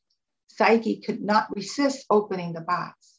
Psyche 0.48 1.02
could 1.02 1.22
not 1.22 1.54
resist 1.54 2.06
opening 2.10 2.54
the 2.54 2.62
box. 2.62 3.19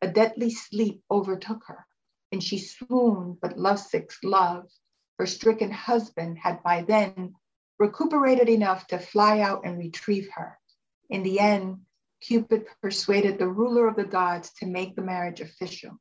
A 0.00 0.08
deadly 0.08 0.50
sleep 0.50 1.02
overtook 1.10 1.64
her, 1.66 1.86
and 2.30 2.42
she 2.42 2.58
swooned, 2.58 3.40
but 3.40 3.58
lovesick's 3.58 4.22
love. 4.22 4.70
Her 5.18 5.26
stricken 5.26 5.72
husband 5.72 6.38
had 6.38 6.62
by 6.62 6.82
then 6.82 7.34
recuperated 7.78 8.48
enough 8.48 8.86
to 8.88 8.98
fly 8.98 9.40
out 9.40 9.62
and 9.64 9.78
retrieve 9.78 10.28
her. 10.34 10.58
In 11.10 11.22
the 11.22 11.40
end, 11.40 11.80
Cupid 12.20 12.66
persuaded 12.82 13.38
the 13.38 13.48
ruler 13.48 13.88
of 13.88 13.96
the 13.96 14.04
gods 14.04 14.52
to 14.54 14.66
make 14.66 14.94
the 14.94 15.02
marriage 15.02 15.40
official. 15.40 15.98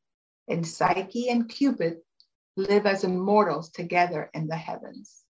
And 0.48 0.66
Psyche 0.66 1.30
and 1.30 1.50
Cupid 1.50 1.98
live 2.56 2.86
as 2.86 3.04
immortals 3.04 3.70
together 3.72 4.30
in 4.34 4.48
the 4.48 4.56
heavens. 4.58 5.24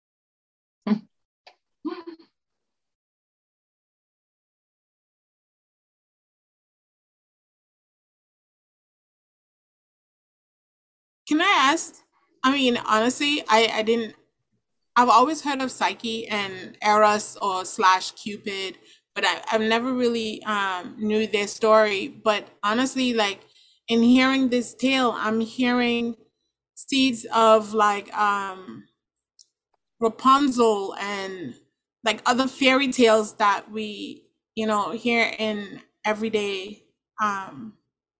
Can 11.27 11.41
I 11.41 11.71
ask? 11.71 11.95
I 12.43 12.53
mean, 12.53 12.77
honestly, 12.77 13.43
I, 13.47 13.69
I 13.73 13.81
didn't. 13.81 14.15
I've 14.95 15.09
always 15.09 15.43
heard 15.43 15.61
of 15.61 15.71
Psyche 15.71 16.27
and 16.27 16.77
Eros 16.81 17.37
or 17.41 17.65
slash 17.65 18.11
Cupid 18.11 18.77
but 19.17 19.25
I, 19.25 19.41
I've 19.51 19.61
never 19.61 19.93
really 19.93 20.43
um, 20.43 20.93
knew 20.99 21.25
their 21.25 21.47
story. 21.47 22.07
But 22.07 22.49
honestly, 22.61 23.15
like 23.15 23.39
in 23.87 24.03
hearing 24.03 24.49
this 24.49 24.75
tale, 24.75 25.15
I'm 25.17 25.39
hearing 25.39 26.15
seeds 26.75 27.25
of 27.33 27.73
like 27.73 28.15
um, 28.15 28.83
Rapunzel 29.99 30.93
and 30.99 31.55
like 32.03 32.21
other 32.27 32.47
fairy 32.47 32.89
tales 32.89 33.33
that 33.37 33.71
we, 33.71 34.27
you 34.53 34.67
know, 34.67 34.91
hear 34.91 35.33
in 35.39 35.81
everyday, 36.05 36.83
um, 37.19 37.73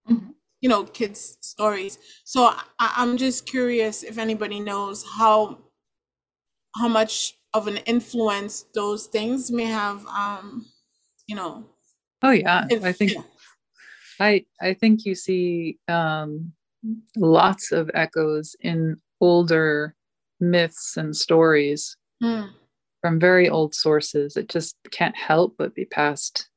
mm-hmm. 0.10 0.32
You 0.68 0.74
know, 0.74 0.84
kids' 0.84 1.38
stories. 1.40 1.98
So 2.26 2.44
I, 2.44 2.94
I'm 2.98 3.16
just 3.16 3.46
curious 3.46 4.04
if 4.04 4.18
anybody 4.18 4.60
knows 4.60 5.06
how 5.18 5.60
how 6.76 6.90
much 6.90 7.38
of 7.54 7.68
an 7.68 7.78
influence 7.86 8.66
those 8.74 9.06
things 9.06 9.50
may 9.50 9.64
have 9.64 10.06
um, 10.08 10.66
you 11.26 11.38
know 11.38 11.64
oh 12.22 12.32
yeah 12.32 12.68
i 12.84 12.92
think 12.92 13.14
yeah. 13.14 13.22
i 14.20 14.44
i 14.62 14.74
think 14.74 15.06
you 15.06 15.16
see 15.16 15.78
um 15.88 16.52
lots 17.16 17.72
of 17.72 17.90
echoes 17.94 18.56
in 18.60 18.98
older 19.22 19.96
myths 20.42 20.98
and 20.98 21.16
stories 21.16 21.96
mm. 22.22 22.50
from 23.02 23.20
very 23.20 23.48
old 23.48 23.74
sources 23.74 24.36
it 24.36 24.50
just 24.50 24.76
can't 24.92 25.16
help 25.16 25.56
but 25.58 25.74
be 25.74 25.86
passed 25.86 26.50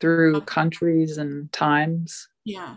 through 0.00 0.40
countries 0.42 1.18
and 1.18 1.50
times 1.52 2.28
yeah 2.46 2.76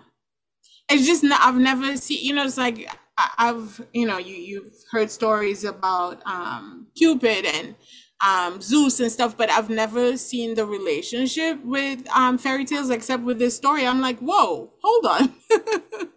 it's 0.89 1.05
just 1.05 1.24
i've 1.39 1.55
never 1.55 1.95
seen 1.95 2.20
you 2.22 2.34
know 2.34 2.43
it's 2.43 2.57
like 2.57 2.89
i've 3.38 3.82
you 3.93 4.05
know 4.05 4.17
you 4.17 4.36
you've 4.36 4.74
heard 4.91 5.09
stories 5.09 5.63
about 5.63 6.22
um 6.26 6.88
cupid 6.95 7.45
and 7.45 7.76
um, 8.26 8.59
Zeus 8.61 8.99
and 8.99 9.11
stuff, 9.11 9.38
but 9.38 9.49
I've 9.49 9.70
never 9.70 10.17
seen 10.17 10.55
the 10.55 10.65
relationship 10.65 11.63
with 11.63 12.07
um, 12.09 12.38
fairy 12.38 12.65
tales 12.65 12.89
except 12.89 13.24
with 13.24 13.39
this 13.39 13.55
story. 13.55 13.88
I'm 13.88 14.01
like, 14.01 14.20
whoa, 14.20 14.74
hold 14.84 15.05
on. 15.05 15.34
you 15.49 16.09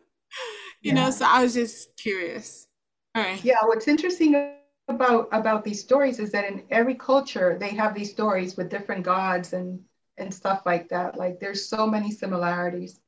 yeah. 0.82 0.94
know, 0.94 1.10
so 1.10 1.26
I 1.26 1.42
was 1.42 1.54
just 1.54 1.96
curious. 1.96 2.66
All 3.14 3.22
right. 3.22 3.42
Yeah, 3.44 3.58
what's 3.64 3.88
interesting 3.88 4.56
about 4.88 5.28
about 5.32 5.64
these 5.64 5.80
stories 5.80 6.18
is 6.18 6.32
that 6.32 6.44
in 6.44 6.64
every 6.70 6.96
culture 6.96 7.56
they 7.58 7.70
have 7.70 7.94
these 7.94 8.10
stories 8.10 8.56
with 8.56 8.68
different 8.68 9.04
gods 9.04 9.52
and 9.52 9.80
and 10.18 10.32
stuff 10.32 10.62
like 10.66 10.88
that. 10.88 11.16
Like 11.16 11.38
there's 11.38 11.68
so 11.68 11.86
many 11.86 12.10
similarities. 12.10 13.00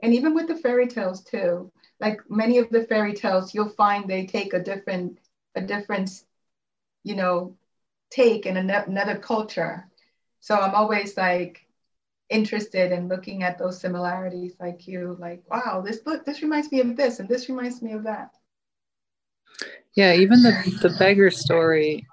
And 0.00 0.14
even 0.14 0.34
with 0.34 0.48
the 0.48 0.56
fairy 0.56 0.86
tales 0.86 1.22
too. 1.22 1.72
Like 2.00 2.20
many 2.28 2.58
of 2.58 2.70
the 2.70 2.84
fairy 2.84 3.12
tales, 3.14 3.52
you'll 3.54 3.70
find 3.70 4.08
they 4.08 4.26
take 4.26 4.54
a 4.54 4.62
different 4.62 5.18
a 5.54 5.60
different 5.60 6.10
you 7.02 7.16
know 7.16 7.56
take 8.10 8.46
in 8.46 8.56
another 8.56 9.18
culture. 9.18 9.88
So 10.40 10.54
I'm 10.54 10.74
always 10.74 11.16
like 11.16 11.68
interested 12.30 12.92
in 12.92 13.08
looking 13.08 13.42
at 13.42 13.58
those 13.58 13.80
similarities 13.80 14.54
like 14.60 14.86
you 14.86 15.16
like 15.18 15.42
wow 15.50 15.82
this 15.84 15.98
book 15.98 16.26
this 16.26 16.42
reminds 16.42 16.70
me 16.70 16.80
of 16.80 16.94
this 16.96 17.20
and 17.20 17.28
this 17.28 17.48
reminds 17.48 17.80
me 17.80 17.92
of 17.92 18.04
that 18.04 18.30
yeah 19.94 20.12
even 20.12 20.42
the 20.42 20.78
the 20.82 20.94
beggar 20.98 21.30
story 21.30 22.06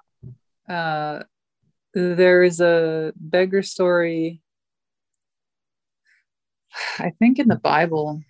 uh 0.70 1.22
there 1.92 2.42
is 2.42 2.60
a 2.60 3.12
beggar 3.16 3.62
story 3.62 4.40
i 6.98 7.10
think 7.10 7.38
in 7.38 7.48
the 7.48 7.56
bible 7.56 8.20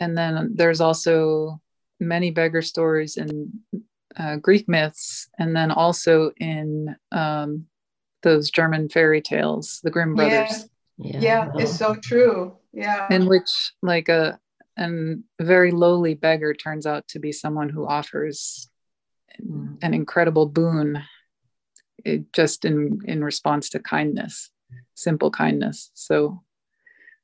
and 0.00 0.16
then 0.16 0.52
there's 0.54 0.80
also 0.80 1.60
many 2.00 2.30
beggar 2.30 2.62
stories 2.62 3.16
in 3.16 3.52
uh, 4.16 4.36
Greek 4.36 4.68
myths, 4.68 5.28
and 5.38 5.56
then 5.56 5.70
also 5.70 6.32
in 6.38 6.96
um, 7.12 7.66
those 8.22 8.50
German 8.50 8.88
fairy 8.88 9.22
tales, 9.22 9.80
the 9.82 9.90
Grimm 9.90 10.14
brothers. 10.14 10.68
Yeah. 10.98 11.20
yeah, 11.20 11.50
it's 11.54 11.76
so 11.76 11.94
true. 11.94 12.56
Yeah. 12.72 13.06
In 13.10 13.26
which, 13.26 13.72
like 13.82 14.08
a 14.08 14.38
and 14.76 15.24
a 15.38 15.44
very 15.44 15.70
lowly 15.70 16.14
beggar 16.14 16.54
turns 16.54 16.86
out 16.86 17.06
to 17.08 17.18
be 17.18 17.32
someone 17.32 17.68
who 17.68 17.86
offers 17.86 18.70
mm. 19.42 19.76
an 19.82 19.94
incredible 19.94 20.46
boon, 20.46 21.02
it, 22.04 22.32
just 22.32 22.64
in 22.64 23.00
in 23.04 23.24
response 23.24 23.70
to 23.70 23.78
kindness, 23.78 24.50
simple 24.94 25.30
kindness. 25.30 25.90
So 25.94 26.42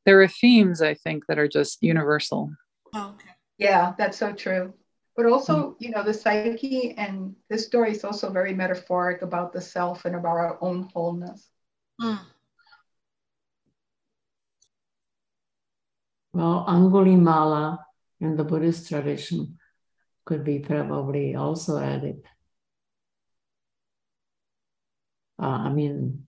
there 0.08 0.22
are 0.22 0.28
themes 0.28 0.80
I 0.80 0.94
think 0.94 1.26
that 1.26 1.38
are 1.38 1.46
just 1.46 1.82
universal. 1.82 2.50
Oh, 2.94 3.12
okay. 3.14 3.28
Yeah, 3.58 3.92
that's 3.98 4.16
so 4.16 4.32
true. 4.32 4.72
But 5.14 5.26
also, 5.26 5.76
you 5.80 5.90
know, 5.90 6.02
the 6.02 6.14
psyche 6.14 6.94
and 6.96 7.36
this 7.50 7.66
story 7.66 7.90
is 7.90 8.04
also 8.04 8.32
very 8.32 8.54
metaphoric 8.54 9.20
about 9.20 9.52
the 9.52 9.60
self 9.60 10.06
and 10.06 10.16
about 10.16 10.38
our 10.38 10.58
own 10.62 10.88
wholeness. 10.94 11.50
Mm. 12.00 12.20
Well, 16.32 16.64
Angulimala 16.66 17.76
in 18.20 18.36
the 18.36 18.44
Buddhist 18.44 18.88
tradition 18.88 19.58
could 20.24 20.42
be 20.42 20.58
probably 20.60 21.34
also 21.34 21.78
added. 21.78 22.22
Uh, 25.38 25.68
I 25.68 25.68
mean, 25.68 26.26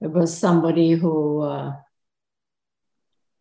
it 0.00 0.10
was 0.10 0.36
somebody 0.36 0.94
who 0.94 1.42
uh, 1.42 1.76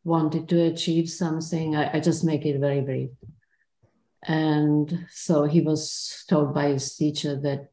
wanted 0.04 0.50
to 0.50 0.62
achieve 0.64 1.10
something. 1.10 1.76
I, 1.76 1.98
I, 1.98 2.00
just 2.00 2.24
make 2.24 2.46
it 2.46 2.60
very 2.60 2.82
brief. 2.82 3.10
And 4.24 5.06
so 5.10 5.46
he 5.46 5.62
was 5.62 6.24
told 6.30 6.54
by 6.54 6.70
his 6.70 6.96
teacher 6.96 7.40
that 7.42 7.70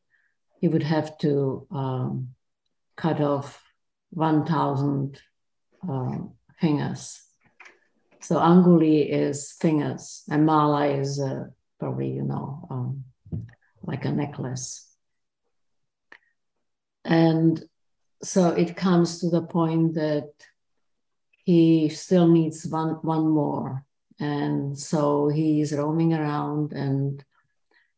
he 0.60 0.68
would 0.68 0.82
have 0.82 1.16
to 1.18 1.66
um, 1.70 2.28
cut 2.96 3.20
off 3.20 3.62
1,000 4.10 5.20
uh, 5.88 6.18
fingers. 6.60 7.22
So 8.20 8.36
anguli 8.36 9.08
is 9.08 9.52
fingers, 9.52 10.24
and 10.28 10.44
mala 10.44 10.88
is 10.88 11.20
uh, 11.20 11.44
probably, 11.78 12.10
you 12.10 12.24
know, 12.24 12.66
um, 12.68 13.04
like 13.82 14.04
a 14.04 14.10
necklace. 14.10 14.86
And 17.04 17.62
so 18.22 18.48
it 18.48 18.76
comes 18.76 19.20
to 19.20 19.30
the 19.30 19.42
point 19.42 19.94
that 19.94 20.30
he 21.48 21.88
still 21.88 22.28
needs 22.28 22.66
one, 22.66 22.96
one 23.00 23.26
more. 23.26 23.82
And 24.20 24.78
so 24.78 25.30
he's 25.30 25.72
roaming 25.72 26.12
around 26.12 26.74
and 26.74 27.24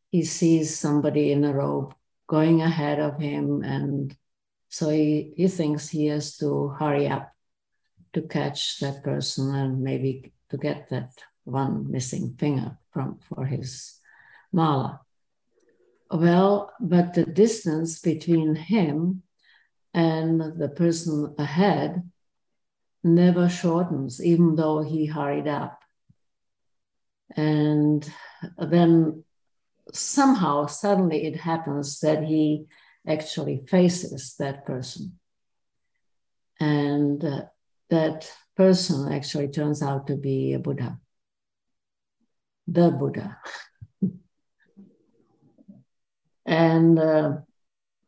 he 0.08 0.22
sees 0.22 0.78
somebody 0.78 1.32
in 1.32 1.42
a 1.42 1.52
robe 1.52 1.92
going 2.28 2.62
ahead 2.62 3.00
of 3.00 3.18
him. 3.18 3.64
And 3.64 4.16
so 4.68 4.90
he, 4.90 5.32
he 5.36 5.48
thinks 5.48 5.88
he 5.88 6.06
has 6.06 6.36
to 6.36 6.68
hurry 6.78 7.08
up 7.08 7.32
to 8.12 8.22
catch 8.22 8.78
that 8.78 9.02
person 9.02 9.52
and 9.52 9.82
maybe 9.82 10.32
to 10.50 10.56
get 10.56 10.88
that 10.90 11.10
one 11.42 11.90
missing 11.90 12.36
finger 12.38 12.78
from 12.92 13.18
for 13.28 13.44
his 13.44 13.98
mala. 14.52 15.00
Well, 16.08 16.72
but 16.78 17.14
the 17.14 17.24
distance 17.24 17.98
between 17.98 18.54
him 18.54 19.24
and 19.92 20.40
the 20.40 20.68
person 20.68 21.34
ahead 21.36 22.04
never 23.02 23.48
shortens, 23.48 24.24
even 24.24 24.56
though 24.56 24.82
he 24.82 25.06
hurried 25.06 25.48
up. 25.48 25.80
And 27.36 28.08
then 28.58 29.24
somehow, 29.92 30.66
suddenly, 30.66 31.24
it 31.26 31.36
happens 31.36 32.00
that 32.00 32.24
he 32.24 32.66
actually 33.06 33.64
faces 33.66 34.34
that 34.38 34.66
person. 34.66 35.18
And 36.58 37.24
uh, 37.24 37.42
that 37.88 38.30
person 38.56 39.12
actually 39.12 39.48
turns 39.48 39.82
out 39.82 40.06
to 40.08 40.16
be 40.16 40.52
a 40.52 40.58
Buddha, 40.58 40.98
the 42.66 42.90
Buddha. 42.90 43.38
and 46.46 46.98
uh, 46.98 47.38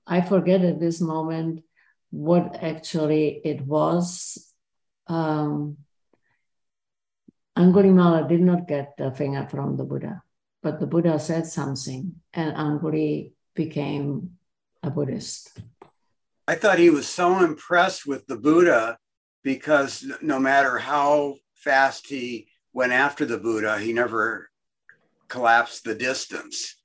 I 0.07 0.21
forget 0.21 0.63
at 0.63 0.81
this 0.81 1.01
moment 1.01 1.65
what 2.11 2.63
actually 2.63 3.41
it 3.45 3.63
was. 3.63 4.52
Um, 5.07 5.79
Angulimala 7.57 8.29
did 8.29 8.41
not 8.41 8.67
get 8.67 8.97
the 8.97 9.11
finger 9.13 9.47
from 9.51 9.77
the 9.77 9.85
Buddha, 9.85 10.23
but 10.63 10.81
the 10.81 10.87
Buddha 10.87 11.19
said 11.19 11.47
something, 11.47 12.15
and 12.33 12.57
Anguli 12.57 13.33
became 13.55 14.39
a 14.83 14.91
Buddhist. 14.91 15.61
I 16.49 16.55
thought 16.55 16.79
he 16.79 16.91
was 16.91 17.07
so 17.07 17.45
impressed 17.45 18.07
with 18.07 18.27
the 18.27 18.37
Buddha 18.37 18.99
because 19.45 20.05
no 20.23 20.39
matter 20.39 20.79
how 20.79 21.37
fast 21.55 22.07
he 22.09 22.49
went 22.73 22.93
after 22.93 23.25
the 23.25 23.39
Buddha, 23.39 23.79
he 23.79 23.93
never 23.93 24.51
collapsed 25.29 25.85
the 25.85 25.95
distance. 25.95 26.77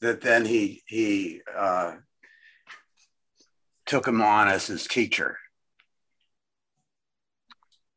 That 0.00 0.20
then 0.20 0.44
he 0.44 0.82
he 0.86 1.40
uh, 1.56 1.94
took 3.86 4.06
him 4.06 4.20
on 4.20 4.48
as 4.48 4.66
his 4.66 4.86
teacher. 4.86 5.38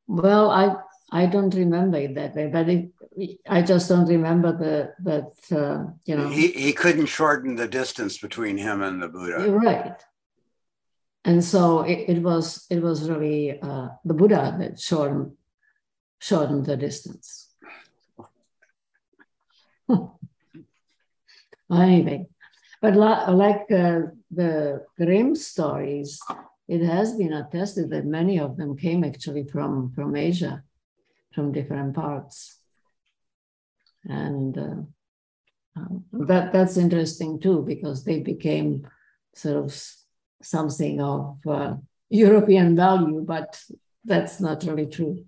Well, 0.07 0.49
I 0.49 0.75
I 1.11 1.25
don't 1.25 1.53
remember 1.53 1.97
it 1.97 2.15
that 2.15 2.35
way, 2.35 2.47
but 2.47 2.69
it, 2.69 3.39
I 3.47 3.61
just 3.61 3.89
don't 3.89 4.07
remember 4.07 4.51
the 4.51 4.93
that 5.03 5.57
uh, 5.57 5.91
you 6.05 6.15
know 6.17 6.29
he 6.29 6.47
he 6.49 6.73
couldn't 6.73 7.07
shorten 7.07 7.55
the 7.55 7.67
distance 7.67 8.17
between 8.17 8.57
him 8.57 8.81
and 8.81 9.01
the 9.01 9.07
Buddha. 9.07 9.51
Right 9.51 9.95
and 11.27 11.43
so 11.43 11.81
it, 11.81 12.05
it 12.07 12.21
was 12.23 12.65
it 12.69 12.81
was 12.81 13.09
really 13.09 13.59
uh, 13.59 13.89
the 14.05 14.13
Buddha 14.13 14.55
that 14.59 14.79
shortened 14.79 15.33
shortened 16.19 16.65
the 16.65 16.77
distance. 16.77 17.53
anyway, 21.71 22.27
but 22.81 22.95
like 22.95 23.69
uh, 23.69 24.01
the 24.31 24.85
Grimm 24.97 25.35
stories, 25.35 26.21
it 26.67 26.81
has 26.81 27.15
been 27.15 27.33
attested 27.33 27.89
that 27.89 28.05
many 28.05 28.39
of 28.39 28.57
them 28.57 28.75
came 28.77 29.03
actually 29.03 29.45
from 29.45 29.91
from 29.93 30.15
Asia, 30.15 30.63
from 31.33 31.51
different 31.51 31.95
parts, 31.95 32.59
and 34.03 34.57
uh, 34.57 34.81
um, 35.77 36.03
that 36.11 36.51
that's 36.51 36.77
interesting 36.77 37.39
too 37.39 37.61
because 37.61 38.03
they 38.03 38.19
became 38.19 38.87
sort 39.35 39.63
of 39.63 39.83
something 40.41 41.01
of 41.01 41.37
uh, 41.47 41.75
European 42.09 42.75
value, 42.75 43.21
but 43.21 43.61
that's 44.03 44.39
not 44.39 44.63
really 44.63 44.87
true. 44.87 45.25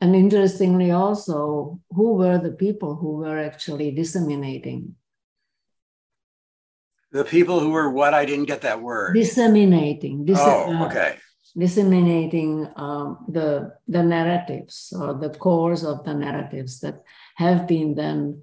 And 0.00 0.16
interestingly, 0.16 0.90
also, 0.90 1.80
who 1.90 2.14
were 2.14 2.38
the 2.38 2.52
people 2.52 2.96
who 2.96 3.18
were 3.18 3.38
actually 3.38 3.90
disseminating? 3.90 4.96
The 7.12 7.24
people 7.24 7.60
who 7.60 7.70
were 7.70 7.90
what? 7.90 8.14
I 8.14 8.24
didn't 8.24 8.46
get 8.46 8.62
that 8.62 8.80
word. 8.80 9.14
Disseminating. 9.14 10.24
Dis- 10.24 10.38
oh, 10.40 10.86
okay. 10.86 11.14
Uh, 11.16 11.20
disseminating 11.58 12.68
um, 12.76 13.24
the 13.28 13.72
the 13.88 14.02
narratives 14.02 14.92
or 14.96 15.14
the 15.14 15.30
cores 15.30 15.84
of 15.84 16.04
the 16.04 16.14
narratives 16.14 16.80
that 16.80 17.02
have 17.34 17.66
been 17.66 17.94
then 17.94 18.42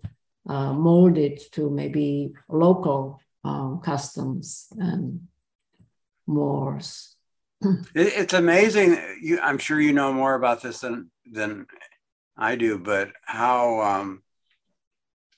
uh, 0.50 0.74
molded 0.74 1.40
to 1.54 1.70
maybe 1.70 2.34
local 2.50 3.22
um, 3.44 3.80
customs 3.84 4.68
and 4.78 5.28
mores. 6.26 7.16
it's 7.96 8.34
amazing. 8.34 8.98
You, 9.22 9.40
I'm 9.40 9.58
sure 9.58 9.80
you 9.80 9.94
know 9.94 10.12
more 10.14 10.36
about 10.36 10.62
this 10.62 10.80
than 10.80 11.10
than 11.26 11.68
I 12.38 12.56
do, 12.56 12.78
but 12.78 13.12
how 13.24 13.82
um, 13.82 14.22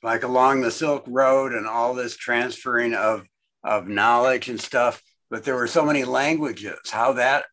like 0.01 0.23
along 0.23 0.61
the 0.61 0.71
Silk 0.71 1.03
Road 1.07 1.53
and 1.53 1.67
all 1.67 1.93
this 1.93 2.15
transferring 2.15 2.93
of 2.93 3.25
of 3.63 3.87
knowledge 3.87 4.47
and 4.47 4.59
stuff, 4.59 5.01
but 5.29 5.43
there 5.43 5.55
were 5.55 5.67
so 5.67 5.85
many 5.85 6.05
languages. 6.05 6.79
How 6.89 7.13
that 7.13 7.45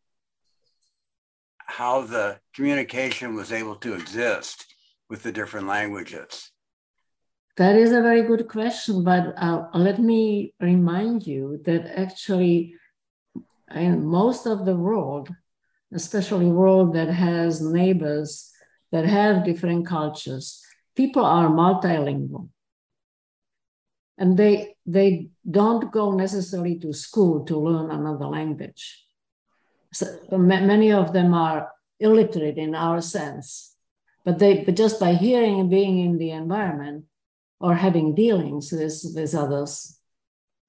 how 1.66 2.02
the 2.02 2.38
communication 2.54 3.34
was 3.34 3.52
able 3.52 3.76
to 3.76 3.94
exist 3.94 4.64
with 5.10 5.22
the 5.22 5.32
different 5.32 5.66
languages. 5.66 6.50
That 7.56 7.74
is 7.74 7.90
a 7.90 8.02
very 8.02 8.22
good 8.22 8.48
question, 8.48 9.02
but 9.02 9.34
uh, 9.36 9.66
let 9.74 9.98
me 9.98 10.54
remind 10.60 11.26
you 11.26 11.60
that 11.64 11.86
actually, 11.98 12.74
in 13.74 14.06
most 14.06 14.46
of 14.46 14.64
the 14.64 14.76
world, 14.76 15.30
especially 15.92 16.46
world 16.46 16.94
that 16.94 17.08
has 17.08 17.60
neighbors 17.60 18.50
that 18.92 19.06
have 19.06 19.44
different 19.44 19.86
cultures, 19.86 20.62
people 20.96 21.24
are 21.24 21.48
multilingual, 21.48 22.48
and 24.18 24.36
they 24.36 24.74
they 24.86 25.28
don't 25.48 25.92
go 25.92 26.12
necessarily 26.12 26.78
to 26.78 26.92
school 26.92 27.44
to 27.44 27.58
learn 27.58 27.90
another 27.90 28.26
language. 28.26 29.04
So 29.92 30.06
many 30.32 30.92
of 30.92 31.12
them 31.12 31.34
are 31.34 31.72
illiterate 32.00 32.58
in 32.58 32.74
our 32.74 33.00
sense, 33.00 33.74
but 34.24 34.38
they 34.38 34.64
but 34.64 34.76
just 34.76 34.98
by 34.98 35.14
hearing 35.14 35.60
and 35.60 35.70
being 35.70 35.98
in 35.98 36.18
the 36.18 36.30
environment 36.30 37.04
or 37.60 37.74
having 37.74 38.14
dealings 38.14 38.72
with, 38.72 39.00
with 39.14 39.34
others 39.34 39.98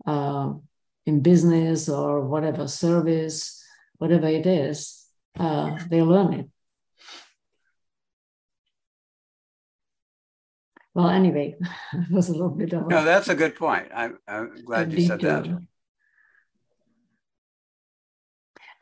uh, 0.05 0.53
in 1.05 1.21
business 1.21 1.89
or 1.89 2.21
whatever 2.25 2.67
service, 2.67 3.61
whatever 3.97 4.27
it 4.27 4.45
is, 4.45 5.05
uh, 5.39 5.77
they 5.89 6.01
learn 6.01 6.33
it. 6.33 6.49
Well, 10.97 11.09
anyway, 11.09 11.55
it 11.93 12.09
was 12.09 12.29
a 12.29 12.31
little 12.31 12.49
bit 12.49 12.73
of. 12.73 12.87
No, 12.87 13.03
that's 13.03 13.29
a 13.29 13.35
good 13.35 13.55
point. 13.55 13.87
I'm, 13.93 14.17
I'm 14.27 14.65
glad 14.65 14.91
you 14.91 15.05
said 15.05 15.21
that. 15.21 15.45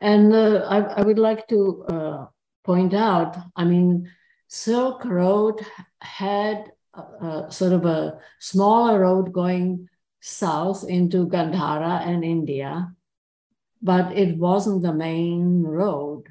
And 0.00 0.32
uh, 0.32 0.64
I, 0.66 0.78
I, 0.78 1.02
would 1.02 1.18
like 1.18 1.46
to 1.48 1.84
uh, 1.90 2.26
point 2.64 2.94
out, 2.94 3.36
I 3.54 3.66
mean, 3.66 4.10
Silk 4.48 5.04
Road 5.04 5.60
had 6.00 6.72
a, 6.94 7.00
a 7.00 7.46
sort 7.50 7.74
of 7.74 7.84
a 7.84 8.18
smaller 8.40 9.00
road 9.00 9.34
going 9.34 9.86
south 10.22 10.84
into 10.88 11.26
Gandhara 11.26 12.00
and 12.00 12.24
India, 12.24 12.94
but 13.82 14.16
it 14.16 14.38
wasn't 14.38 14.82
the 14.82 14.94
main 14.94 15.64
road. 15.64 16.24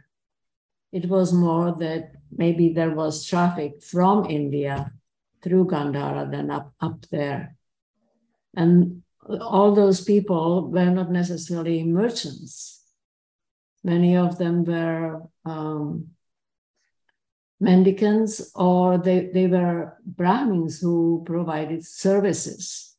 It 0.92 1.08
was 1.08 1.32
more 1.32 1.76
that 1.78 2.14
maybe 2.32 2.74
there 2.74 2.96
was 2.96 3.24
traffic 3.24 3.84
from 3.84 4.26
India 4.26 4.92
through 5.46 5.68
Gandhara 5.68 6.30
than 6.30 6.50
up, 6.50 6.74
up 6.82 7.06
there. 7.12 7.56
And 8.56 9.04
all 9.30 9.76
those 9.76 10.02
people 10.04 10.72
were 10.72 10.90
not 10.90 11.12
necessarily 11.12 11.84
merchants. 11.84 12.82
Many 13.84 14.18
of 14.18 14.40
them 14.40 14.66
were 14.66 15.22
um, 15.46 16.08
mendicants 17.60 18.52
or 18.56 18.98
they, 18.98 19.30
they 19.32 19.46
were 19.46 19.98
Brahmins 20.04 20.80
who 20.80 21.24
provided 21.28 21.86
services 21.86 22.96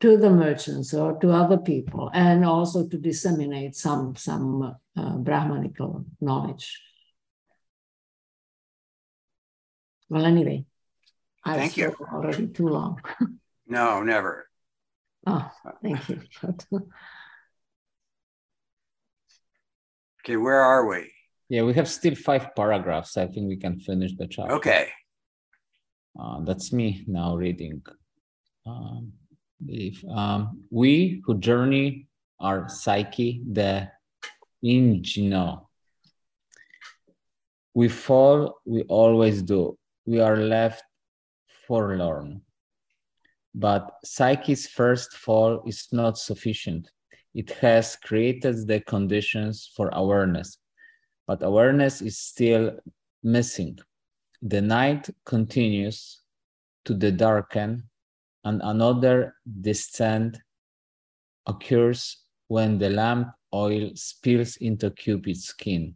to 0.00 0.16
the 0.16 0.30
merchants 0.30 0.92
or 0.92 1.18
to 1.20 1.30
other 1.30 1.58
people 1.58 2.10
and 2.12 2.44
also 2.44 2.88
to 2.88 2.98
disseminate 2.98 3.76
some, 3.76 4.16
some 4.16 4.74
uh, 4.96 5.16
Brahmanical 5.18 6.04
knowledge. 6.20 6.80
Well, 10.08 10.24
anyway, 10.24 10.64
I've 11.44 11.56
thank 11.56 11.76
you. 11.76 11.94
Already 12.12 12.48
too 12.48 12.68
long. 12.68 13.00
no, 13.66 14.02
never. 14.02 14.46
Oh, 15.26 15.50
thank 15.82 16.08
you. 16.08 16.22
okay, 20.22 20.36
where 20.36 20.60
are 20.60 20.86
we? 20.86 21.10
Yeah, 21.48 21.62
we 21.62 21.74
have 21.74 21.88
still 21.88 22.14
five 22.14 22.54
paragraphs. 22.54 23.16
I 23.16 23.26
think 23.26 23.48
we 23.48 23.56
can 23.56 23.80
finish 23.80 24.12
the 24.16 24.26
chapter. 24.26 24.54
Okay. 24.54 24.88
Uh, 26.18 26.40
that's 26.44 26.72
me 26.72 27.04
now 27.06 27.36
reading. 27.36 27.82
Um, 28.66 29.12
if 29.66 30.02
um, 30.08 30.62
we 30.70 31.22
who 31.24 31.38
journey 31.38 32.06
our 32.40 32.68
psyche, 32.68 33.42
the 33.50 33.88
ingeno. 34.64 35.66
We 37.74 37.88
fall, 37.88 38.60
we 38.64 38.82
always 38.82 39.42
do. 39.42 39.78
We 40.06 40.20
are 40.20 40.36
left 40.36 40.82
forlorn. 41.70 42.42
But 43.54 43.92
Psyche's 44.04 44.66
first 44.66 45.12
fall 45.12 45.62
is 45.64 45.86
not 45.92 46.18
sufficient. 46.18 46.90
It 47.32 47.50
has 47.62 47.94
created 47.94 48.66
the 48.66 48.80
conditions 48.80 49.70
for 49.76 49.88
awareness, 49.92 50.58
but 51.28 51.44
awareness 51.44 52.02
is 52.02 52.18
still 52.18 52.80
missing. 53.22 53.78
The 54.42 54.60
night 54.60 55.10
continues 55.24 56.22
to 56.86 56.94
the 56.94 57.12
darken, 57.12 57.88
and 58.42 58.60
another 58.64 59.36
descent 59.60 60.38
occurs 61.46 62.16
when 62.48 62.78
the 62.78 62.90
lamp 62.90 63.28
oil 63.54 63.92
spills 63.94 64.56
into 64.56 64.90
Cupid's 64.90 65.44
skin. 65.44 65.94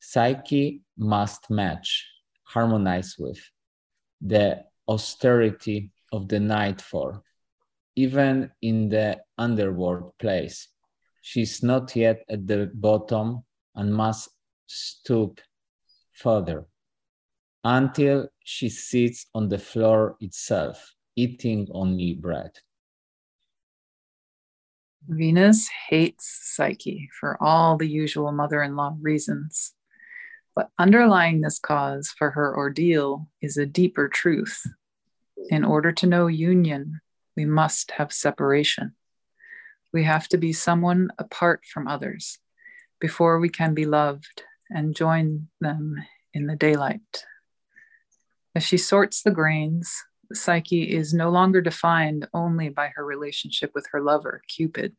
Psyche 0.00 0.82
must 0.98 1.50
match, 1.50 2.04
harmonize 2.42 3.14
with 3.16 3.38
the 4.20 4.64
austerity 4.88 5.90
of 6.12 6.28
the 6.28 6.40
nightfall, 6.40 7.22
even 7.96 8.50
in 8.60 8.88
the 8.88 9.20
underworld 9.38 10.12
place. 10.18 10.68
She 11.22 11.42
is 11.42 11.62
not 11.62 11.94
yet 11.94 12.24
at 12.28 12.46
the 12.46 12.70
bottom 12.74 13.44
and 13.74 13.94
must 13.94 14.28
stoop 14.66 15.40
further 16.12 16.66
until 17.64 18.28
she 18.42 18.68
sits 18.68 19.26
on 19.34 19.48
the 19.48 19.58
floor 19.58 20.16
itself, 20.20 20.94
eating 21.16 21.68
only 21.72 22.14
bread. 22.14 22.50
Venus 25.08 25.68
hates 25.88 26.40
Psyche 26.54 27.08
for 27.18 27.36
all 27.42 27.76
the 27.76 27.88
usual 27.88 28.32
mother 28.32 28.62
in 28.62 28.76
law 28.76 28.96
reasons. 29.00 29.74
But 30.54 30.70
underlying 30.78 31.40
this 31.40 31.58
cause 31.58 32.12
for 32.16 32.30
her 32.30 32.56
ordeal 32.56 33.28
is 33.40 33.56
a 33.56 33.66
deeper 33.66 34.08
truth. 34.08 34.62
In 35.48 35.64
order 35.64 35.92
to 35.92 36.06
know 36.06 36.26
union, 36.26 37.00
we 37.36 37.44
must 37.44 37.92
have 37.92 38.12
separation. 38.12 38.94
We 39.92 40.04
have 40.04 40.28
to 40.28 40.38
be 40.38 40.52
someone 40.52 41.10
apart 41.18 41.62
from 41.64 41.88
others 41.88 42.38
before 43.00 43.38
we 43.38 43.48
can 43.48 43.74
be 43.74 43.86
loved 43.86 44.42
and 44.70 44.96
join 44.96 45.48
them 45.60 45.96
in 46.34 46.46
the 46.46 46.56
daylight. 46.56 47.24
As 48.54 48.62
she 48.62 48.76
sorts 48.76 49.22
the 49.22 49.30
grains, 49.30 50.02
Psyche 50.32 50.94
is 50.94 51.12
no 51.12 51.30
longer 51.30 51.60
defined 51.60 52.28
only 52.32 52.68
by 52.68 52.90
her 52.94 53.04
relationship 53.04 53.72
with 53.74 53.86
her 53.92 54.00
lover, 54.00 54.42
Cupid. 54.48 54.94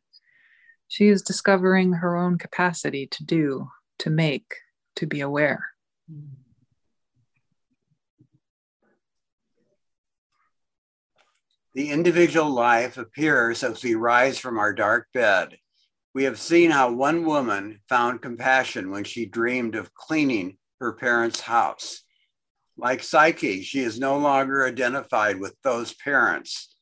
She 0.88 1.08
is 1.08 1.22
discovering 1.22 1.94
her 1.94 2.16
own 2.16 2.38
capacity 2.38 3.06
to 3.08 3.24
do, 3.24 3.68
to 4.00 4.10
make, 4.10 4.54
to 4.96 5.06
be 5.06 5.20
aware. 5.20 5.66
The 11.74 11.90
individual 11.90 12.50
life 12.50 12.98
appears 12.98 13.64
as 13.64 13.82
we 13.82 13.96
rise 13.96 14.38
from 14.38 14.58
our 14.58 14.72
dark 14.72 15.08
bed. 15.12 15.58
We 16.14 16.24
have 16.24 16.38
seen 16.38 16.70
how 16.70 16.92
one 16.92 17.24
woman 17.24 17.80
found 17.88 18.22
compassion 18.22 18.90
when 18.90 19.02
she 19.02 19.26
dreamed 19.26 19.74
of 19.74 19.92
cleaning 19.92 20.58
her 20.78 20.92
parents' 20.92 21.40
house. 21.40 22.02
Like 22.76 23.02
Psyche, 23.02 23.62
she 23.62 23.80
is 23.80 23.98
no 23.98 24.18
longer 24.18 24.64
identified 24.64 25.40
with 25.40 25.56
those 25.62 25.92
parents. 25.92 26.76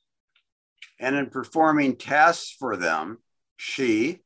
And 1.00 1.16
in 1.16 1.30
performing 1.30 1.96
tasks 1.96 2.54
for 2.58 2.76
them, 2.76 3.18
she 3.56 4.20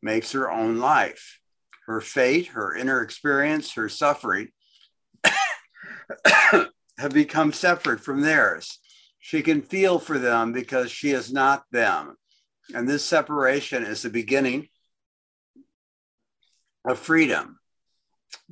makes 0.00 0.32
her 0.32 0.50
own 0.50 0.78
life. 0.78 1.37
Her 1.88 2.02
fate, 2.02 2.48
her 2.48 2.76
inner 2.76 3.00
experience, 3.00 3.72
her 3.72 3.88
suffering 3.88 4.48
have 6.36 7.14
become 7.14 7.50
separate 7.50 8.00
from 8.00 8.20
theirs. 8.20 8.78
She 9.18 9.40
can 9.40 9.62
feel 9.62 9.98
for 9.98 10.18
them 10.18 10.52
because 10.52 10.90
she 10.90 11.12
is 11.12 11.32
not 11.32 11.64
them. 11.72 12.16
And 12.74 12.86
this 12.86 13.06
separation 13.06 13.84
is 13.84 14.02
the 14.02 14.10
beginning 14.10 14.68
of 16.86 16.98
freedom. 16.98 17.58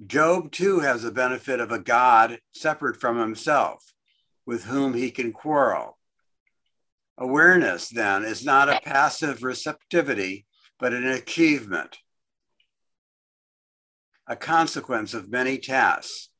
Job 0.06 0.50
too 0.50 0.80
has 0.80 1.02
the 1.02 1.10
benefit 1.10 1.60
of 1.60 1.70
a 1.70 1.78
God 1.78 2.38
separate 2.54 2.98
from 2.98 3.18
himself, 3.18 3.84
with 4.46 4.64
whom 4.64 4.94
he 4.94 5.10
can 5.10 5.34
quarrel. 5.34 5.98
Awareness, 7.18 7.90
then, 7.90 8.24
is 8.24 8.46
not 8.46 8.70
a 8.70 8.80
passive 8.82 9.42
receptivity, 9.42 10.46
but 10.78 10.94
an 10.94 11.06
achievement, 11.06 11.98
a 14.26 14.36
consequence 14.36 15.14
of 15.14 15.30
many 15.30 15.58
tasks. 15.58 16.30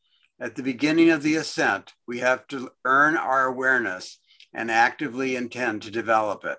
At 0.41 0.57
the 0.57 0.63
beginning 0.63 1.11
of 1.11 1.23
the 1.23 1.37
ascent, 1.37 1.95
we 2.07 2.19
have 2.19 2.47
to 2.49 2.71
earn 2.85 3.17
our 3.17 3.47
awareness 3.47 4.19
and 4.53 4.71
actively 4.71 5.37
intend 5.37 5.83
to 5.83 5.91
develop 5.91 6.45
it. 6.45 6.59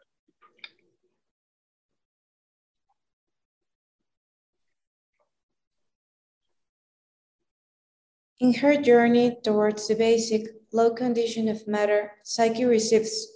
In 8.39 8.53
her 8.55 8.79
journey 8.79 9.37
towards 9.43 9.87
the 9.87 9.95
basic 9.95 10.43
low 10.71 10.91
condition 10.91 11.47
of 11.47 11.67
matter, 11.67 12.11
Psyche 12.23 12.65
receives 12.65 13.27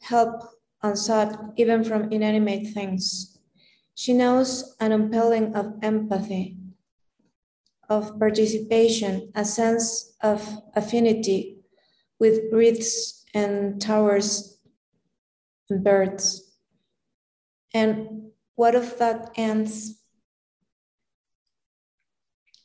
help 0.00 0.42
unsought 0.82 1.52
even 1.56 1.84
from 1.84 2.10
inanimate 2.10 2.72
things. 2.72 3.38
She 3.94 4.14
knows 4.14 4.74
an 4.80 4.92
impelling 4.92 5.54
of 5.54 5.74
empathy, 5.82 6.56
of 7.88 8.18
participation, 8.18 9.30
a 9.34 9.44
sense 9.44 10.14
of 10.22 10.42
affinity 10.74 11.58
with 12.18 12.40
wreaths 12.52 13.24
and 13.34 13.80
towers 13.80 14.58
and 15.68 15.82
birds. 15.82 16.56
And 17.74 18.30
what 18.54 18.74
of 18.74 18.98
that 18.98 19.30
ants 19.36 20.02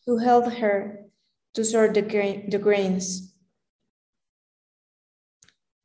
who 0.05 0.17
held 0.17 0.53
her 0.53 1.05
to 1.53 1.63
sort 1.63 1.93
the, 1.93 2.01
the 2.49 2.59
grains. 2.59 3.33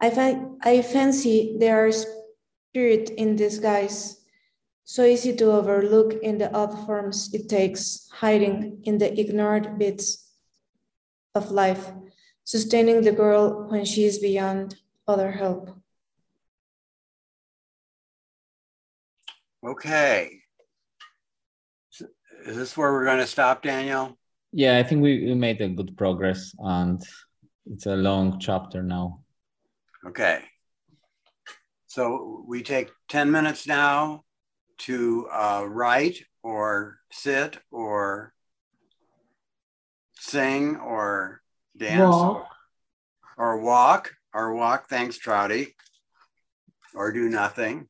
I, 0.01 0.43
I 0.63 0.83
fancy 0.83 1.57
there 1.59 1.87
are 1.87 1.93
spirit 1.93 3.11
in 3.11 3.37
disguise, 3.37 4.22
so 4.85 5.05
easy 5.05 5.35
to 5.37 5.53
overlook 5.53 6.15
in 6.23 6.39
the 6.39 6.53
odd 6.53 6.87
forms 6.87 7.33
it 7.33 7.49
takes, 7.49 8.09
hiding 8.13 8.83
in 8.85 8.99
the 8.99 9.19
ignored 9.19 9.79
bits 9.79 10.31
of 11.35 11.51
life, 11.51 11.91
sustaining 12.45 13.03
the 13.03 13.13
girl 13.13 13.69
when 13.71 13.85
she 13.85 14.05
is 14.05 14.19
beyond 14.19 14.77
other 15.07 15.31
help. 15.31 15.71
Okay. 19.65 20.39
Is 22.45 22.57
this 22.57 22.77
where 22.77 22.93
we're 22.93 23.05
going 23.05 23.19
to 23.19 23.27
stop, 23.27 23.63
Daniel? 23.63 24.19
Yeah, 24.53 24.79
I 24.79 24.83
think 24.83 25.01
we, 25.03 25.25
we 25.25 25.35
made 25.35 25.61
a 25.61 25.69
good 25.69 25.97
progress 25.97 26.53
and 26.59 27.01
it's 27.71 27.87
a 27.87 27.95
long 27.95 28.41
chapter 28.41 28.83
now. 28.83 29.23
Okay. 30.05 30.43
So 31.87 32.45
we 32.49 32.63
take 32.63 32.91
10 33.09 33.31
minutes 33.31 33.67
now 33.67 34.25
to 34.83 35.29
uh, 35.33 35.65
write 35.69 36.25
or 36.43 36.99
sit 37.11 37.59
or 37.71 38.33
sing 40.15 40.77
or 40.77 41.41
dance 41.77 42.01
Walk. 42.01 42.49
Or, 43.37 43.53
or 43.53 43.61
walk 43.61 44.15
or 44.35 44.55
walk. 44.55 44.89
Thanks, 44.89 45.19
Trouty. 45.19 45.75
Or 46.95 47.13
do 47.13 47.29
nothing. 47.29 47.89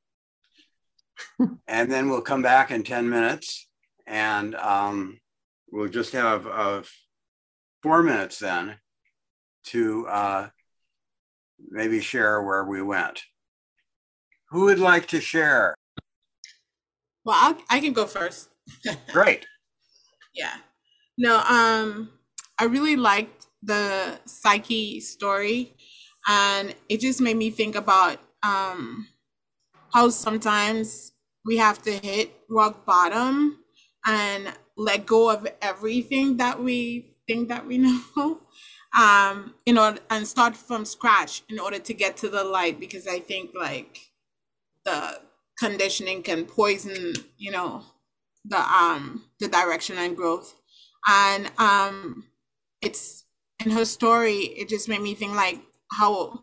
and 1.69 1.91
then 1.91 2.09
we'll 2.09 2.23
come 2.23 2.43
back 2.43 2.71
in 2.71 2.85
10 2.85 3.09
minutes 3.09 3.69
and 4.07 4.55
um, 4.55 5.19
we'll 5.71 5.89
just 5.89 6.13
have 6.13 6.47
uh, 6.47 6.83
four 7.83 8.03
minutes 8.03 8.39
then 8.39 8.77
to 9.65 10.07
uh, 10.09 10.49
maybe 11.71 12.01
share 12.01 12.43
where 12.43 12.65
we 12.65 12.83
went. 12.83 13.23
Who 14.51 14.65
would 14.65 14.79
like 14.79 15.09
to 15.09 15.21
share? 15.21 15.75
Well, 17.25 17.37
I'll, 17.39 17.57
I 17.71 17.81
can 17.81 17.93
go 17.93 18.07
first. 18.07 18.49
Great. 19.13 19.47
yeah. 20.35 20.57
No, 21.19 21.41
um, 21.41 22.11
I 22.59 22.65
really 22.65 22.97
liked 22.97 23.47
the 23.63 24.19
psyche 24.25 25.01
story, 25.01 25.75
and 26.29 26.75
it 26.89 27.01
just 27.01 27.21
made 27.21 27.37
me 27.37 27.51
think 27.51 27.77
about 27.77 28.19
um, 28.43 29.09
how 29.93 30.09
sometimes 30.09 31.13
we 31.45 31.57
have 31.59 31.83
to 31.83 31.93
hit 31.93 32.35
rock 32.49 32.87
bottom 32.87 33.59
and 34.07 34.53
let 34.77 35.07
go 35.07 35.31
of 35.31 35.47
everything 35.61 36.37
that 36.39 36.63
we 36.63 37.15
think 37.27 37.49
that 37.49 37.67
we 37.67 37.79
know 37.79 38.41
um 38.99 39.55
in 39.65 39.79
order 39.79 39.99
and 40.11 40.27
start 40.27 40.57
from 40.57 40.85
scratch 40.85 41.43
in 41.49 41.59
order 41.59 41.79
to 41.79 41.95
get 41.95 42.17
to 42.17 42.29
the 42.29 42.45
light 42.45 42.79
because 42.79 43.07
i 43.07 43.19
think 43.19 43.51
like 43.55 44.11
the 44.85 45.21
conditioning 45.63 46.23
can 46.25 46.45
poison 46.45 47.15
you 47.39 47.51
know 47.53 47.85
the 48.45 48.59
um 48.59 49.25
the 49.39 49.49
direction 49.49 49.97
and 49.97 50.17
growth. 50.17 50.55
And 51.09 51.51
um 51.59 52.25
it's 52.81 53.25
in 53.65 53.71
her 53.71 53.85
story 53.85 54.39
it 54.61 54.69
just 54.69 54.89
made 54.89 55.01
me 55.01 55.15
think 55.15 55.35
like 55.35 55.61
how 55.99 56.43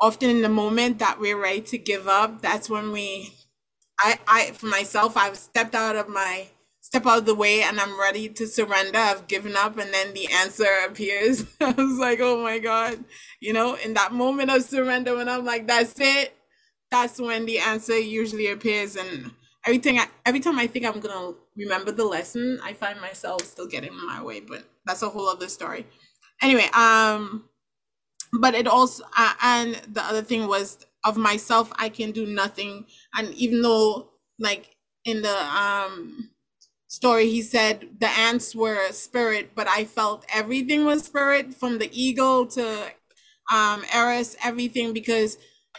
often 0.00 0.28
in 0.30 0.42
the 0.42 0.48
moment 0.48 0.98
that 0.98 1.18
we're 1.18 1.40
ready 1.40 1.62
to 1.62 1.78
give 1.78 2.06
up 2.06 2.42
that's 2.42 2.68
when 2.68 2.92
we 2.92 3.32
i 4.00 4.18
i 4.28 4.50
for 4.52 4.66
myself 4.66 5.16
i've 5.16 5.36
stepped 5.38 5.74
out 5.74 5.96
of 5.96 6.08
my 6.08 6.48
step 6.82 7.06
out 7.06 7.18
of 7.18 7.26
the 7.26 7.34
way 7.34 7.62
and 7.62 7.80
i'm 7.80 7.98
ready 7.98 8.28
to 8.28 8.46
surrender. 8.46 8.98
I've 8.98 9.26
given 9.26 9.56
up 9.56 9.78
and 9.78 9.92
then 9.92 10.12
the 10.14 10.28
answer 10.32 10.68
appears. 10.86 11.44
I 11.60 11.72
was 11.72 11.98
like 11.98 12.20
oh 12.20 12.42
my 12.42 12.58
god. 12.58 13.04
You 13.40 13.54
know 13.54 13.74
in 13.74 13.94
that 13.94 14.12
moment 14.12 14.50
of 14.50 14.62
surrender 14.62 15.16
when 15.16 15.28
i'm 15.28 15.44
like 15.46 15.66
that's 15.66 15.94
it 15.98 16.37
that's 16.90 17.20
when 17.20 17.46
the 17.46 17.58
answer 17.58 17.98
usually 17.98 18.48
appears 18.48 18.96
and 18.96 19.30
everything 19.66 19.98
I, 19.98 20.06
every 20.26 20.40
time 20.40 20.58
i 20.58 20.66
think 20.66 20.86
i'm 20.86 21.00
gonna 21.00 21.34
remember 21.56 21.92
the 21.92 22.04
lesson 22.04 22.60
i 22.62 22.72
find 22.72 23.00
myself 23.00 23.42
still 23.42 23.66
getting 23.66 23.92
in 23.92 24.06
my 24.06 24.22
way 24.22 24.40
but 24.40 24.64
that's 24.86 25.02
a 25.02 25.08
whole 25.08 25.28
other 25.28 25.48
story. 25.48 25.86
Anyway 26.42 26.68
um 26.74 27.44
but 28.32 28.54
it 28.54 28.66
also 28.66 29.04
uh, 29.16 29.34
and 29.42 29.74
the 29.92 30.02
other 30.02 30.22
thing 30.22 30.46
was 30.46 30.86
of 31.04 31.16
myself 31.16 31.72
i 31.76 31.88
can 31.88 32.10
do 32.10 32.26
nothing 32.26 32.84
and 33.14 33.32
even 33.34 33.62
though 33.62 34.08
like 34.38 34.76
in 35.04 35.22
the 35.22 35.36
um 35.56 36.30
story 36.88 37.28
he 37.30 37.42
said 37.42 37.88
the 38.00 38.08
ants 38.08 38.54
were 38.54 38.90
spirit 38.92 39.50
but 39.54 39.68
i 39.68 39.84
felt 39.84 40.24
everything 40.34 40.84
was 40.84 41.04
spirit 41.04 41.54
from 41.54 41.78
the 41.78 41.90
eagle 41.92 42.46
to 42.46 42.90
um 43.52 43.84
eris 43.92 44.36
everything 44.44 44.92
because 44.92 45.38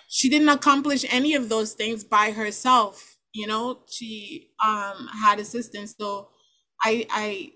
she 0.10 0.30
didn't 0.30 0.50
accomplish 0.50 1.06
any 1.10 1.36
of 1.36 1.50
those 1.50 1.76
things 1.76 2.04
by 2.06 2.32
herself. 2.32 3.18
You 3.34 3.48
know 3.48 3.84
she 3.90 4.52
um 4.66 5.08
had 5.24 5.40
assistance. 5.40 5.96
So 6.00 6.32
i 6.84 7.08
i 7.12 7.54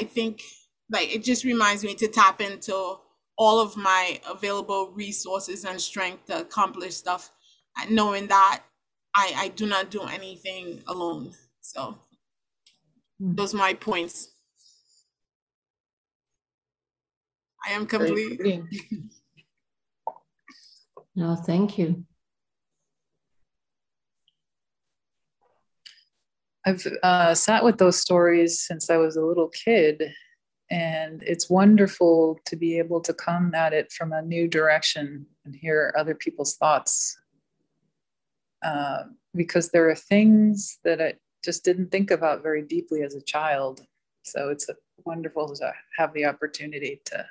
i 0.00 0.04
think 0.04 0.42
like 0.90 1.14
it 1.14 1.24
just 1.24 1.44
reminds 1.44 1.84
me 1.84 1.94
to 1.96 2.08
tap 2.08 2.40
into 2.40 2.96
all 3.36 3.60
of 3.60 3.76
my 3.76 4.20
available 4.28 4.92
resources 4.92 5.64
and 5.64 5.80
strength 5.80 6.26
to 6.26 6.40
accomplish 6.40 6.94
stuff 6.96 7.32
knowing 7.90 8.28
that 8.28 8.64
i 9.16 9.32
i 9.36 9.48
do 9.48 9.66
not 9.66 9.90
do 9.90 10.02
anything 10.02 10.82
alone. 10.86 11.34
So 11.60 11.98
those 13.36 13.54
are 13.54 13.58
my 13.58 13.74
points. 13.74 14.32
I 17.66 17.72
am 17.72 17.86
complete 17.86 18.40
No, 21.16 21.36
thank 21.36 21.78
you. 21.78 22.04
I've 26.66 26.86
uh, 27.02 27.34
sat 27.34 27.62
with 27.62 27.78
those 27.78 28.00
stories 28.00 28.60
since 28.60 28.88
I 28.88 28.96
was 28.96 29.16
a 29.16 29.24
little 29.24 29.48
kid, 29.48 30.02
and 30.70 31.22
it's 31.22 31.50
wonderful 31.50 32.40
to 32.46 32.56
be 32.56 32.78
able 32.78 33.00
to 33.02 33.12
come 33.12 33.54
at 33.54 33.72
it 33.72 33.92
from 33.92 34.12
a 34.12 34.22
new 34.22 34.48
direction 34.48 35.26
and 35.44 35.54
hear 35.54 35.94
other 35.98 36.14
people's 36.14 36.56
thoughts. 36.56 37.16
Uh, 38.62 39.04
because 39.34 39.70
there 39.70 39.90
are 39.90 39.94
things 39.94 40.78
that 40.84 41.02
I 41.02 41.14
just 41.44 41.64
didn't 41.64 41.90
think 41.90 42.10
about 42.10 42.42
very 42.42 42.62
deeply 42.62 43.02
as 43.02 43.14
a 43.14 43.20
child. 43.20 43.86
So 44.22 44.48
it's 44.48 44.70
wonderful 45.04 45.54
to 45.56 45.72
have 45.98 46.14
the 46.14 46.24
opportunity 46.24 47.02
to 47.04 47.26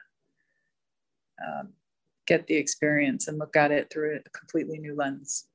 um, 1.43 1.73
get 2.25 2.47
the 2.47 2.55
experience 2.55 3.27
and 3.27 3.37
look 3.37 3.55
at 3.55 3.71
it 3.71 3.89
through 3.91 4.19
a 4.25 4.29
completely 4.29 4.79
new 4.79 4.95
lens. 4.95 5.47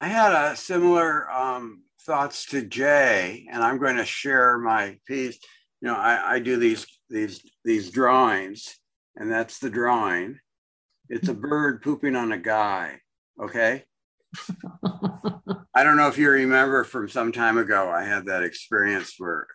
I 0.00 0.08
had 0.08 0.32
a 0.32 0.56
similar 0.56 1.30
um, 1.30 1.84
thoughts 2.00 2.46
to 2.46 2.62
Jay, 2.62 3.46
and 3.50 3.62
I'm 3.62 3.78
going 3.78 3.96
to 3.96 4.04
share 4.04 4.58
my 4.58 4.98
piece. 5.06 5.38
You 5.80 5.88
know, 5.88 5.94
I, 5.94 6.34
I 6.34 6.38
do 6.40 6.56
these 6.56 6.86
these 7.08 7.40
these 7.64 7.90
drawings, 7.90 8.76
and 9.16 9.30
that's 9.30 9.60
the 9.60 9.70
drawing. 9.70 10.38
It's 11.08 11.28
a 11.28 11.34
bird 11.34 11.82
pooping 11.82 12.16
on 12.16 12.32
a 12.32 12.38
guy. 12.38 12.98
Okay. 13.40 13.84
I 15.74 15.84
don't 15.84 15.96
know 15.96 16.08
if 16.08 16.18
you 16.18 16.30
remember 16.30 16.84
from 16.84 17.08
some 17.08 17.32
time 17.32 17.58
ago, 17.58 17.90
I 17.90 18.04
had 18.04 18.26
that 18.26 18.42
experience 18.42 19.14
where 19.18 19.46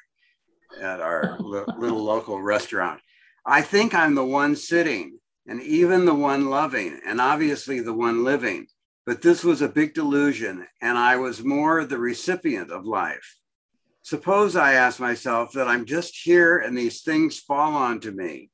at 0.82 1.00
our 1.00 1.38
little 1.40 2.04
local 2.04 2.42
restaurant. 2.42 3.02
I 3.46 3.62
think 3.62 3.94
I'm 3.94 4.16
the 4.16 4.26
one 4.26 4.56
sitting 4.56 5.20
and 5.48 5.62
even 5.62 6.06
the 6.06 6.14
one 6.14 6.50
loving, 6.50 7.00
and 7.06 7.22
obviously 7.22 7.80
the 7.80 7.94
one 7.94 8.24
living. 8.24 8.68
But 9.06 9.22
this 9.22 9.44
was 9.46 9.62
a 9.62 9.70
big 9.70 9.94
delusion, 9.94 10.68
and 10.82 10.98
I 10.98 11.16
was 11.16 11.42
more 11.42 11.86
the 11.86 11.98
recipient 11.98 12.72
of 12.72 12.86
life. 12.86 13.38
Suppose 14.04 14.58
I 14.58 14.74
ask 14.74 15.00
myself 15.00 15.54
that 15.54 15.68
I'm 15.68 15.86
just 15.86 16.18
here 16.18 16.60
and 16.60 16.78
these 16.78 17.02
things 17.02 17.40
fall 17.40 17.74
onto 17.76 18.12
me, 18.12 18.50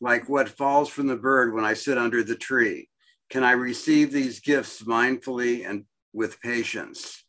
like 0.00 0.28
what 0.28 0.48
falls 0.48 0.88
from 0.88 1.06
the 1.06 1.16
bird 1.16 1.54
when 1.54 1.64
I 1.64 1.74
sit 1.74 1.98
under 1.98 2.22
the 2.22 2.36
tree. 2.36 2.88
Can 3.30 3.42
I 3.42 3.52
receive 3.52 4.12
these 4.12 4.40
gifts 4.40 4.82
mindfully 4.82 5.68
and 5.68 5.84
with 6.12 6.40
patience? 6.40 7.24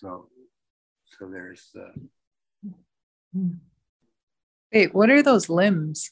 So, 0.00 0.28
so 1.18 1.28
there's 1.30 1.70
the. 1.74 1.92
Wait, 4.72 4.94
what 4.94 5.10
are 5.10 5.22
those 5.22 5.48
limbs? 5.48 6.10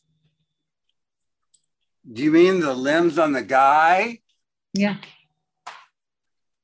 Do 2.10 2.22
you 2.22 2.30
mean 2.30 2.60
the 2.60 2.74
limbs 2.74 3.18
on 3.18 3.32
the 3.32 3.42
guy? 3.42 4.20
Yeah. 4.72 4.96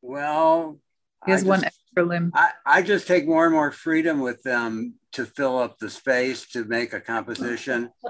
Well, 0.00 0.78
he 1.24 1.32
has 1.32 1.44
one 1.44 1.64
extra 1.64 2.04
limb. 2.04 2.32
I, 2.34 2.50
I 2.64 2.82
just 2.82 3.06
take 3.06 3.26
more 3.26 3.44
and 3.44 3.54
more 3.54 3.70
freedom 3.70 4.20
with 4.20 4.42
them 4.42 4.94
to 5.12 5.26
fill 5.26 5.58
up 5.58 5.78
the 5.78 5.90
space 5.90 6.46
to 6.50 6.64
make 6.64 6.92
a 6.92 7.00
composition. 7.00 7.90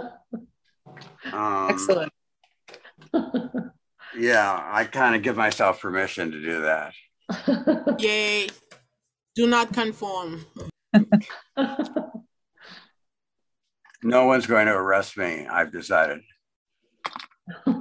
Um, 1.33 1.71
Excellent. 1.71 2.13
yeah, 4.17 4.61
I 4.73 4.85
kind 4.85 5.15
of 5.15 5.23
give 5.23 5.37
myself 5.37 5.81
permission 5.81 6.31
to 6.33 6.41
do 6.41 6.63
that. 6.63 6.93
Yay. 7.99 8.49
Do 9.35 9.47
not 9.47 9.73
conform. 9.73 10.47
no 14.03 14.25
one's 14.25 14.47
going 14.47 14.67
to 14.67 14.73
arrest 14.73 15.17
me, 15.17 15.47
I've 15.47 15.73
decided. 15.73 16.21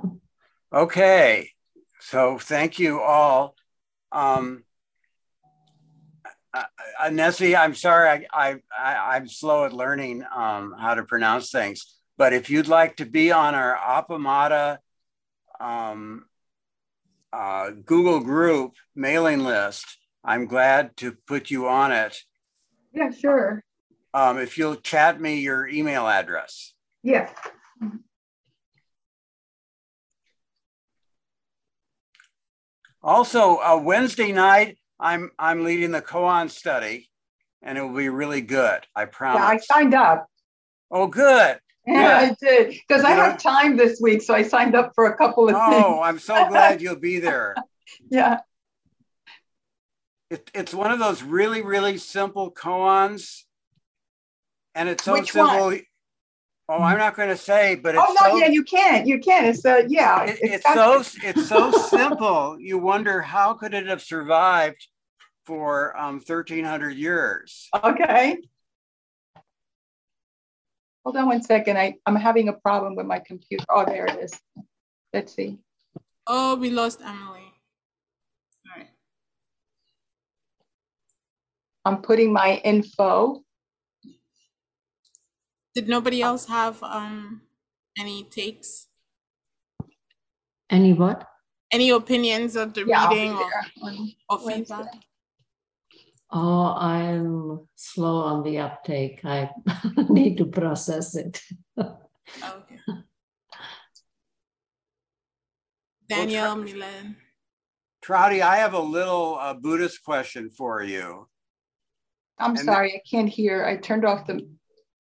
Okay, 0.74 1.52
so 2.02 2.38
thank 2.38 2.80
you 2.80 3.00
all. 3.00 3.56
Um, 4.12 4.66
uh, 6.54 6.64
uh, 7.02 7.10
Nessie, 7.12 7.56
I'm 7.56 7.74
sorry, 7.74 8.28
I, 8.34 8.58
I, 8.78 9.16
am 9.16 9.30
slow 9.30 9.64
at 9.64 9.72
learning 9.72 10.26
um, 10.36 10.76
how 10.78 10.96
to 10.96 11.04
pronounce 11.04 11.50
things, 11.50 11.96
but 12.18 12.34
if 12.34 12.50
you'd 12.50 12.68
like 12.68 12.98
to 12.98 13.06
be 13.06 13.32
on 13.32 13.56
our 13.56 13.74
Appamada 13.74 14.80
um, 15.60 16.26
uh, 17.34 17.72
Google 17.72 18.20
group 18.20 18.74
mailing 18.96 19.44
list. 19.44 19.86
I'm 20.24 20.48
glad 20.48 20.98
to 20.98 21.16
put 21.28 21.52
you 21.52 21.68
on 21.68 21.92
it. 21.92 22.18
Yeah, 22.94 23.12
sure. 23.12 23.64
Um, 24.14 24.40
if 24.40 24.58
you'll 24.58 24.78
chat 24.78 25.20
me 25.20 25.40
your 25.40 25.68
email 25.68 26.08
address. 26.08 26.74
Yeah. 27.04 27.30
Also, 33.04 33.58
uh, 33.58 33.80
Wednesday 33.84 34.32
night, 34.32 34.80
I'm 35.00 35.30
I'm 35.38 35.64
leading 35.64 35.92
the 35.92 36.02
koan 36.02 36.50
study, 36.50 37.10
and 37.62 37.78
it 37.78 37.82
will 37.82 37.96
be 37.96 38.10
really 38.10 38.42
good. 38.42 38.88
I 38.96 39.06
promise. 39.06 39.42
Yeah, 39.42 39.48
I 39.48 39.58
signed 39.58 39.94
up. 39.94 40.28
Oh, 40.90 41.08
good. 41.08 41.60
Yeah, 41.88 42.18
I 42.18 42.36
did 42.42 42.80
because 42.88 43.04
I 43.04 43.12
have 43.12 43.38
time 43.42 43.78
this 43.78 44.00
week, 44.02 44.22
so 44.22 44.34
I 44.34 44.42
signed 44.44 44.76
up 44.76 44.94
for 44.96 45.06
a 45.06 45.18
couple 45.18 45.50
of 45.50 45.56
Oh, 45.56 45.70
things. 45.72 46.00
I'm 46.04 46.20
so 46.20 46.48
glad 46.50 46.82
you'll 46.82 46.96
be 46.96 47.20
there. 47.20 47.56
Yeah, 48.10 48.40
It, 50.30 50.50
it's 50.54 50.74
one 50.74 50.92
of 50.92 51.00
those 51.00 51.22
really, 51.24 51.62
really 51.62 51.98
simple 51.98 52.52
koans. 52.52 53.44
And 54.74 54.90
it's 54.90 55.04
so 55.04 55.14
Which 55.14 55.34
one? 55.36 55.50
simple. 55.50 55.80
Oh, 56.68 56.82
I'm 56.82 56.98
not 56.98 57.16
going 57.16 57.30
to 57.30 57.38
say, 57.38 57.76
but 57.76 57.94
it's 57.96 58.04
oh 58.06 58.16
no, 58.20 58.32
so, 58.32 58.38
yeah, 58.38 58.48
you 58.48 58.64
can't. 58.64 59.06
You 59.06 59.20
can't. 59.20 59.46
It's 59.46 59.64
uh, 59.64 59.84
yeah. 59.88 60.24
it- 60.24 60.40
it's 60.42 60.66
it's 60.66 60.74
so 60.74 61.04
it's 61.24 61.48
so 61.48 61.72
simple. 61.72 62.58
You 62.60 62.80
wonder 62.80 63.22
how 63.22 63.54
could 63.54 63.76
it 63.76 63.86
have 63.86 64.02
survived 64.02 64.88
for 65.46 65.96
um, 65.96 66.16
1300 66.16 66.90
years? 66.90 67.70
Okay. 67.84 68.40
Hold 71.06 71.18
on 71.18 71.28
one 71.28 71.44
second. 71.44 71.78
I, 71.78 71.96
I'm 72.08 72.16
having 72.16 72.50
a 72.50 72.54
problem 72.54 72.96
with 72.96 73.06
my 73.06 73.20
computer. 73.20 73.64
Oh, 73.70 73.86
there 73.86 74.08
it 74.08 74.20
is. 74.20 74.32
Let's 75.14 75.36
see. 75.36 75.60
Oh, 76.26 76.56
we 76.56 76.72
lost 76.72 77.00
Emily. 77.00 77.54
All 78.66 78.78
right. 78.78 78.88
I'm 81.86 82.02
putting 82.02 82.34
my 82.34 82.60
info. 82.64 83.44
Did 85.76 85.88
nobody 85.88 86.24
else 86.24 86.48
have 86.48 86.82
um 86.82 87.42
any 88.00 88.24
takes? 88.24 88.88
Any 90.72 90.94
what? 90.94 91.28
Any 91.72 91.92
opinions 91.92 92.56
of 92.56 92.74
the 92.74 92.86
Yeah, 92.88 93.08
reading 93.08 93.34
or, 93.34 93.52
or 94.30 94.40
feedback? 94.40 94.88
Oh, 96.32 96.74
I'm 96.76 97.68
slow 97.76 98.18
on 98.18 98.44
the 98.44 98.60
uptake. 98.60 99.22
I 99.24 99.50
need 100.10 100.38
to 100.38 100.46
process 100.46 101.16
it. 101.16 101.42
Okay. 101.78 102.80
Danielle, 106.10 106.58
Milan. 106.58 107.16
Trouty, 108.04 108.42
I 108.42 108.58
have 108.58 108.74
a 108.74 108.80
little 108.80 109.38
uh, 109.40 109.54
Buddhist 109.56 110.04
question 110.04 110.50
for 110.50 110.84
you. 110.84 111.28
I'm 112.38 112.52
And- 112.52 112.60
sorry, 112.60 112.94
I 112.94 113.02
can't 113.10 113.30
hear. 113.30 113.66
I 113.66 113.78
turned 113.78 114.06
off 114.06 114.28
the, 114.28 114.48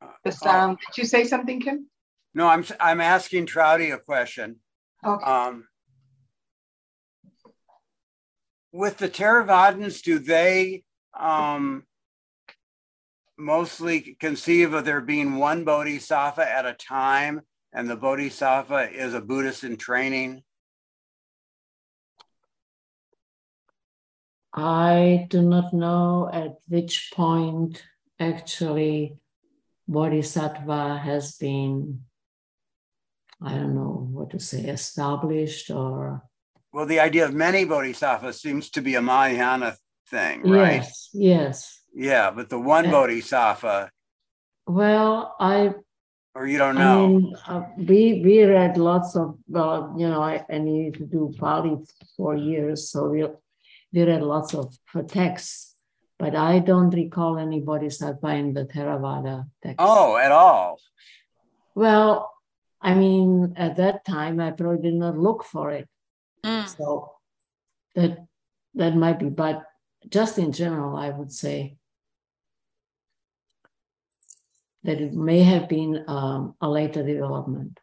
Uh, 0.01 0.07
the 0.23 0.31
sound. 0.31 0.77
Did 0.87 0.97
you 1.01 1.05
say 1.05 1.23
something, 1.25 1.59
Kim? 1.61 1.87
No, 2.33 2.47
I'm 2.47 2.65
I'm 2.79 2.99
asking 3.01 3.45
Trouty 3.45 3.93
a 3.93 3.97
question. 3.99 4.59
Okay. 5.05 5.23
Um, 5.25 5.67
with 8.71 8.97
the 8.97 9.07
Theravadins, 9.07 10.01
do 10.01 10.17
they 10.19 10.83
um, 11.19 11.83
mostly 13.37 14.17
conceive 14.19 14.73
of 14.73 14.85
there 14.85 15.01
being 15.01 15.35
one 15.35 15.63
bodhisattva 15.63 16.49
at 16.49 16.65
a 16.65 16.73
time, 16.73 17.41
and 17.73 17.89
the 17.89 17.95
bodhisattva 17.95 18.91
is 18.91 19.13
a 19.13 19.21
Buddhist 19.21 19.63
in 19.63 19.77
training? 19.77 20.43
I 24.53 25.27
do 25.29 25.41
not 25.41 25.73
know 25.73 26.29
at 26.31 26.53
which 26.69 27.11
point 27.13 27.83
actually 28.19 29.17
Bodhisattva 29.87 30.97
has 30.97 31.35
been, 31.35 32.01
I 33.41 33.53
don't 33.53 33.75
know 33.75 34.07
what 34.11 34.29
to 34.29 34.39
say, 34.39 34.61
established 34.61 35.69
or. 35.69 36.23
Well, 36.71 36.85
the 36.85 37.01
idea 37.01 37.25
of 37.25 37.33
many 37.33 37.65
bodhisattvas 37.65 38.41
seems 38.41 38.69
to 38.71 38.81
be 38.81 38.95
a 38.95 39.01
Mahayana 39.01 39.75
thing, 40.07 40.41
right? 40.43 40.81
Yes, 40.83 41.09
yes. 41.13 41.81
Yeah, 41.93 42.31
but 42.31 42.49
the 42.49 42.59
one 42.59 42.85
Yeah. 42.85 42.91
bodhisattva, 42.91 43.91
Well, 44.67 45.35
I 45.39 45.73
or 46.35 46.45
you 46.47 46.57
don't 46.57 46.77
I 46.77 46.83
know. 46.83 47.07
mean, 47.07 47.35
uh, 47.47 47.63
we 47.77 48.21
we 48.25 48.43
read 48.43 48.77
lots 48.77 49.15
of 49.15 49.37
well, 49.47 49.93
you 49.97 50.07
know, 50.09 50.21
I, 50.21 50.43
I 50.49 50.57
needed 50.57 50.95
to 50.99 51.05
do 51.05 51.31
Pali 51.39 51.77
for 52.17 52.35
years, 52.35 52.89
so 52.91 53.09
we 53.09 53.23
we 53.93 54.03
read 54.03 54.21
lots 54.23 54.53
of 54.53 54.75
uh, 54.93 55.03
texts, 55.03 55.75
but 56.19 56.35
I 56.35 56.59
don't 56.59 56.89
recall 56.93 57.37
any 57.37 57.59
bodhisattva 57.61 58.27
in 58.35 58.53
the 58.53 58.65
Theravada 58.65 59.45
text. 59.63 59.77
oh, 59.79 60.17
at 60.17 60.31
all. 60.31 60.79
well, 61.75 62.31
I 62.81 62.93
mean, 62.93 63.53
at 63.55 63.77
that 63.77 64.03
time, 64.05 64.39
I 64.39 64.51
probably 64.51 64.81
did 64.81 64.95
not 64.99 65.17
look 65.17 65.43
for 65.43 65.71
it, 65.71 65.87
Mm. 66.45 66.67
so 66.67 67.11
that 67.95 68.17
that 68.75 68.93
might 68.95 69.19
be, 69.19 69.29
but 69.29 69.63
just 70.09 70.37
in 70.37 70.51
general, 70.51 70.95
I 70.95 71.09
would 71.09 71.31
say 71.31 71.77
that 74.83 75.01
it 75.01 75.13
may 75.13 75.41
have 75.41 75.67
been 75.67 76.03
um, 76.07 76.55
a 76.61 76.69
later 76.69 77.03
development. 77.03 77.79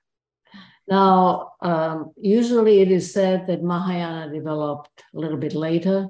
Now, 0.88 1.52
um, 1.60 2.12
usually 2.16 2.80
it 2.80 2.90
is 2.90 3.12
said 3.12 3.46
that 3.46 3.62
Mahayana 3.62 4.32
developed 4.32 5.04
a 5.14 5.18
little 5.18 5.38
bit 5.38 5.54
later, 5.54 6.08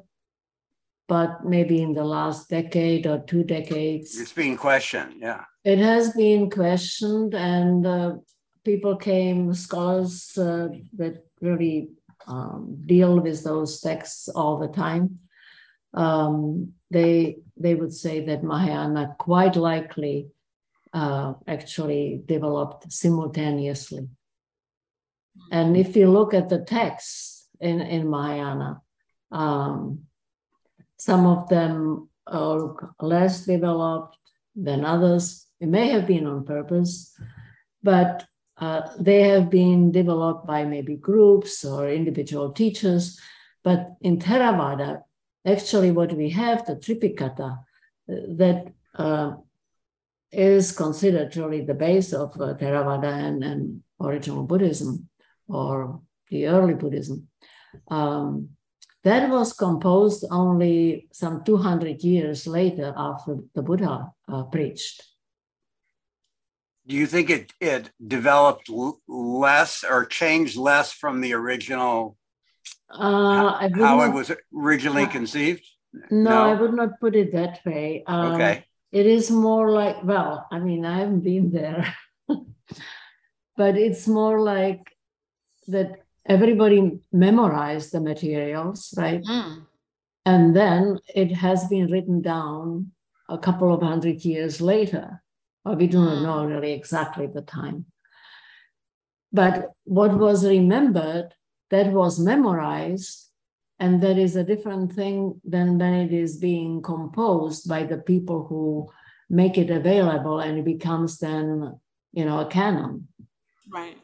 but 1.08 1.44
maybe 1.44 1.82
in 1.82 1.92
the 1.92 2.04
last 2.04 2.48
decade 2.48 3.06
or 3.06 3.18
two 3.20 3.44
decades. 3.44 4.18
It's 4.18 4.32
being 4.32 4.56
questioned. 4.56 5.14
Yeah. 5.18 5.44
It 5.64 5.78
has 5.78 6.12
been 6.14 6.50
questioned, 6.50 7.34
and 7.34 7.86
uh, 7.86 8.12
people 8.64 8.96
came, 8.96 9.54
scholars 9.54 10.36
uh, 10.36 10.68
that 10.96 11.24
really 11.40 11.90
um, 12.26 12.82
deal 12.86 13.20
with 13.20 13.44
those 13.44 13.80
texts 13.80 14.28
all 14.28 14.58
the 14.58 14.68
time. 14.68 15.18
Um, 15.94 16.72
they 16.90 17.38
they 17.56 17.74
would 17.74 17.92
say 17.92 18.24
that 18.26 18.42
Mahayana 18.42 19.16
quite 19.18 19.56
likely 19.56 20.28
uh, 20.92 21.34
actually 21.46 22.22
developed 22.26 22.92
simultaneously. 22.92 24.08
And 25.50 25.76
if 25.76 25.96
you 25.96 26.10
look 26.10 26.34
at 26.34 26.48
the 26.48 26.58
texts 26.58 27.48
in, 27.60 27.80
in 27.80 28.08
Mahayana, 28.08 28.82
um, 29.30 30.00
some 30.98 31.26
of 31.26 31.48
them 31.48 32.10
are 32.26 32.94
less 33.00 33.46
developed 33.46 34.16
than 34.54 34.84
others. 34.84 35.46
It 35.60 35.68
may 35.68 35.88
have 35.88 36.06
been 36.06 36.26
on 36.26 36.44
purpose, 36.44 37.16
but 37.82 38.26
uh, 38.58 38.82
they 38.98 39.22
have 39.22 39.50
been 39.50 39.90
developed 39.90 40.46
by 40.46 40.64
maybe 40.64 40.96
groups 40.96 41.64
or 41.64 41.88
individual 41.88 42.52
teachers. 42.52 43.18
But 43.64 43.92
in 44.02 44.18
Theravada, 44.18 45.02
actually, 45.46 45.90
what 45.90 46.12
we 46.12 46.30
have, 46.30 46.66
the 46.66 46.76
Tripitaka, 46.76 47.58
uh, 47.58 48.14
that 48.36 48.72
uh, 48.94 49.32
is 50.30 50.72
considered 50.72 51.36
really 51.36 51.62
the 51.64 51.74
base 51.74 52.12
of 52.12 52.32
uh, 52.40 52.54
Theravada 52.54 53.12
and, 53.12 53.44
and 53.44 53.82
original 54.00 54.44
Buddhism 54.44 55.08
or 55.48 56.00
the 56.30 56.46
early 56.46 56.74
Buddhism. 56.74 57.28
Um, 57.88 58.50
that 59.04 59.28
was 59.28 59.52
composed 59.52 60.24
only 60.30 61.08
some 61.12 61.42
200 61.44 62.02
years 62.02 62.46
later 62.46 62.94
after 62.96 63.38
the 63.54 63.62
Buddha 63.62 64.12
uh, 64.28 64.44
preached. 64.44 65.02
Do 66.86 66.96
you 66.96 67.06
think 67.06 67.30
it 67.30 67.52
it 67.60 67.90
developed 68.04 68.68
less 69.06 69.84
or 69.88 70.04
changed 70.04 70.56
less 70.56 70.92
from 70.92 71.20
the 71.20 71.32
original 71.32 72.16
Uh, 72.98 73.56
I 73.60 73.66
would 73.68 73.80
how 73.80 73.96
not, 73.98 74.10
it 74.10 74.14
was 74.14 74.32
originally 74.54 75.04
Uh, 75.04 75.08
conceived? 75.08 75.64
no, 76.10 76.30
no? 76.30 76.44
I 76.50 76.54
would 76.60 76.74
not 76.74 77.00
put 77.00 77.14
it 77.16 77.32
that 77.32 77.60
way. 77.64 78.02
Um, 78.06 78.32
Okay. 78.32 78.64
It 78.92 79.06
is 79.06 79.30
more 79.30 79.70
like, 79.70 80.04
well, 80.04 80.46
I 80.52 80.58
mean, 80.58 80.84
I 80.84 80.98
haven't 80.98 81.20
been 81.24 81.50
there, 81.50 81.94
but 83.56 83.78
it's 83.78 84.06
more 84.06 84.38
like 84.40 84.82
that 85.68 86.02
everybody 86.26 87.00
memorized 87.10 87.92
the 87.92 88.00
materials, 88.00 88.92
right? 88.96 89.22
Mm. 89.24 89.66
And 90.26 90.54
then 90.54 90.98
it 91.14 91.32
has 91.32 91.66
been 91.68 91.86
written 91.90 92.20
down 92.20 92.92
a 93.30 93.38
couple 93.38 93.72
of 93.72 93.80
hundred 93.82 94.24
years 94.26 94.60
later. 94.60 95.22
Or 95.64 95.74
we 95.74 95.86
do 95.86 95.98
not 96.04 96.18
Mm. 96.18 96.22
know 96.24 96.44
really 96.44 96.72
exactly 96.72 97.26
the 97.28 97.42
time. 97.42 97.86
But 99.32 99.70
what 99.84 100.12
was 100.18 100.44
remembered, 100.46 101.32
that 101.72 101.90
was 101.90 102.20
memorized, 102.20 103.32
and 103.80 104.02
that 104.02 104.18
is 104.18 104.36
a 104.36 104.44
different 104.44 104.92
thing 104.92 105.40
than 105.42 105.78
when 105.78 105.94
it 105.94 106.12
is 106.12 106.36
being 106.36 106.82
composed 106.82 107.66
by 107.66 107.82
the 107.82 107.96
people 107.96 108.44
who 108.46 108.92
make 109.30 109.56
it 109.56 109.70
available 109.70 110.38
and 110.38 110.58
it 110.58 110.66
becomes 110.66 111.18
then, 111.18 111.80
you 112.12 112.24
know, 112.26 112.40
a 112.40 112.46
canon. 112.46 113.08
Right. 113.72 113.96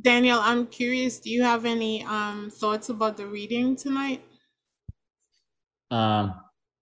Daniel, 0.00 0.38
I'm 0.40 0.66
curious, 0.68 1.18
do 1.18 1.30
you 1.30 1.42
have 1.42 1.64
any 1.64 2.04
um, 2.04 2.50
thoughts 2.50 2.88
about 2.88 3.16
the 3.16 3.26
reading 3.26 3.74
tonight? 3.74 4.22
Um, 5.90 6.34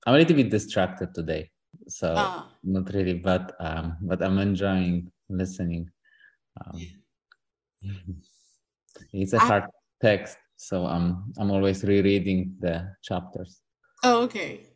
I'm 0.07 0.15
a 0.15 0.19
little 0.19 0.37
bit 0.37 0.51
distracted 0.51 1.15
today, 1.15 1.51
so 1.89 2.15
Ah. 2.17 2.53
not 2.63 2.93
really, 2.93 3.15
but 3.15 3.57
um, 3.61 3.97
but 4.03 4.23
I'm 4.23 4.39
enjoying 4.39 5.11
listening. 5.29 5.89
Um, 6.61 6.81
it's 9.13 9.33
a 9.33 9.39
hard 9.39 9.65
text, 10.01 10.37
so 10.57 10.87
I'm 10.87 11.33
I'm 11.39 11.51
always 11.51 11.85
rereading 11.85 12.57
the 12.61 12.95
chapters. 13.03 13.61
Oh, 14.05 14.23
okay. 14.23 14.67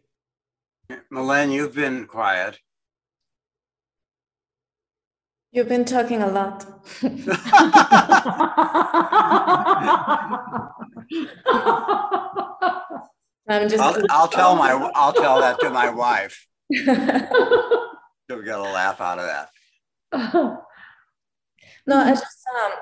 Milen, 1.12 1.52
you've 1.52 1.74
been 1.74 2.06
quiet. 2.06 2.58
You've 5.52 5.68
been 5.68 5.84
talking 5.84 6.22
a 6.22 6.28
lot. 6.28 6.66
I'm 13.48 13.68
just. 13.68 13.82
I'll, 13.82 13.96
I'll 14.10 14.28
tell 14.28 14.56
my, 14.56 14.90
I'll 14.94 15.12
tell 15.12 15.40
that 15.40 15.58
to 15.60 15.70
my 15.70 15.88
wife. 15.88 16.46
no, 16.70 16.84
She'll 18.30 18.42
get 18.42 18.58
a 18.58 18.62
laugh 18.62 19.00
out 19.00 19.18
of 19.18 19.48
that. 20.12 20.62
I 21.94 22.10
just 22.10 22.46
um, 22.62 22.72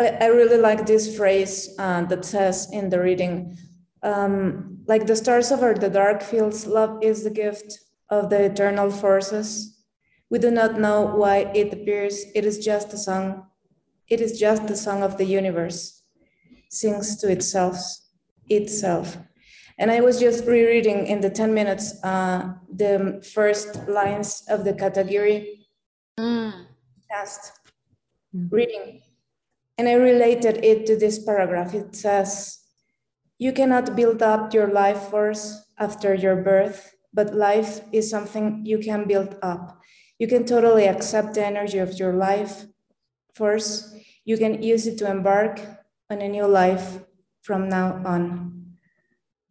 I, 0.00 0.08
I 0.24 0.26
really 0.26 0.56
like 0.58 0.86
this 0.86 1.16
phrase 1.16 1.74
uh, 1.78 2.04
that 2.06 2.24
says 2.24 2.68
in 2.72 2.90
the 2.90 3.00
reading, 3.00 3.56
um, 4.02 4.78
like 4.86 5.06
the 5.06 5.16
stars 5.16 5.52
over 5.52 5.74
the 5.74 5.90
dark 5.90 6.22
fields, 6.22 6.66
love 6.66 6.98
is 7.02 7.24
the 7.24 7.30
gift 7.30 7.78
of 8.10 8.30
the 8.30 8.44
eternal 8.44 8.90
forces. 8.90 9.78
We 10.30 10.38
do 10.38 10.50
not 10.50 10.78
know 10.78 11.02
why 11.02 11.50
it 11.54 11.72
appears. 11.72 12.24
It 12.34 12.44
is 12.44 12.64
just 12.64 12.92
a 12.92 12.98
song. 12.98 13.46
It 14.08 14.20
is 14.20 14.38
just 14.38 14.66
the 14.66 14.76
song 14.76 15.02
of 15.02 15.16
the 15.16 15.24
universe, 15.24 16.02
sings 16.70 17.16
to 17.18 17.30
itself, 17.30 17.76
itself. 18.48 19.16
And 19.78 19.90
I 19.90 20.00
was 20.00 20.20
just 20.20 20.44
rereading 20.44 21.06
in 21.06 21.20
the 21.20 21.30
10 21.30 21.52
minutes 21.52 22.02
uh, 22.04 22.54
the 22.72 23.22
first 23.34 23.88
lines 23.88 24.42
of 24.48 24.64
the 24.64 24.72
Katagiri 24.72 25.64
Mm. 26.18 26.66
Past 28.34 28.52
reading. 28.52 29.00
And 29.78 29.88
I 29.88 29.94
related 29.94 30.64
it 30.64 30.86
to 30.86 30.96
this 30.96 31.24
paragraph. 31.24 31.74
It 31.74 31.96
says, 31.96 32.58
You 33.38 33.52
cannot 33.52 33.96
build 33.96 34.22
up 34.22 34.54
your 34.54 34.68
life 34.68 35.10
force 35.10 35.64
after 35.78 36.14
your 36.14 36.36
birth, 36.36 36.94
but 37.12 37.34
life 37.34 37.80
is 37.92 38.10
something 38.10 38.64
you 38.64 38.78
can 38.78 39.08
build 39.08 39.36
up. 39.42 39.80
You 40.18 40.28
can 40.28 40.46
totally 40.46 40.86
accept 40.86 41.34
the 41.34 41.44
energy 41.44 41.78
of 41.78 41.98
your 41.98 42.12
life 42.12 42.66
force. 43.34 43.94
You 44.24 44.38
can 44.38 44.62
use 44.62 44.86
it 44.86 44.98
to 44.98 45.10
embark 45.10 45.60
on 46.10 46.22
a 46.22 46.28
new 46.28 46.46
life 46.46 47.00
from 47.42 47.68
now 47.68 48.00
on. 48.04 48.76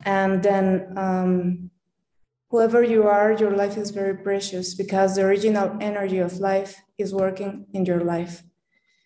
And 0.05 0.41
then, 0.41 0.97
um, 0.97 1.69
whoever 2.49 2.83
you 2.83 3.07
are, 3.07 3.33
your 3.33 3.55
life 3.55 3.77
is 3.77 3.89
very 3.89 4.15
precious 4.15 4.75
because 4.75 5.15
the 5.15 5.23
original 5.23 5.75
energy 5.81 6.19
of 6.19 6.39
life 6.39 6.81
is 6.97 7.13
working 7.13 7.65
in 7.73 7.85
your 7.85 8.01
life. 8.01 8.43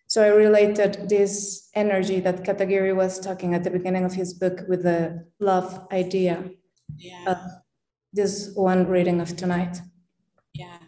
So 0.08 0.24
I 0.24 0.28
related 0.30 1.10
this 1.10 1.70
energy 1.76 2.20
that 2.22 2.44
Katagiri 2.44 2.96
was 2.96 3.20
talking 3.20 3.54
at 3.54 3.64
the 3.64 3.70
beginning 3.70 4.06
of 4.06 4.14
his 4.14 4.34
book 4.34 4.62
with 4.68 4.84
the 4.84 5.26
love 5.40 5.86
idea 5.92 6.50
Yeah. 6.98 7.32
of 7.32 7.38
this 8.14 8.52
one 8.56 8.88
reading 8.88 9.20
of 9.22 9.36
tonight. 9.36 9.82
Yeah. 10.54 10.80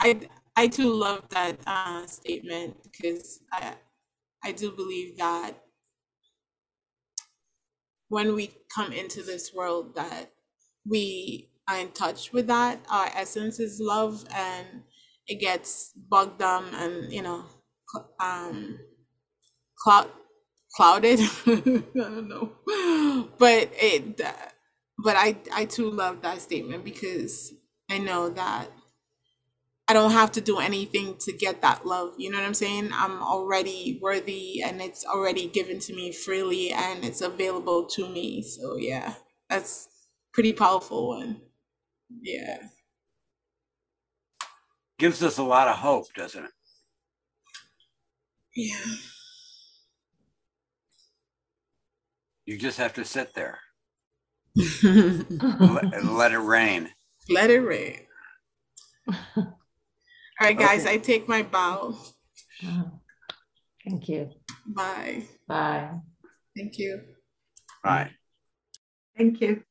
I 0.00 0.28
I 0.56 0.66
too 0.68 0.92
love 0.92 1.28
that 1.30 1.58
uh, 1.66 2.06
statement 2.06 2.82
because 2.82 3.40
I 3.52 3.74
I 4.42 4.52
do 4.52 4.72
believe 4.72 5.16
that 5.18 5.52
when 8.08 8.34
we 8.34 8.50
come 8.74 8.92
into 8.92 9.22
this 9.22 9.52
world 9.54 9.94
that 9.94 10.32
we 10.88 11.50
are 11.68 11.78
in 11.78 11.90
touch 11.92 12.32
with 12.32 12.46
that 12.46 12.78
our 12.90 13.06
essence 13.14 13.58
is 13.60 13.80
love 13.80 14.24
and 14.34 14.82
it 15.26 15.40
gets 15.40 15.92
bogged 16.08 16.38
down 16.38 16.64
and 16.74 17.12
you 17.12 17.22
know 17.22 17.44
um 18.20 18.78
cloud 19.78 20.08
clouded 20.76 21.20
i 21.46 21.82
don't 21.94 22.28
know 22.28 22.52
but 23.38 23.70
it 23.74 24.16
but 25.02 25.16
i 25.16 25.36
i 25.54 25.64
too 25.64 25.90
love 25.90 26.22
that 26.22 26.40
statement 26.40 26.84
because 26.84 27.52
i 27.90 27.98
know 27.98 28.28
that 28.30 28.68
I 29.88 29.92
don't 29.92 30.10
have 30.12 30.32
to 30.32 30.40
do 30.40 30.58
anything 30.58 31.16
to 31.20 31.32
get 31.32 31.62
that 31.62 31.86
love. 31.86 32.14
You 32.18 32.30
know 32.30 32.38
what 32.38 32.46
I'm 32.46 32.54
saying? 32.54 32.90
I'm 32.92 33.22
already 33.22 33.98
worthy 34.02 34.60
and 34.62 34.80
it's 34.82 35.04
already 35.04 35.46
given 35.46 35.78
to 35.80 35.94
me 35.94 36.10
freely 36.12 36.72
and 36.72 37.04
it's 37.04 37.20
available 37.20 37.86
to 37.90 38.08
me. 38.08 38.42
So 38.42 38.76
yeah, 38.76 39.14
that's 39.48 39.88
pretty 40.32 40.52
powerful 40.52 41.08
one. 41.08 41.40
Yeah. 42.22 42.58
Gives 44.98 45.22
us 45.22 45.38
a 45.38 45.42
lot 45.44 45.68
of 45.68 45.76
hope, 45.76 46.12
doesn't 46.14 46.44
it? 46.44 46.50
Yeah. 48.56 48.94
You 52.46 52.58
just 52.58 52.78
have 52.78 52.94
to 52.94 53.04
sit 53.04 53.34
there 53.34 53.58
let, 54.82 56.04
let 56.04 56.32
it 56.32 56.38
rain. 56.38 56.88
Let 57.28 57.50
it 57.50 57.60
rain. 57.60 58.00
All 59.36 59.56
right, 60.40 60.58
guys, 60.58 60.82
okay. 60.82 60.94
I 60.94 60.98
take 60.98 61.28
my 61.28 61.42
bow. 61.42 61.98
Thank 63.84 64.08
you. 64.08 64.30
Bye. 64.66 65.24
Bye. 65.46 65.90
Thank 66.56 66.78
you. 66.78 67.02
Bye. 67.84 68.10
Thank 69.16 69.40
you. 69.40 69.62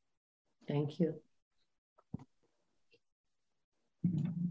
Thank 0.67 0.99
you. 0.99 1.15
Thank 4.03 4.25
you. 4.25 4.44